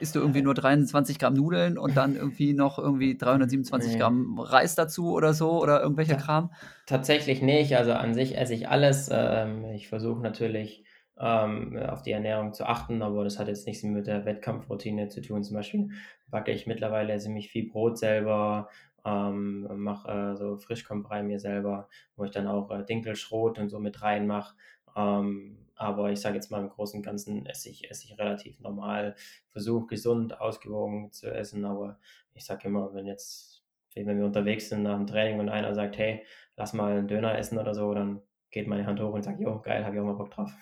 [0.00, 4.74] isst du irgendwie nur 23 Gramm Nudeln und dann irgendwie noch irgendwie 327 Gramm Reis
[4.74, 6.50] dazu oder so oder irgendwelcher Kram?
[6.84, 7.74] Tatsächlich nicht.
[7.78, 9.08] Also an sich esse ich alles.
[9.10, 10.84] Ähm, ich versuche natürlich
[11.18, 15.22] ähm, auf die Ernährung zu achten, aber das hat jetzt nichts mit der Wettkampfroutine zu
[15.22, 15.42] tun.
[15.42, 15.88] Zum Beispiel
[16.28, 18.68] backe ich mittlerweile ziemlich viel Brot selber,
[19.04, 23.78] ähm, mache äh, so Frischkombrei mir selber, wo ich dann auch äh, Dinkelschrot und so
[23.78, 24.56] mit reinmache.
[24.96, 28.60] Ähm, aber ich sage jetzt mal im Großen und Ganzen esse ich, esse ich relativ
[28.60, 29.16] normal,
[29.50, 31.98] versuche gesund, ausgewogen zu essen, aber
[32.32, 35.98] ich sage immer, wenn jetzt, wenn wir unterwegs sind nach dem Training und einer sagt,
[35.98, 36.24] hey,
[36.56, 39.60] lass mal einen Döner essen oder so, dann geht meine Hand hoch und sagt, jo,
[39.60, 40.52] geil, habe ich auch mal Bock drauf.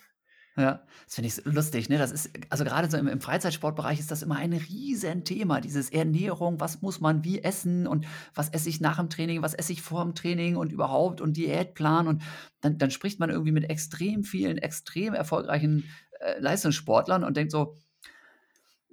[0.54, 1.96] Ja, das finde ich lustig, ne?
[1.96, 6.60] Das ist, also gerade so im, im Freizeitsportbereich ist das immer ein Riesenthema, dieses Ernährung,
[6.60, 9.80] was muss man wie essen und was esse ich nach dem Training, was esse ich
[9.80, 12.22] vor dem Training und überhaupt und Diätplan und
[12.60, 15.84] dann, dann spricht man irgendwie mit extrem vielen, extrem erfolgreichen
[16.20, 17.74] äh, Leistungssportlern und denkt so,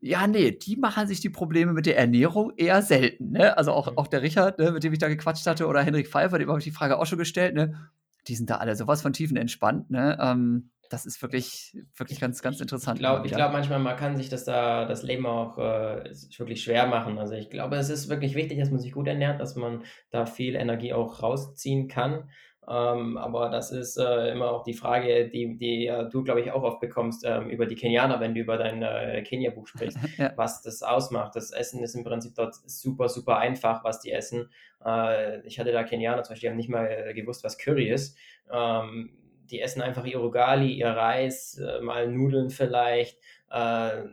[0.02, 3.32] ja, nee, die machen sich die Probleme mit der Ernährung eher selten.
[3.32, 3.58] Ne?
[3.58, 3.98] Also auch, mhm.
[3.98, 6.60] auch der Richard, ne, mit dem ich da gequatscht hatte, oder Henrik Pfeiffer, dem habe
[6.60, 7.90] ich die Frage auch schon gestellt, ne?
[8.28, 10.18] Die sind da alle sowas von tiefenentspannt, ne?
[10.22, 12.98] Ähm, das ist wirklich, wirklich ganz, ganz interessant.
[12.98, 16.04] Ich glaube glaub manchmal, man kann sich das da, das Leben auch äh,
[16.38, 17.20] wirklich schwer machen.
[17.20, 20.26] Also ich glaube, es ist wirklich wichtig, dass man sich gut ernährt, dass man da
[20.26, 22.30] viel Energie auch rausziehen kann.
[22.68, 26.52] Ähm, aber das ist äh, immer auch die Frage, die, die äh, du, glaube ich,
[26.52, 30.34] auch oft bekommst ähm, über die Kenianer, wenn du über dein äh, Kenia-Buch sprichst, ja.
[30.36, 31.36] was das ausmacht.
[31.36, 34.52] Das Essen ist im Prinzip dort super, super einfach, was die essen.
[34.86, 37.90] Äh, ich hatte da Kenianer zum Beispiel, die haben nicht mal äh, gewusst, was Curry
[37.90, 38.16] ist.
[38.52, 39.18] Ähm,
[39.52, 43.20] die essen einfach ihr Rogali, ihr Reis, äh, mal Nudeln vielleicht.
[43.50, 44.04] Äh,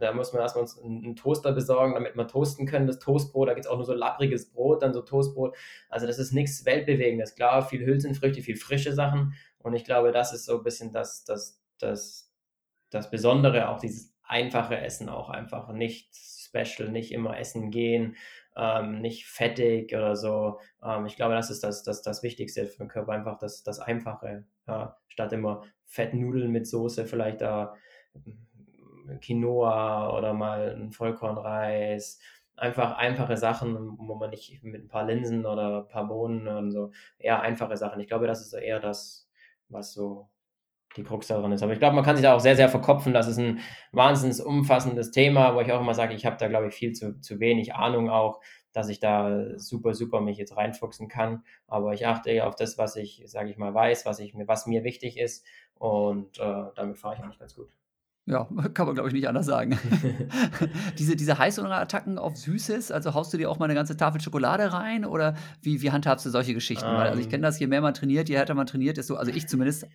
[0.00, 3.48] da muss man erstmal einen Toaster besorgen, damit man toasten können, das Toastbrot.
[3.48, 5.56] Da gibt es auch nur so lappriges Brot, dann so Toastbrot.
[5.88, 7.34] Also das ist nichts Weltbewegendes.
[7.34, 9.34] Klar, viel Hülsenfrüchte, viel frische Sachen.
[9.58, 12.32] Und ich glaube, das ist so ein bisschen das, das, das,
[12.90, 18.16] das Besondere, auch dieses einfache Essen auch einfach nicht special, nicht immer essen gehen,
[18.56, 20.58] ähm, nicht fettig oder so.
[20.82, 23.80] Ähm, ich glaube, das ist das, das, das Wichtigste für den Körper, einfach das, das
[23.80, 24.44] Einfache.
[24.70, 27.74] Ja, statt immer Fettnudeln mit Soße, vielleicht da
[28.14, 32.20] äh, Quinoa oder mal ein Vollkornreis.
[32.56, 36.70] Einfach einfache Sachen, wo man nicht mit ein paar Linsen oder ein paar Bohnen und
[36.70, 38.00] so, eher einfache Sachen.
[38.00, 39.28] Ich glaube, das ist eher das,
[39.68, 40.28] was so
[40.96, 41.62] die Krux daran ist.
[41.62, 43.12] Aber ich glaube, man kann sich da auch sehr, sehr verkopfen.
[43.12, 43.60] Das ist ein
[43.92, 47.20] wahnsinnig umfassendes Thema, wo ich auch immer sage, ich habe da, glaube ich, viel zu,
[47.20, 48.40] zu wenig Ahnung auch,
[48.72, 51.44] dass ich da super, super mich jetzt reinfuchsen kann.
[51.66, 54.66] Aber ich achte eher auf das, was ich, sage ich mal, weiß, was, ich, was
[54.66, 55.44] mir wichtig ist.
[55.74, 57.68] Und äh, damit fahre ich eigentlich ganz gut.
[58.26, 58.44] Ja,
[58.74, 59.78] kann man, glaube ich, nicht anders sagen.
[60.98, 64.72] diese, diese Heißhungerattacken auf Süßes, also haust du dir auch mal eine ganze Tafel Schokolade
[64.72, 66.86] rein oder wie, wie handhabst du solche Geschichten?
[66.86, 67.30] Um, Weil, also ich ähm.
[67.32, 69.86] kenne das, je mehr man trainiert, je härter man trainiert, desto, also ich zumindest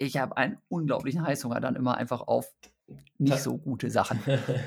[0.00, 2.50] ich habe einen unglaublichen Heißhunger dann immer einfach auf
[3.18, 4.20] nicht so gute Sachen.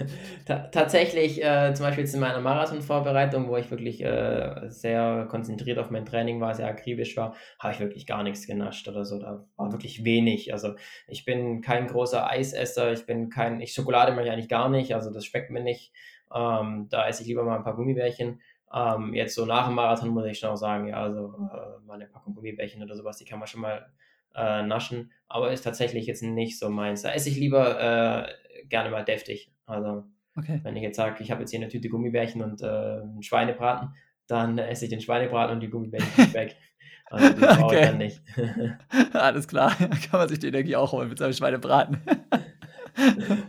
[0.46, 5.90] Tatsächlich, äh, zum Beispiel jetzt in meiner Marathonvorbereitung, wo ich wirklich äh, sehr konzentriert auf
[5.90, 9.20] mein Training war, sehr akribisch war, habe ich wirklich gar nichts genascht oder so.
[9.20, 10.54] Da war wirklich wenig.
[10.54, 10.76] Also
[11.08, 14.94] ich bin kein großer Eisesser, ich bin kein, ich Schokolade mache ich eigentlich gar nicht,
[14.94, 15.92] also das schmeckt mir nicht.
[16.34, 18.42] Ähm, da esse ich lieber mal ein paar Gummibärchen.
[18.74, 22.08] Ähm, jetzt so nach dem Marathon muss ich schon auch sagen, ja, also äh, meine
[22.08, 23.86] Packung Gummibärchen oder sowas, die kann man schon mal
[24.36, 27.02] äh, naschen, aber ist tatsächlich jetzt nicht so meins.
[27.02, 29.52] Da esse ich lieber äh, gerne mal deftig.
[29.66, 30.04] Also
[30.36, 30.60] Okay.
[30.64, 33.90] Wenn ich jetzt sage, ich habe jetzt hier eine Tüte Gummibärchen und äh, einen Schweinebraten,
[34.28, 36.56] dann esse ich den Schweinebraten und die Gummibärchen weg.
[37.08, 37.80] Also die brauche okay.
[37.80, 38.22] ich dann nicht.
[39.14, 42.02] Alles klar, dann kann man sich die Energie auch holen mit seinem Schweinebraten.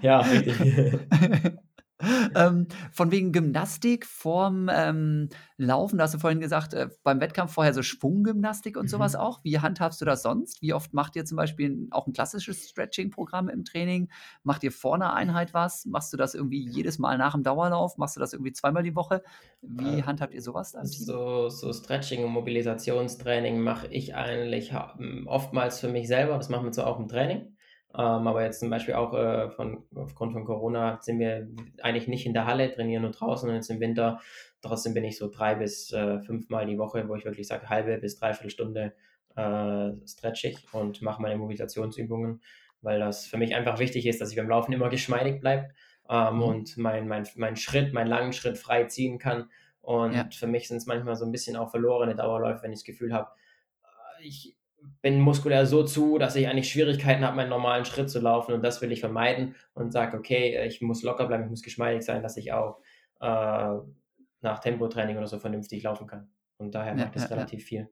[0.02, 1.01] ja, richtig.
[2.35, 7.53] ähm, von wegen Gymnastik vorm ähm, Laufen, da hast du vorhin gesagt, äh, beim Wettkampf
[7.53, 8.89] vorher so Schwunggymnastik und mhm.
[8.89, 9.43] sowas auch.
[9.45, 10.63] Wie handhabst du das sonst?
[10.63, 14.11] Wie oft macht ihr zum Beispiel auch ein klassisches Stretching-Programm im Training?
[14.43, 15.87] Macht ihr vor einer Einheit was?
[15.87, 17.99] Machst du das irgendwie jedes Mal nach dem Dauerlauf?
[17.99, 19.23] Machst du das irgendwie zweimal die Woche?
[19.63, 20.73] Wie äh, handhabt ihr sowas?
[20.83, 24.73] So, so Stretching und Mobilisationstraining mache ich eigentlich
[25.27, 26.37] oftmals für mich selber.
[26.37, 27.54] Das machen wir zwar auch im Training.
[27.97, 31.49] Ähm, aber jetzt zum Beispiel auch äh, von, aufgrund von Corona sind wir
[31.81, 34.21] eigentlich nicht in der Halle, trainieren nur draußen und jetzt im Winter.
[34.62, 37.97] Trotzdem bin ich so drei bis äh, fünfmal die Woche, wo ich wirklich sage, halbe
[37.99, 38.95] bis dreiviertel Stunde
[39.37, 42.41] äh, stretch ich und mache meine Mobilisationsübungen,
[42.83, 45.69] weil das für mich einfach wichtig ist, dass ich beim Laufen immer geschmeidig bleibe
[46.09, 46.43] ähm, mhm.
[46.43, 49.51] und meinen mein, mein Schritt, meinen langen Schritt frei ziehen kann.
[49.83, 50.29] Und ja.
[50.33, 53.12] für mich sind es manchmal so ein bisschen auch verlorene Dauerläufe, wenn ich das Gefühl
[53.12, 53.31] habe,
[53.83, 54.57] äh, ich,
[55.02, 58.62] bin muskulär so zu, dass ich eigentlich Schwierigkeiten habe, meinen normalen Schritt zu laufen und
[58.62, 62.23] das will ich vermeiden und sage, okay, ich muss locker bleiben, ich muss geschmeidig sein,
[62.23, 62.81] dass ich auch
[63.20, 63.74] äh,
[64.40, 66.31] nach Tempotraining oder so vernünftig laufen kann.
[66.56, 67.66] Und daher ja, macht das ja, relativ ja.
[67.66, 67.90] viel.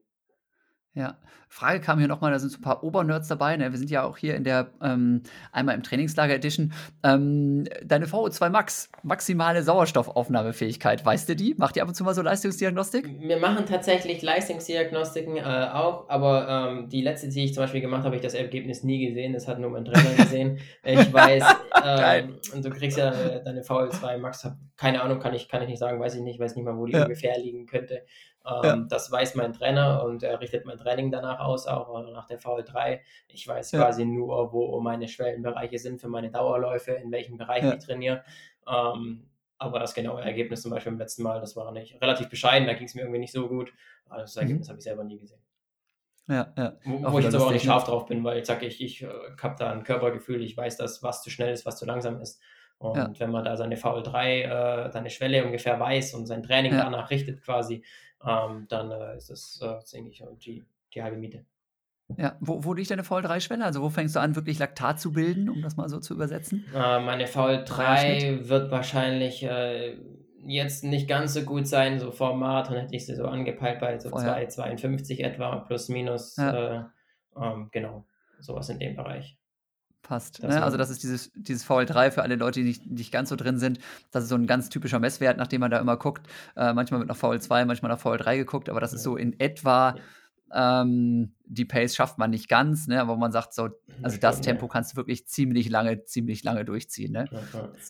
[0.95, 1.17] Ja,
[1.49, 3.57] Frage kam hier nochmal, da sind so ein paar Obernerds dabei.
[3.57, 3.71] Ne?
[3.71, 5.21] Wir sind ja auch hier in der ähm,
[5.51, 6.73] einmal im Trainingslager Edition.
[7.03, 11.55] Ähm, deine VO2 Max, maximale Sauerstoffaufnahmefähigkeit, weißt du die?
[11.57, 13.07] Macht ihr ab und zu mal so Leistungsdiagnostik?
[13.19, 17.99] Wir machen tatsächlich Leistungsdiagnostiken äh, auch, aber ähm, die letzte, die ich zum Beispiel gemacht
[17.99, 19.33] habe, habe ich das Ergebnis nie gesehen.
[19.33, 20.59] Das hat nur mein Trainer gesehen.
[20.83, 21.43] ich weiß,
[21.85, 24.47] ähm, und du kriegst ja deine, deine VO2 Max,
[24.77, 26.85] keine Ahnung, kann ich, kann ich nicht sagen, weiß ich nicht, weiß nicht mal, wo
[26.85, 27.03] die ja.
[27.03, 28.03] ungefähr liegen könnte.
[28.45, 28.75] Ähm, ja.
[28.89, 32.99] Das weiß mein Trainer und er richtet mein Training danach aus, auch nach der VL3.
[33.27, 33.79] Ich weiß ja.
[33.81, 37.73] quasi nur, wo meine Schwellenbereiche sind für meine Dauerläufe, in welchem Bereich ja.
[37.73, 38.23] ich trainiere.
[38.67, 42.67] Ähm, aber das genaue Ergebnis zum Beispiel beim letzten Mal, das war nicht relativ bescheiden,
[42.67, 43.73] da ging es mir irgendwie nicht so gut.
[44.09, 44.71] Aber das Ergebnis mhm.
[44.71, 45.41] habe ich selber nie gesehen.
[46.27, 46.77] Ja, ja.
[46.85, 49.03] Wo, wo ich jetzt aber auch nicht scharf drauf bin, weil ich sage, ich, ich
[49.03, 49.09] äh,
[49.41, 52.41] habe da ein Körpergefühl, ich weiß, dass was zu schnell ist, was zu langsam ist.
[52.77, 53.11] Und ja.
[53.17, 56.83] wenn man da seine VL3, äh, seine Schwelle ungefähr weiß und sein Training ja.
[56.83, 57.83] danach richtet quasi,
[58.25, 60.63] ähm, dann äh, ist das, äh, denke ich, die,
[60.93, 61.45] die halbe Miete.
[62.17, 63.63] Ja, wo, wo liegt deine VL3-Schwelle?
[63.63, 66.65] Also wo fängst du an, wirklich Laktat zu bilden, um das mal so zu übersetzen?
[66.73, 69.97] Äh, meine VL3 wird wahrscheinlich äh,
[70.45, 71.99] jetzt nicht ganz so gut sein.
[71.99, 76.35] So vor Marathon hätte ich sie so angepeilt bei so 2,52 etwa, plus minus.
[76.37, 76.51] Ja.
[76.53, 76.83] Äh,
[77.35, 78.05] ähm, genau,
[78.39, 79.37] sowas in dem Bereich
[80.03, 80.43] passt.
[80.43, 80.61] Ne?
[80.61, 83.57] Also das ist dieses, dieses VL3 für alle Leute, die nicht, nicht ganz so drin
[83.57, 83.79] sind.
[84.11, 86.27] Das ist so ein ganz typischer Messwert, nach dem man da immer guckt.
[86.55, 88.97] Äh, manchmal wird nach VL2, manchmal nach VL3 geguckt, aber das ja.
[88.97, 89.95] ist so in etwa
[90.53, 93.01] ähm, die Pace schafft man nicht ganz, ne?
[93.01, 93.69] aber man sagt so,
[94.01, 97.11] also das Tempo kannst du wirklich ziemlich lange, ziemlich lange durchziehen.
[97.11, 97.25] Ne?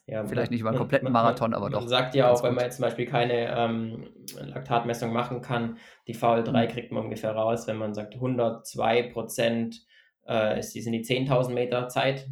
[0.07, 1.81] Ja, Vielleicht nicht über einen kompletten Marathon, man, aber doch.
[1.81, 4.07] Man sagt ja auch, wenn man jetzt zum Beispiel keine ähm,
[4.37, 5.77] Laktatmessung machen kann,
[6.07, 6.71] die VL3 mhm.
[6.71, 9.85] kriegt man ungefähr raus, wenn man sagt 102 Prozent
[10.27, 12.27] äh, ist, sind die 10.000 Meter Zeit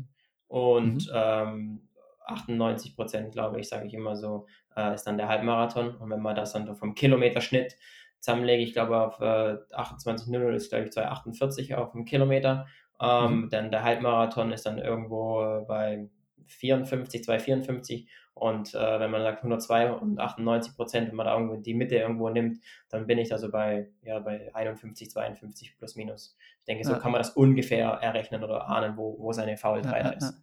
[0.47, 1.13] und mhm.
[1.13, 1.81] ähm,
[2.25, 5.95] 98 Prozent, glaube ich, sage ich immer so, äh, ist dann der Halbmarathon.
[5.95, 7.75] Und wenn man das dann vom Kilometerschnitt
[8.19, 12.67] zusammenlege, ich glaube auf äh, 28,00 ist, glaube ich, 2,48 auf dem Kilometer.
[13.01, 13.49] Ähm, mhm.
[13.49, 16.07] Dann der Halbmarathon ist dann irgendwo bei
[16.51, 21.57] 54, 254 und äh, wenn man sagt 102 und 98 Prozent, wenn man da irgendwo
[21.57, 22.59] die Mitte irgendwo nimmt,
[22.89, 26.35] dann bin ich da so bei, ja, bei 51, 52 plus minus.
[26.59, 26.99] Ich denke, so ja.
[26.99, 30.33] kann man das ungefähr errechnen oder ahnen, wo, wo seine VL3 ja, ist.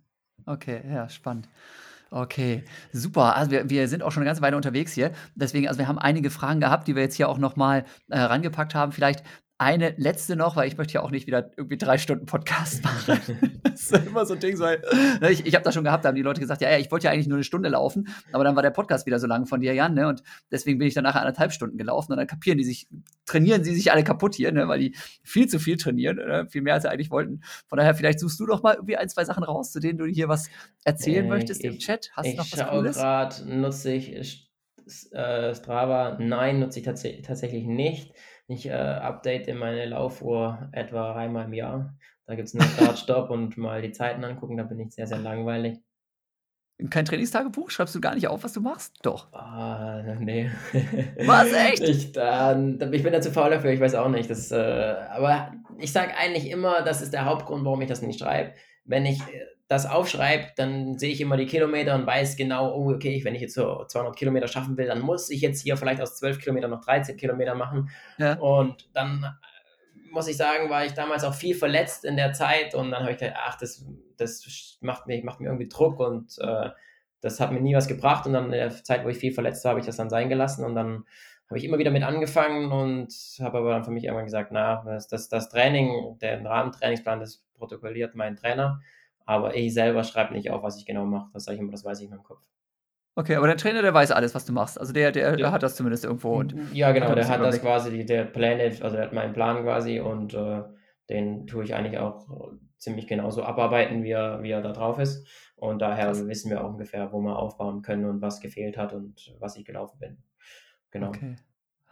[0.47, 1.49] Okay, ja, spannend.
[2.11, 3.37] Okay, super.
[3.37, 5.13] Also wir, wir sind auch schon eine ganze Weile unterwegs hier.
[5.35, 8.75] Deswegen, also wir haben einige Fragen gehabt, die wir jetzt hier auch nochmal äh, rangepackt
[8.75, 8.93] haben.
[8.93, 9.23] Vielleicht
[9.59, 13.61] eine letzte noch, weil ich möchte ja auch nicht wieder irgendwie drei Stunden Podcast machen.
[13.65, 14.81] das ist immer so ein Ding, weil
[15.21, 16.93] ne, ich, ich habe das schon gehabt, da haben die Leute gesagt, ja, ja, ich
[16.93, 19.47] wollte ja eigentlich nur eine Stunde laufen, aber dann war der Podcast wieder so lang
[19.47, 20.07] von dir, Jan, ne?
[20.07, 20.23] Und
[20.53, 22.89] deswegen bin ich dann nachher anderthalb Stunden gelaufen und dann kapieren die sich,
[23.27, 24.69] trainieren sie sich alle kaputt hier, ne?
[24.69, 26.47] Weil die viel zu viel trainieren, ne?
[26.49, 27.41] viel mehr als sie eigentlich wollten.
[27.67, 30.07] Von daher, vielleicht suchst du doch mal irgendwie ein, zwei Sachen raus, zu denen du
[30.07, 30.49] hier was
[30.85, 32.11] erzählen äh, möchtest ich, im Chat.
[32.13, 32.97] Hast du noch was Cooles?
[32.97, 34.49] Ich gerade, nutze ich
[35.11, 36.17] äh, Strava?
[36.21, 38.13] Nein, nutze ich tats tatsächlich nicht.
[38.51, 41.95] Ich äh, update meine Laufuhr etwa einmal im Jahr.
[42.27, 45.19] Da gibt es einen Startstopp und mal die Zeiten angucken, da bin ich sehr, sehr
[45.19, 45.79] langweilig.
[46.91, 47.71] Kein Trainingstagebuch?
[47.71, 48.95] Schreibst du gar nicht auf, was du machst?
[49.03, 49.33] Doch.
[49.33, 50.49] Ah, nee.
[51.27, 51.83] Was, echt?
[51.83, 54.31] Ich, dann, ich bin da zu faul dafür, ich weiß auch nicht.
[54.31, 58.21] Das, äh, aber ich sage eigentlich immer, das ist der Hauptgrund, warum ich das nicht
[58.21, 58.55] schreibe.
[58.85, 62.91] Wenn ich äh, das aufschreibe, dann sehe ich immer die Kilometer und weiß genau, oh,
[62.91, 66.01] okay, wenn ich jetzt so 200 Kilometer schaffen will, dann muss ich jetzt hier vielleicht
[66.01, 67.91] aus 12 Kilometern noch 13 Kilometer machen.
[68.17, 68.39] Ja.
[68.39, 72.75] Und dann äh, muss ich sagen, war ich damals auch viel verletzt in der Zeit
[72.75, 73.85] und dann habe ich gedacht, ach, das,
[74.17, 76.71] das macht, mir, macht mir irgendwie Druck und äh,
[77.21, 79.65] das hat mir nie was gebracht und dann in der Zeit, wo ich viel verletzt
[79.65, 81.05] war, habe ich das dann sein gelassen und dann
[81.49, 84.83] habe ich immer wieder mit angefangen und habe aber dann für mich irgendwann gesagt, na,
[84.85, 88.81] das, das, das Training, der Rahmentrainingsplan, das protokolliert mein Trainer,
[89.29, 91.29] aber ich selber schreibe nicht auf, was ich genau mache.
[91.35, 92.43] Das sage ich immer, das weiß ich in meinem Kopf.
[93.15, 94.81] Okay, aber der Trainer, der weiß alles, was du machst.
[94.81, 96.37] Also der, der, der hat das zumindest irgendwo.
[96.37, 100.01] Und ja, genau, der hat das quasi, der Plan, also der hat meinen Plan quasi
[100.01, 100.63] und äh,
[101.11, 105.29] den tue ich eigentlich auch ziemlich genauso abarbeiten, wie er, wie er da drauf ist.
[105.57, 106.27] Und daher Krass.
[106.27, 109.67] wissen wir auch ungefähr, wo wir aufbauen können und was gefehlt hat und was ich
[109.67, 110.23] gelaufen bin.
[110.91, 111.09] Genau.
[111.09, 111.37] Okay.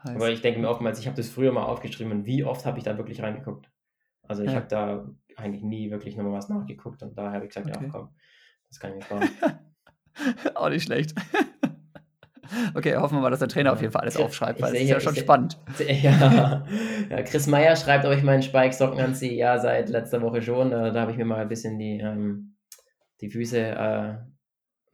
[0.04, 2.78] Aber ich denke mir oftmals, ich habe das früher mal aufgeschrieben und wie oft habe
[2.78, 3.70] ich da wirklich reingeguckt?
[4.22, 4.56] Also ich ja.
[4.56, 5.06] habe da
[5.36, 7.84] eigentlich nie wirklich nochmal was nachgeguckt und daher habe ich gesagt, okay.
[7.84, 8.08] ja komm,
[8.68, 9.28] das kann ich mir sparen.
[10.54, 11.14] Auch nicht schlecht.
[12.74, 14.88] Okay, hoffen wir mal, dass der Trainer auf jeden Fall alles aufschreibt, weil das ist
[14.88, 15.58] ja schon spannend.
[15.88, 16.64] Ja.
[17.10, 17.22] ja.
[17.22, 19.34] Chris Meyer schreibt, ob ich meinen Spike-Socken anziehe.
[19.34, 20.70] Ja, seit letzter Woche schon.
[20.70, 22.56] Da habe ich mir mal ein bisschen die, ähm,
[23.20, 24.14] die Füße, äh,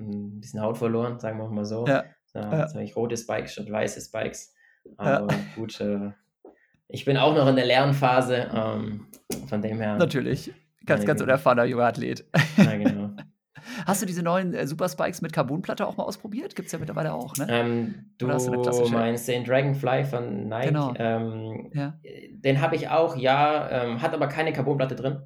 [0.01, 1.87] ein bisschen Haut verloren, sagen wir mal so.
[1.87, 2.05] Ja.
[2.35, 4.55] Ja, jetzt habe ich rote Spikes statt weiße Spikes.
[4.97, 6.13] Aber gut, äh,
[6.93, 8.51] ich bin auch noch in der Lernphase.
[8.55, 9.07] Ähm,
[9.49, 9.97] von dem her.
[9.97, 10.53] Natürlich.
[10.85, 12.25] Ganz, ganz unerfahrener junger Athlet.
[12.57, 13.11] Ja, genau.
[13.87, 16.57] Hast du diese neuen äh, Super Spikes mit Carbonplatte auch mal ausprobiert?
[16.57, 17.47] Gibt es ja mittlerweile auch, ne?
[17.49, 20.69] Ähm, du meinst den Dragonfly von Nike.
[20.69, 20.93] Genau.
[20.97, 21.95] Ähm, ja.
[22.33, 25.23] Den habe ich auch, ja, ähm, hat aber keine Carbonplatte drin.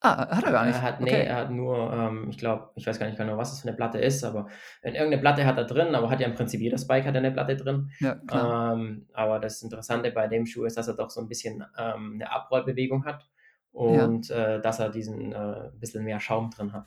[0.00, 0.76] Ah, hat er gar nicht.
[0.76, 1.04] Er hat, okay.
[1.10, 3.68] Nee, er hat nur, ähm, ich glaube, ich weiß gar nicht genau, was das für
[3.68, 4.48] eine Platte ist, aber
[4.82, 7.56] irgendeine Platte hat er drin, aber hat ja im Prinzip jeder Spike hat eine Platte
[7.56, 7.90] drin.
[8.00, 8.20] Ja.
[8.72, 12.12] Ähm, aber das Interessante bei dem Schuh ist, dass er doch so ein bisschen ähm,
[12.14, 13.26] eine Abrollbewegung hat
[13.72, 14.56] und ja.
[14.56, 16.86] äh, dass er diesen äh, bisschen mehr Schaum drin hat.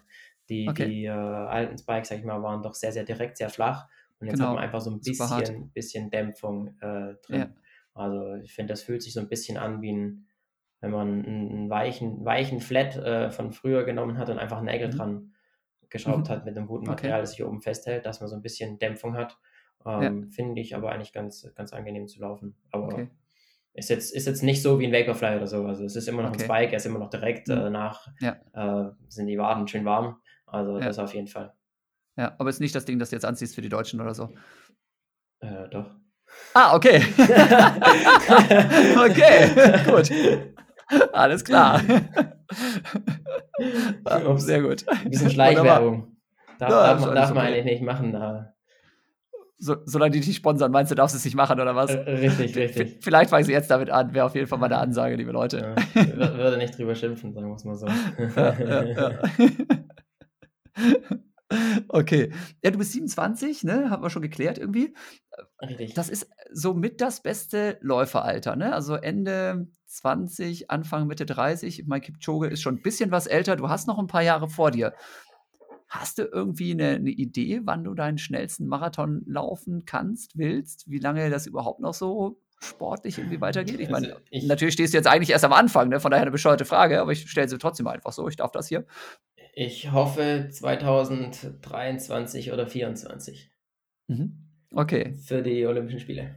[0.49, 0.86] Die, okay.
[0.86, 3.88] die äh, alten Spikes, sag ich mal, waren doch sehr, sehr direkt, sehr flach.
[4.19, 4.49] Und jetzt genau.
[4.49, 7.40] hat man einfach so ein bisschen, bisschen Dämpfung äh, drin.
[7.40, 7.49] Ja.
[7.94, 10.26] Also ich finde, das fühlt sich so ein bisschen an wie ein,
[10.81, 14.97] wenn man einen weichen, weichen Flat äh, von früher genommen hat und einfach Nägel mhm.
[14.97, 15.34] dran
[15.89, 16.34] geschraubt mhm.
[16.34, 17.23] hat mit einem guten Material, okay.
[17.23, 19.38] das sich oben festhält, dass man so ein bisschen Dämpfung hat.
[19.85, 20.30] Ähm, ja.
[20.31, 22.56] Finde ich aber eigentlich ganz, ganz angenehm zu laufen.
[22.72, 23.10] Aber okay.
[23.73, 25.65] ist, jetzt, ist jetzt nicht so wie ein Vaporfly oder so.
[25.65, 26.43] Also es ist immer noch okay.
[26.43, 27.57] ein Spike, er ist immer noch direkt mhm.
[27.57, 28.38] äh, nach, ja.
[28.53, 30.22] äh, sind die Waden schön warm.
[30.45, 30.85] Also ja.
[30.85, 31.53] das auf jeden Fall.
[32.18, 34.30] Ja, aber ist nicht das Ding, das du jetzt anziehst für die Deutschen oder so.
[35.39, 35.95] Äh, doch.
[36.53, 36.97] Ah, okay.
[38.97, 39.49] okay,
[39.89, 40.11] gut.
[41.14, 41.82] Alles klar.
[44.06, 44.86] ah, sehr gut.
[44.88, 46.16] Ein bisschen Schleichwerbung.
[46.57, 48.11] Darf, ja, darf, man, darf man eigentlich nicht machen.
[48.11, 48.53] Da.
[49.57, 51.94] So, solange die dich sponsern, meinst du, darfst du es nicht machen, oder was?
[51.94, 52.98] Äh, richtig, richtig.
[53.02, 55.76] Vielleicht fangen sie jetzt damit an, wäre auf jeden Fall mal eine Ansage, liebe Leute.
[55.95, 56.03] Ja,
[56.38, 57.88] würde nicht drüber schimpfen, sagen wir es mal so.
[58.36, 59.20] Ja,
[60.78, 61.18] ja,
[61.88, 62.32] Okay.
[62.64, 63.90] Ja, du bist 27, ne?
[63.90, 64.94] Haben wir schon geklärt irgendwie.
[65.62, 65.94] Richtig.
[65.96, 68.74] Das ist somit das beste Läuferalter, ne?
[68.74, 71.86] Also Ende 20, Anfang Mitte 30.
[71.88, 73.56] Mein Kipchoge ist schon ein bisschen was älter.
[73.56, 74.94] Du hast noch ein paar Jahre vor dir.
[75.88, 80.84] Hast du irgendwie eine, eine Idee, wann du deinen schnellsten Marathon laufen kannst, willst?
[80.88, 83.80] Wie lange das überhaupt noch so sportlich irgendwie weitergeht?
[83.80, 86.00] Ich meine, also natürlich stehst du jetzt eigentlich erst am Anfang, ne?
[86.00, 88.28] von daher eine bescheuerte Frage, aber ich stelle sie trotzdem einfach so.
[88.28, 88.86] Ich darf das hier.
[89.54, 93.52] Ich hoffe 2023 oder 2024.
[94.08, 94.50] Mhm.
[94.74, 95.16] Okay.
[95.18, 96.36] Für die Olympischen Spiele.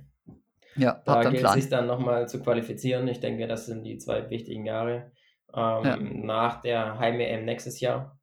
[0.74, 3.06] Ja, da gilt es sich dann nochmal zu qualifizieren.
[3.08, 5.12] Ich denke, das sind die zwei wichtigen Jahre.
[5.54, 5.96] Ähm, ja.
[5.96, 8.18] Nach der Heim-EM nächstes Jahr.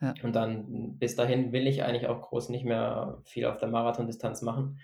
[0.00, 0.14] Ja.
[0.22, 4.42] Und dann bis dahin will ich eigentlich auch groß nicht mehr viel auf der Marathondistanz
[4.42, 4.80] machen,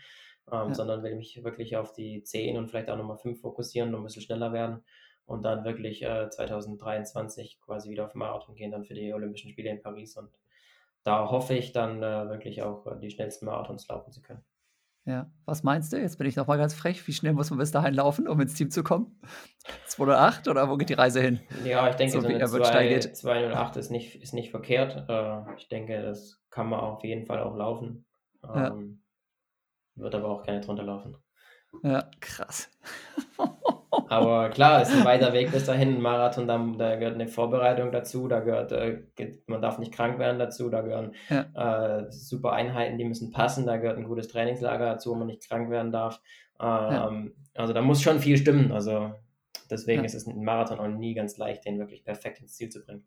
[0.50, 0.74] ähm, ja.
[0.74, 4.04] sondern will mich wirklich auf die 10 und vielleicht auch nochmal 5 fokussieren und ein
[4.04, 4.84] bisschen schneller werden
[5.26, 9.70] und dann wirklich äh, 2023 quasi wieder auf Marathon gehen, dann für die Olympischen Spiele
[9.70, 10.16] in Paris.
[10.16, 10.30] Und
[11.04, 14.44] da hoffe ich dann äh, wirklich auch äh, die schnellsten Marathons laufen zu können.
[15.04, 15.96] Ja, was meinst du?
[15.96, 17.08] Jetzt bin ich nochmal ganz frech.
[17.08, 19.20] Wie schnell muss man bis dahin laufen, um ins Team zu kommen?
[19.86, 21.40] 208 oder wo geht die Reise hin?
[21.64, 25.08] Ja, ich denke, so, so eine 2, 208 ist nicht, ist nicht verkehrt.
[25.08, 28.06] Äh, ich denke, das kann man auf jeden Fall auch laufen.
[28.44, 29.02] Ähm,
[29.96, 30.02] ja.
[30.04, 31.16] Wird aber auch gerne drunter laufen.
[31.82, 32.70] Ja, krass.
[34.12, 35.96] Aber klar, es ist ein weiter Weg bis dahin.
[35.96, 39.04] Ein Marathon, da, da gehört eine Vorbereitung dazu, da gehört, äh,
[39.46, 42.00] man darf nicht krank werden dazu, da gehören ja.
[42.00, 45.48] äh, super Einheiten, die müssen passen, da gehört ein gutes Trainingslager dazu, wo man nicht
[45.48, 46.20] krank werden darf.
[46.60, 47.10] Ähm, ja.
[47.54, 48.70] Also da muss schon viel stimmen.
[48.70, 49.14] Also
[49.70, 50.04] deswegen ja.
[50.06, 53.04] ist es ein Marathon auch nie ganz leicht, den wirklich perfekt ins Ziel zu bringen.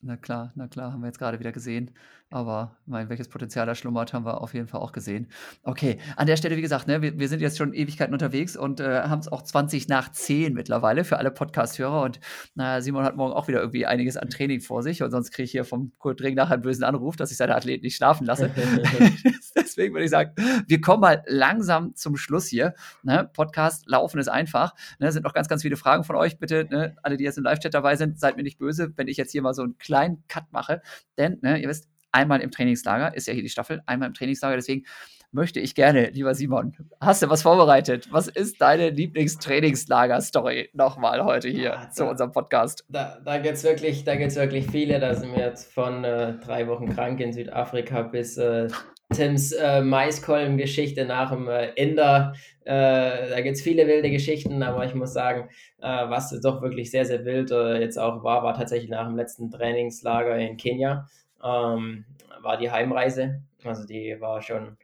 [0.00, 1.90] Na klar, na klar, haben wir jetzt gerade wieder gesehen.
[2.30, 5.28] Aber mein, welches Potenzial da schlummert, haben wir auf jeden Fall auch gesehen.
[5.62, 8.80] Okay, an der Stelle, wie gesagt, ne, wir, wir sind jetzt schon Ewigkeiten unterwegs und
[8.80, 12.02] äh, haben es auch 20 nach 10 mittlerweile für alle Podcast-Hörer.
[12.02, 12.20] Und
[12.54, 15.02] naja, Simon hat morgen auch wieder irgendwie einiges an Training vor sich.
[15.02, 17.56] Und sonst kriege ich hier vom Kurt Ring nachher einen bösen Anruf, dass ich seine
[17.56, 18.50] Athleten nicht schlafen lasse.
[19.56, 20.32] Deswegen würde ich sagen,
[20.66, 22.74] wir kommen mal langsam zum Schluss hier.
[23.02, 23.30] Ne?
[23.32, 24.74] Podcast laufen ist einfach.
[24.98, 25.12] Ne?
[25.12, 26.38] Sind noch ganz, ganz viele Fragen von euch.
[26.38, 26.94] Bitte, ne?
[27.02, 29.40] alle, die jetzt im Live-Chat dabei sind, seid mir nicht böse, wenn ich jetzt hier
[29.40, 30.82] mal so einen kleinen Cut mache.
[31.16, 34.56] Denn, ne, ihr wisst, einmal im Trainingslager, ist ja hier die Staffel, einmal im Trainingslager.
[34.56, 34.84] Deswegen
[35.30, 38.08] möchte ich gerne, lieber Simon, hast du was vorbereitet?
[38.10, 42.84] Was ist deine Lieblingstrainingslager-Story nochmal heute hier ja, zu unserem Podcast?
[42.88, 45.00] Da, da gibt es wirklich, wirklich viele.
[45.00, 48.68] Da sind wir jetzt von äh, drei Wochen krank in Südafrika bis äh,
[49.12, 52.34] Tims äh, Maiskolben-Geschichte nach dem äh, Inder.
[52.64, 55.48] Äh, da gibt es viele wilde Geschichten, aber ich muss sagen,
[55.80, 59.16] äh, was doch wirklich sehr, sehr wild äh, jetzt auch war, war tatsächlich nach dem
[59.16, 61.06] letzten Trainingslager in Kenia.
[61.42, 62.04] Ähm,
[62.42, 63.42] war die Heimreise.
[63.64, 64.76] Also die war schon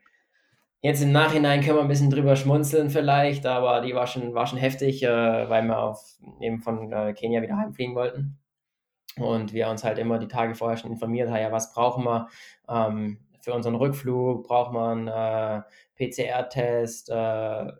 [0.85, 4.45] Jetzt im Nachhinein können wir ein bisschen drüber schmunzeln vielleicht, aber die war schon, war
[4.45, 8.37] schon heftig, äh, weil wir auf, eben von äh, Kenia wieder heimfliegen wollten.
[9.17, 12.27] Und wir uns halt immer die Tage vorher schon informiert haben, ja, was brauchen wir
[12.69, 15.63] ähm, für unseren Rückflug, braucht man äh,
[15.95, 17.71] PCR-Test, äh,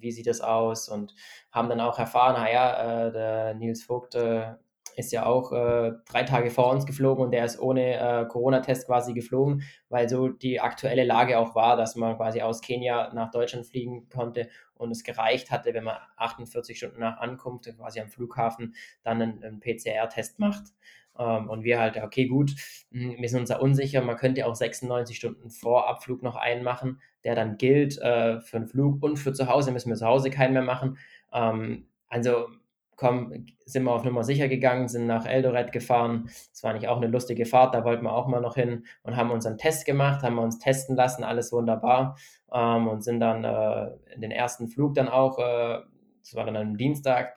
[0.00, 0.88] wie sieht das aus?
[0.88, 1.14] Und
[1.52, 4.54] haben dann auch erfahren, naja, äh, der Nils Vogt äh,
[4.96, 8.86] ist ja auch äh, drei Tage vor uns geflogen und der ist ohne äh, Corona-Test
[8.86, 13.30] quasi geflogen, weil so die aktuelle Lage auch war, dass man quasi aus Kenia nach
[13.30, 18.08] Deutschland fliegen konnte und es gereicht hatte, wenn man 48 Stunden nach Ankunft quasi am
[18.08, 20.64] Flughafen dann einen, einen PCR-Test macht.
[21.18, 22.52] Ähm, und wir halt, okay, gut,
[22.90, 26.64] hm, wir sind uns da unsicher, man könnte auch 96 Stunden vor Abflug noch einen
[26.64, 30.06] machen, der dann gilt äh, für den Flug und für zu Hause, müssen wir zu
[30.06, 30.98] Hause keinen mehr machen.
[31.32, 32.48] Ähm, also
[32.96, 36.24] komm, sind wir auf Nummer sicher gegangen, sind nach Eldoret gefahren.
[36.52, 39.16] Das war nicht auch eine lustige Fahrt, da wollten wir auch mal noch hin und
[39.16, 42.16] haben unseren Test gemacht, haben wir uns testen lassen, alles wunderbar
[42.52, 45.80] ähm, und sind dann äh, in den ersten Flug dann auch, äh,
[46.20, 47.36] das war dann am Dienstag,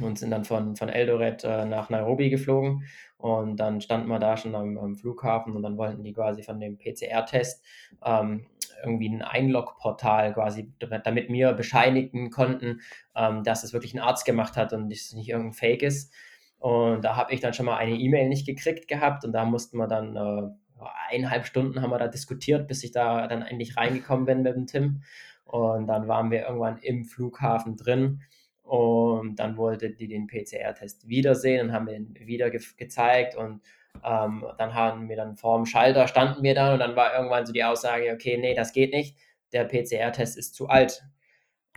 [0.00, 2.84] und sind dann von, von Eldoret äh, nach Nairobi geflogen
[3.18, 6.60] und dann standen wir da schon am, am Flughafen und dann wollten die quasi von
[6.60, 7.64] dem PCR-Test
[8.04, 8.46] ähm,
[8.82, 10.72] irgendwie ein Einlog-Portal quasi,
[11.04, 12.80] damit wir bescheinigen konnten,
[13.16, 16.12] ähm, dass es wirklich ein Arzt gemacht hat und es nicht irgendein Fake ist.
[16.58, 19.78] Und da habe ich dann schon mal eine E-Mail nicht gekriegt gehabt und da mussten
[19.78, 24.26] wir dann äh, eineinhalb Stunden haben wir da diskutiert, bis ich da dann endlich reingekommen
[24.26, 25.02] bin mit dem Tim.
[25.44, 28.22] Und dann waren wir irgendwann im Flughafen drin
[28.62, 33.60] und dann wollte die den PCR-Test wiedersehen und haben ihn wieder ge gezeigt und
[34.04, 37.46] ähm, dann haben wir dann vor dem Schalter standen wir dann und dann war irgendwann
[37.46, 39.16] so die Aussage, okay, nee, das geht nicht,
[39.52, 41.02] der PCR-Test ist zu alt.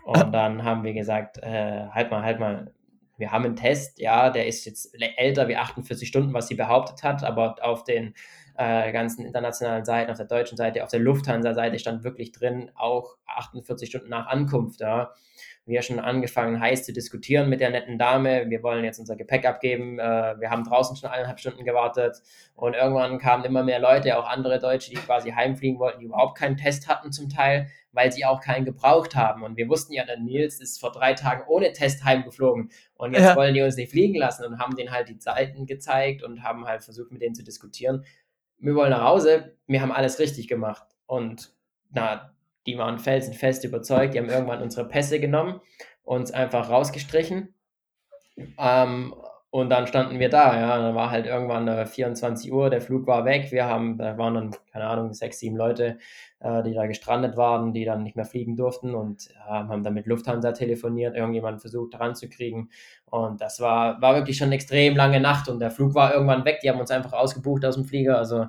[0.03, 2.73] Und dann haben wir gesagt, äh, halt mal, halt mal,
[3.17, 7.03] wir haben einen Test, ja, der ist jetzt älter wie 48 Stunden, was sie behauptet
[7.03, 8.13] hat, aber auf den
[8.57, 13.17] äh, ganzen internationalen Seiten, auf der deutschen Seite, auf der Lufthansa-Seite stand wirklich drin, auch
[13.27, 15.11] 48 Stunden nach Ankunft, ja
[15.65, 18.49] wir schon angefangen, heiß zu diskutieren mit der netten Dame.
[18.49, 19.97] Wir wollen jetzt unser Gepäck abgeben.
[19.97, 22.21] Äh, wir haben draußen schon eineinhalb Stunden gewartet.
[22.55, 26.37] Und irgendwann kamen immer mehr Leute, auch andere Deutsche, die quasi heimfliegen wollten, die überhaupt
[26.37, 29.43] keinen Test hatten zum Teil, weil sie auch keinen gebraucht haben.
[29.43, 32.69] Und wir wussten ja, der Nils ist vor drei Tagen ohne Test heimgeflogen.
[32.95, 33.35] Und jetzt ja.
[33.35, 36.65] wollen die uns nicht fliegen lassen und haben denen halt die Seiten gezeigt und haben
[36.65, 38.05] halt versucht, mit denen zu diskutieren.
[38.57, 39.57] Wir wollen nach Hause.
[39.67, 40.87] Wir haben alles richtig gemacht.
[41.05, 41.53] Und
[41.91, 45.61] na, die waren felsenfest überzeugt, die haben irgendwann unsere Pässe genommen,
[46.03, 47.53] uns einfach rausgestrichen.
[48.57, 49.13] Ähm,
[49.55, 53.07] und dann standen wir da, ja, dann war halt irgendwann äh, 24 Uhr, der Flug
[53.07, 55.97] war weg, wir haben, da waren dann, keine Ahnung, sechs, sieben Leute,
[56.41, 59.93] äh, die da gestrandet waren, die dann nicht mehr fliegen durften und äh, haben dann
[59.93, 62.69] mit Lufthansa telefoniert, irgendjemand versucht ranzukriegen.
[63.05, 66.43] Und das war, war wirklich schon eine extrem lange Nacht und der Flug war irgendwann
[66.43, 68.47] weg, die haben uns einfach ausgebucht aus dem Flieger, also.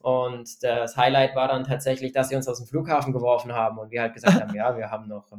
[0.00, 3.90] Und das Highlight war dann tatsächlich, dass sie uns aus dem Flughafen geworfen haben und
[3.90, 5.36] wir halt gesagt haben, ja, wir haben noch äh,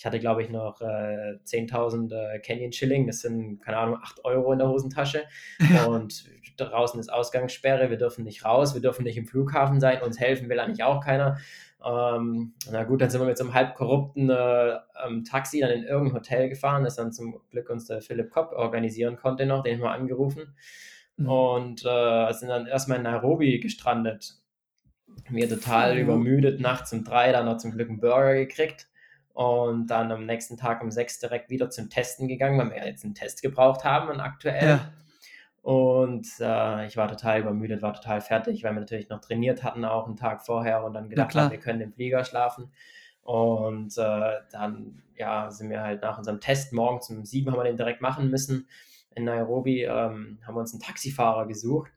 [0.00, 4.24] ich hatte, glaube ich, noch äh, 10.000 äh, Canyon Shilling, das sind, keine Ahnung, 8
[4.24, 5.24] Euro in der Hosentasche.
[5.74, 5.84] Ja.
[5.88, 6.24] Und
[6.56, 10.48] draußen ist Ausgangssperre, wir dürfen nicht raus, wir dürfen nicht im Flughafen sein, uns helfen
[10.48, 11.36] will eigentlich auch keiner.
[11.84, 15.70] Ähm, na gut, dann sind wir mit so einem halb korrupten äh, ähm, Taxi dann
[15.70, 19.62] in irgendein Hotel gefahren, das dann zum Glück uns der Philipp Kopp organisieren konnte noch,
[19.62, 20.54] den haben wir angerufen.
[21.18, 21.28] Mhm.
[21.28, 24.36] Und äh, sind dann erstmal in Nairobi gestrandet.
[25.28, 26.00] Wir total mhm.
[26.00, 28.86] übermüdet, nachts um drei, dann noch zum Glück einen Burger gekriegt
[29.40, 33.06] und dann am nächsten Tag um sechs direkt wieder zum Testen gegangen, weil wir jetzt
[33.06, 34.68] einen Test gebraucht haben und aktuell.
[34.68, 34.92] Ja.
[35.62, 39.86] Und äh, ich war total übermüdet, war total fertig, weil wir natürlich noch trainiert hatten,
[39.86, 42.70] auch einen Tag vorher und dann gedacht haben, wir können im Flieger schlafen.
[43.22, 47.64] Und äh, dann ja, sind wir halt nach unserem Test morgens um sieben haben wir
[47.64, 48.68] den direkt machen müssen.
[49.14, 51.90] In Nairobi ähm, haben wir uns einen Taxifahrer gesucht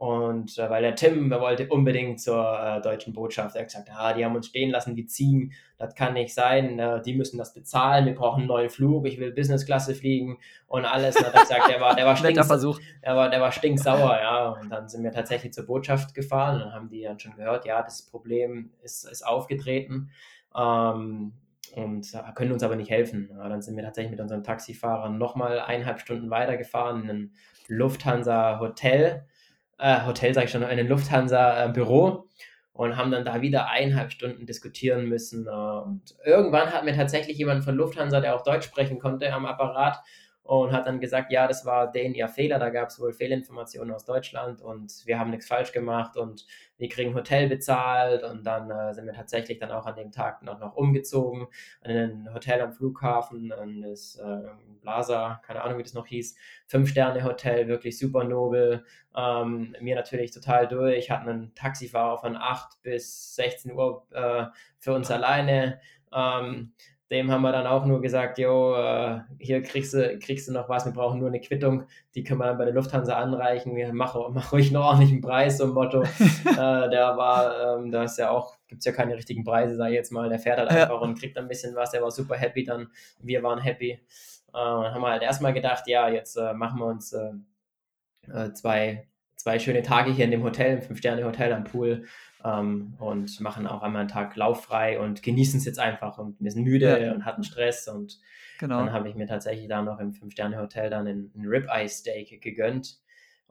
[0.00, 3.90] und äh, weil der Tim der wollte unbedingt zur äh, deutschen Botschaft, er hat gesagt,
[3.94, 7.36] ah, die haben uns stehen lassen wie Ziegen, das kann nicht sein, äh, die müssen
[7.36, 11.16] das bezahlen, wir brauchen einen neuen Flug, ich will Businessklasse fliegen und alles.
[11.16, 14.48] Und hat er gesagt, der war, der war, stinks, der war, der war stinksauer, ja.
[14.52, 17.66] Und dann sind wir tatsächlich zur Botschaft gefahren und dann haben die dann schon gehört,
[17.66, 20.08] ja, das Problem ist, ist aufgetreten.
[20.56, 21.34] Ähm,
[21.76, 23.28] und können uns aber nicht helfen.
[23.36, 27.32] Ja, dann sind wir tatsächlich mit unseren Taxifahrern nochmal eineinhalb Stunden weitergefahren in ein
[27.68, 29.26] Lufthansa Hotel
[29.80, 32.28] äh, Hotel, sage ich schon, in einem Lufthansa-Büro
[32.72, 35.46] und haben dann da wieder eineinhalb Stunden diskutieren müssen.
[35.46, 39.46] Äh, und irgendwann hat mir tatsächlich jemand von Lufthansa, der auch Deutsch sprechen konnte, am
[39.46, 39.98] Apparat
[40.50, 43.94] und hat dann gesagt, ja, das war denen ihr Fehler, da gab es wohl Fehlinformationen
[43.94, 46.44] aus Deutschland und wir haben nichts falsch gemacht und
[46.76, 50.42] wir kriegen Hotel bezahlt und dann äh, sind wir tatsächlich dann auch an dem Tag
[50.42, 51.46] noch, noch umgezogen
[51.84, 54.48] in ein Hotel am Flughafen, an das äh,
[54.80, 56.34] Blaser, keine Ahnung, wie das noch hieß,
[56.66, 58.84] Fünf-Sterne-Hotel, wirklich super nobel,
[59.16, 64.46] ähm, mir natürlich total durch, hatten einen Taxifahrer von 8 bis 16 Uhr äh,
[64.80, 65.80] für uns alleine,
[66.12, 66.72] ähm,
[67.10, 70.68] dem haben wir dann auch nur gesagt, jo, äh, hier kriegst du, kriegst du noch
[70.68, 71.84] was, wir brauchen nur eine Quittung,
[72.14, 75.64] die können wir dann bei der Lufthansa anreichen, mach, mach ruhig noch ordentlichen Preis, so
[75.64, 76.02] ein Motto.
[76.44, 79.90] äh, der war, ähm, da ist ja auch, gibt es ja keine richtigen Preise, sage
[79.90, 81.00] ich jetzt mal, der fährt halt einfach ja.
[81.00, 82.88] und kriegt ein bisschen was, der war super happy dann,
[83.20, 83.90] wir waren happy.
[83.90, 84.00] Äh,
[84.52, 87.32] dann haben wir halt erstmal gedacht, ja, jetzt äh, machen wir uns äh,
[88.32, 89.08] äh, zwei,
[89.40, 92.04] zwei schöne Tage hier in dem Hotel, im Fünf-Sterne-Hotel am Pool
[92.44, 96.50] ähm, und machen auch einmal einen Tag lauffrei und genießen es jetzt einfach und wir
[96.50, 97.12] sind müde ja.
[97.12, 98.20] und hatten Stress und
[98.58, 98.78] genau.
[98.78, 102.98] dann habe ich mir tatsächlich da noch im Fünf-Sterne-Hotel dann ein, ein Ribeye-Steak gegönnt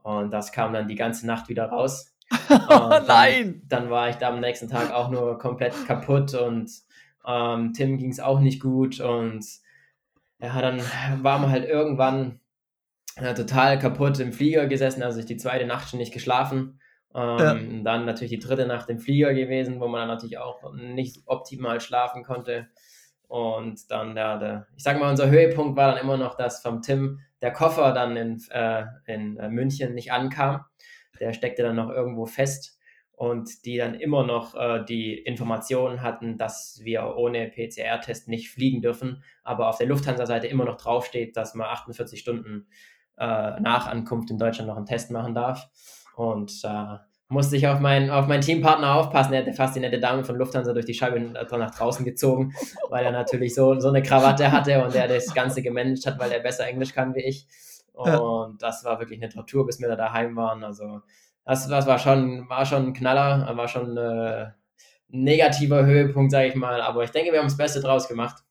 [0.03, 2.15] und das kam dann die ganze Nacht wieder raus.
[2.49, 3.63] oh nein!
[3.67, 6.69] Dann, dann, war ich da am nächsten Tag auch nur komplett kaputt und
[7.25, 9.43] ähm, Tim ging es auch nicht gut und
[10.39, 10.79] ja, dann
[11.23, 12.39] waren wir halt irgendwann
[13.21, 16.79] ja, total kaputt im Flieger gesessen, also ich die zweite Nacht schon nicht geschlafen
[17.15, 17.83] ähm, ja.
[17.83, 21.81] Dann natürlich die dritte Nacht im Flieger gewesen, wo man dann natürlich auch nicht optimal
[21.81, 22.67] schlafen konnte.
[23.27, 26.81] Und dann der, der ich sage mal, unser Höhepunkt war dann immer noch, dass vom
[26.81, 30.65] Tim der Koffer dann in, äh, in äh, München nicht ankam.
[31.19, 32.79] Der steckte dann noch irgendwo fest
[33.11, 38.81] und die dann immer noch äh, die Informationen hatten, dass wir ohne PCR-Test nicht fliegen
[38.81, 42.67] dürfen, aber auf der Lufthansa-Seite immer noch draufsteht, dass man 48 Stunden
[43.19, 45.69] äh, nach Ankunft in Deutschland noch einen Test machen darf.
[46.15, 46.97] Und äh,
[47.29, 49.33] musste ich auf, mein, auf meinen Teampartner aufpassen.
[49.33, 52.53] Er hätte fast die nette Dame von Lufthansa durch die Scheibe nach draußen gezogen,
[52.89, 56.31] weil er natürlich so, so eine Krawatte hatte und er das Ganze gemanagt hat, weil
[56.31, 57.47] er besser Englisch kann wie ich.
[57.93, 60.63] Und das war wirklich eine Tortur, bis wir da daheim waren.
[60.63, 61.01] Also
[61.45, 64.45] das, das war, schon, war schon ein Knaller, war schon äh,
[65.11, 66.81] ein negativer Höhepunkt, sage ich mal.
[66.81, 68.43] Aber ich denke, wir haben das Beste draus gemacht.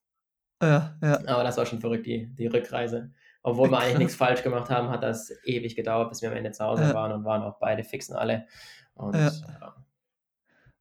[0.62, 1.20] Ja, ja.
[1.26, 3.10] Aber das war schon verrückt, die, die Rückreise
[3.42, 6.52] obwohl wir eigentlich nichts falsch gemacht haben, hat das ewig gedauert, bis wir am Ende
[6.52, 6.94] zu Hause ja.
[6.94, 8.46] waren und waren auch beide fixen alle.
[8.94, 9.30] Und, ja.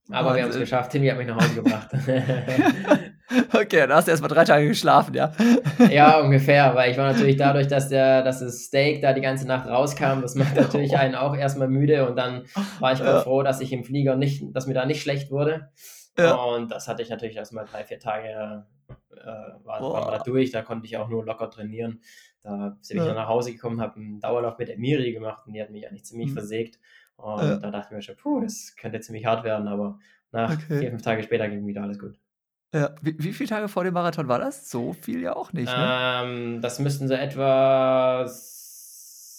[0.09, 0.19] Ja.
[0.19, 0.91] Aber wir haben es geschafft.
[0.91, 1.89] Timmy hat mich nach Hause gebracht.
[3.53, 5.34] okay, dann hast du erstmal drei Tage geschlafen, ja?
[5.89, 9.45] ja, ungefähr, weil ich war natürlich dadurch, dass, der, dass das Steak da die ganze
[9.45, 12.45] Nacht rauskam, das macht natürlich einen auch erstmal müde und dann
[12.79, 13.19] war ich ja.
[13.19, 15.71] froh, dass ich im Flieger nicht, dass mir da nicht schlecht wurde.
[16.17, 16.35] Ja.
[16.35, 18.65] Und das hatte ich natürlich erstmal drei, vier Tage,
[19.11, 21.99] äh, war, war da durch, da konnte ich auch nur locker trainieren.
[22.47, 25.61] Da bin ich dann nach Hause gekommen, habe einen Dauerlauf mit Emiri gemacht und die
[25.61, 26.33] hat mich eigentlich ziemlich mhm.
[26.33, 26.79] versägt.
[27.17, 27.57] Und ja.
[27.57, 29.99] da dachte ich mir schon, puh, das könnte ziemlich hart werden, aber
[30.31, 30.79] nach okay.
[30.79, 32.17] vier, fünf Tage später ging wieder alles gut.
[32.73, 34.69] Ja, wie, wie viele Tage vor dem Marathon war das?
[34.69, 35.67] So viel ja auch nicht.
[35.67, 36.23] Ne?
[36.23, 38.25] Ähm, das müssten so etwa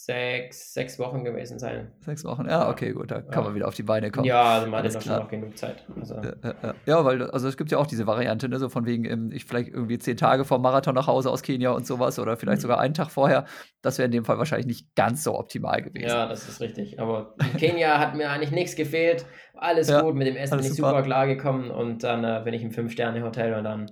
[0.09, 1.93] sechs, sechs Wochen gewesen sein.
[2.01, 4.25] Sechs Wochen, ja, okay, gut, da kann man wieder auf die Beine kommen.
[4.25, 5.85] Ja, also man hat schon noch genug Zeit.
[5.95, 6.15] Also.
[6.15, 9.31] Ja, ja, weil also es gibt ja auch diese Variante, ne, so von wegen, ähm,
[9.33, 12.61] ich vielleicht irgendwie zehn Tage vor Marathon nach Hause aus Kenia und sowas oder vielleicht
[12.61, 12.63] mhm.
[12.63, 13.45] sogar einen Tag vorher.
[13.83, 16.09] Das wäre in dem Fall wahrscheinlich nicht ganz so optimal gewesen.
[16.09, 16.99] Ja, das ist richtig.
[16.99, 19.27] Aber in Kenia hat mir eigentlich nichts gefehlt.
[19.57, 22.55] Alles ja, gut, mit dem Essen bin ich super, super klargekommen und dann äh, bin
[22.55, 23.91] ich im Fünf-Sterne-Hotel und dann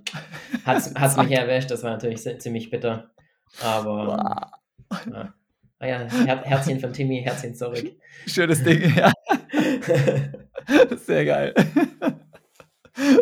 [0.65, 1.69] hat es mich erwischt.
[1.69, 3.11] Das war natürlich ziemlich bitter.
[3.61, 4.49] Aber.
[5.11, 5.33] Ja.
[5.79, 7.85] Ah ja, Her Herzchen von Timmy, Herzchen zurück.
[8.27, 9.11] Schönes Ding, ja.
[11.05, 11.53] Sehr geil.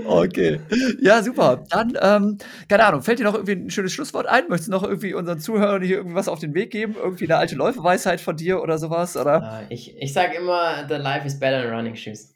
[0.06, 0.62] Okay.
[1.02, 1.64] Ja, super.
[1.70, 2.38] Dann, ähm,
[2.70, 4.48] keine Ahnung, fällt dir noch irgendwie ein schönes Schlusswort ein?
[4.48, 6.96] Möchtest du noch irgendwie unseren Zuhörern hier irgendwas auf den Weg geben?
[6.96, 9.18] Irgendwie eine alte Läuferweisheit von dir oder sowas?
[9.18, 9.44] Oder?
[9.44, 12.36] Ah, ich, ich sag immer, the life is better than running shoes.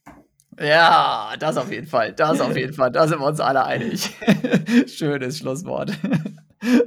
[0.60, 2.12] Ja, das auf jeden Fall.
[2.12, 2.91] Das auf jeden Fall.
[2.91, 4.10] Da sind wir uns alle einig.
[4.88, 5.94] Schönes Schlusswort.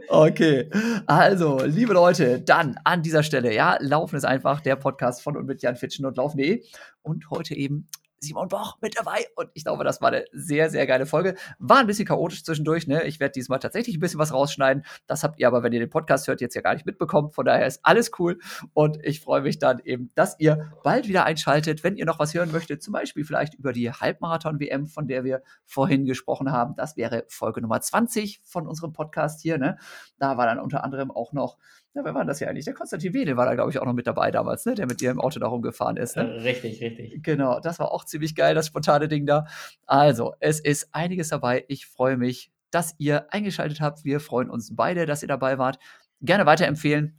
[0.08, 0.68] Okay,
[1.06, 5.46] also, liebe Leute, dann an dieser Stelle, ja, Laufen ist einfach der Podcast von und
[5.46, 6.62] mit Jan Fitschen und Laufen.de.
[7.00, 7.88] Und heute eben
[8.22, 9.26] Simon Boch mit dabei.
[9.36, 11.34] Und ich glaube, das war eine sehr, sehr geile Folge.
[11.58, 12.86] War ein bisschen chaotisch zwischendurch.
[12.86, 13.04] Ne?
[13.04, 14.84] Ich werde diesmal tatsächlich ein bisschen was rausschneiden.
[15.06, 17.30] Das habt ihr aber, wenn ihr den Podcast hört, jetzt ja gar nicht mitbekommen.
[17.32, 18.38] Von daher ist alles cool.
[18.72, 22.34] Und ich freue mich dann eben, dass ihr bald wieder einschaltet, wenn ihr noch was
[22.34, 22.82] hören möchtet.
[22.82, 26.74] Zum Beispiel vielleicht über die Halbmarathon-WM, von der wir vorhin gesprochen haben.
[26.76, 29.58] Das wäre Folge Nummer 20 von unserem Podcast hier.
[29.58, 29.78] Ne?
[30.18, 31.58] Da war dann unter anderem auch noch
[31.94, 32.64] ja, wer war das ja eigentlich?
[32.64, 34.74] Der Konstantin Wedel war da, glaube ich, auch noch mit dabei damals, ne?
[34.74, 36.16] der mit dir im Auto da rumgefahren ist.
[36.16, 36.22] Ne?
[36.22, 37.22] Äh, richtig, richtig.
[37.22, 39.46] Genau, das war auch ziemlich geil, das spontane Ding da.
[39.86, 41.64] Also, es ist einiges dabei.
[41.68, 44.04] Ich freue mich, dass ihr eingeschaltet habt.
[44.04, 45.78] Wir freuen uns beide, dass ihr dabei wart.
[46.22, 47.18] Gerne weiterempfehlen.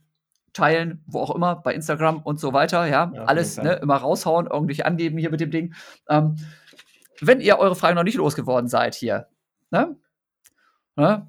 [0.53, 2.85] teilen, wo auch immer, bei Instagram und so weiter.
[2.85, 5.73] Ja, ja alles ne, immer raushauen, irgendwie angeben hier mit dem Ding.
[6.09, 6.35] Ähm,
[7.21, 9.27] wenn ihr eure Fragen noch nicht losgeworden seid hier,
[9.71, 9.95] ne?
[10.95, 11.27] ne?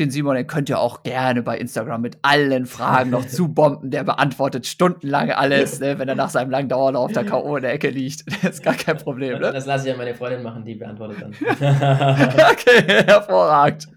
[0.00, 3.90] Den Simon, den könnt ihr auch gerne bei Instagram mit allen Fragen noch zubomben.
[3.90, 7.56] Der beantwortet stundenlang alles, ne, wenn er nach seinem langen Dauerlauf der K.O.
[7.56, 8.24] in der Ecke liegt.
[8.42, 9.38] Das ist gar kein Problem.
[9.38, 9.52] Ne?
[9.52, 11.32] Das lasse ich ja meine Freundin machen, die beantwortet dann.
[12.50, 13.88] okay, hervorragend.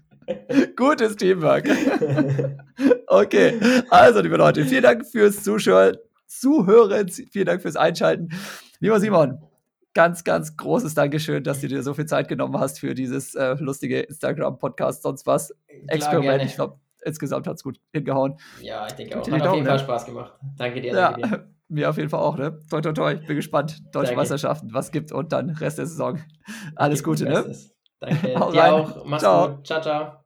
[0.76, 1.66] Gutes Teamwork.
[3.06, 3.54] okay,
[3.88, 8.28] also liebe Leute, vielen Dank fürs Zuschauen, Zuhören, vielen Dank fürs Einschalten.
[8.80, 9.38] Lieber Simon,
[9.94, 13.54] ganz, ganz großes Dankeschön, dass du dir so viel Zeit genommen hast für dieses äh,
[13.54, 15.54] lustige Instagram-Podcast, sonst was.
[15.86, 16.24] Experiment.
[16.24, 16.44] Gerne.
[16.44, 18.36] Ich glaube, insgesamt hat es gut hingehauen.
[18.60, 19.30] Ja, ich denke auch.
[19.30, 19.82] Hat auf jeden Fall ne?
[19.82, 20.32] Spaß gemacht.
[20.56, 20.92] Danke dir.
[20.92, 21.48] Danke ja, dir.
[21.68, 22.36] mir auf jeden Fall auch.
[22.36, 22.58] Ne?
[22.68, 23.12] Toi, toi, toi.
[23.14, 23.78] Ich bin gespannt.
[23.92, 24.16] Deutsche danke.
[24.16, 26.18] Meisterschaften, was gibt und dann Rest der Saison.
[26.76, 27.54] Alles Gute, ne?
[28.00, 28.26] Danke.
[28.52, 29.04] Dir auch.
[29.04, 29.56] Mach's ciao.
[29.56, 29.66] gut.
[29.66, 30.23] Ciao, ciao.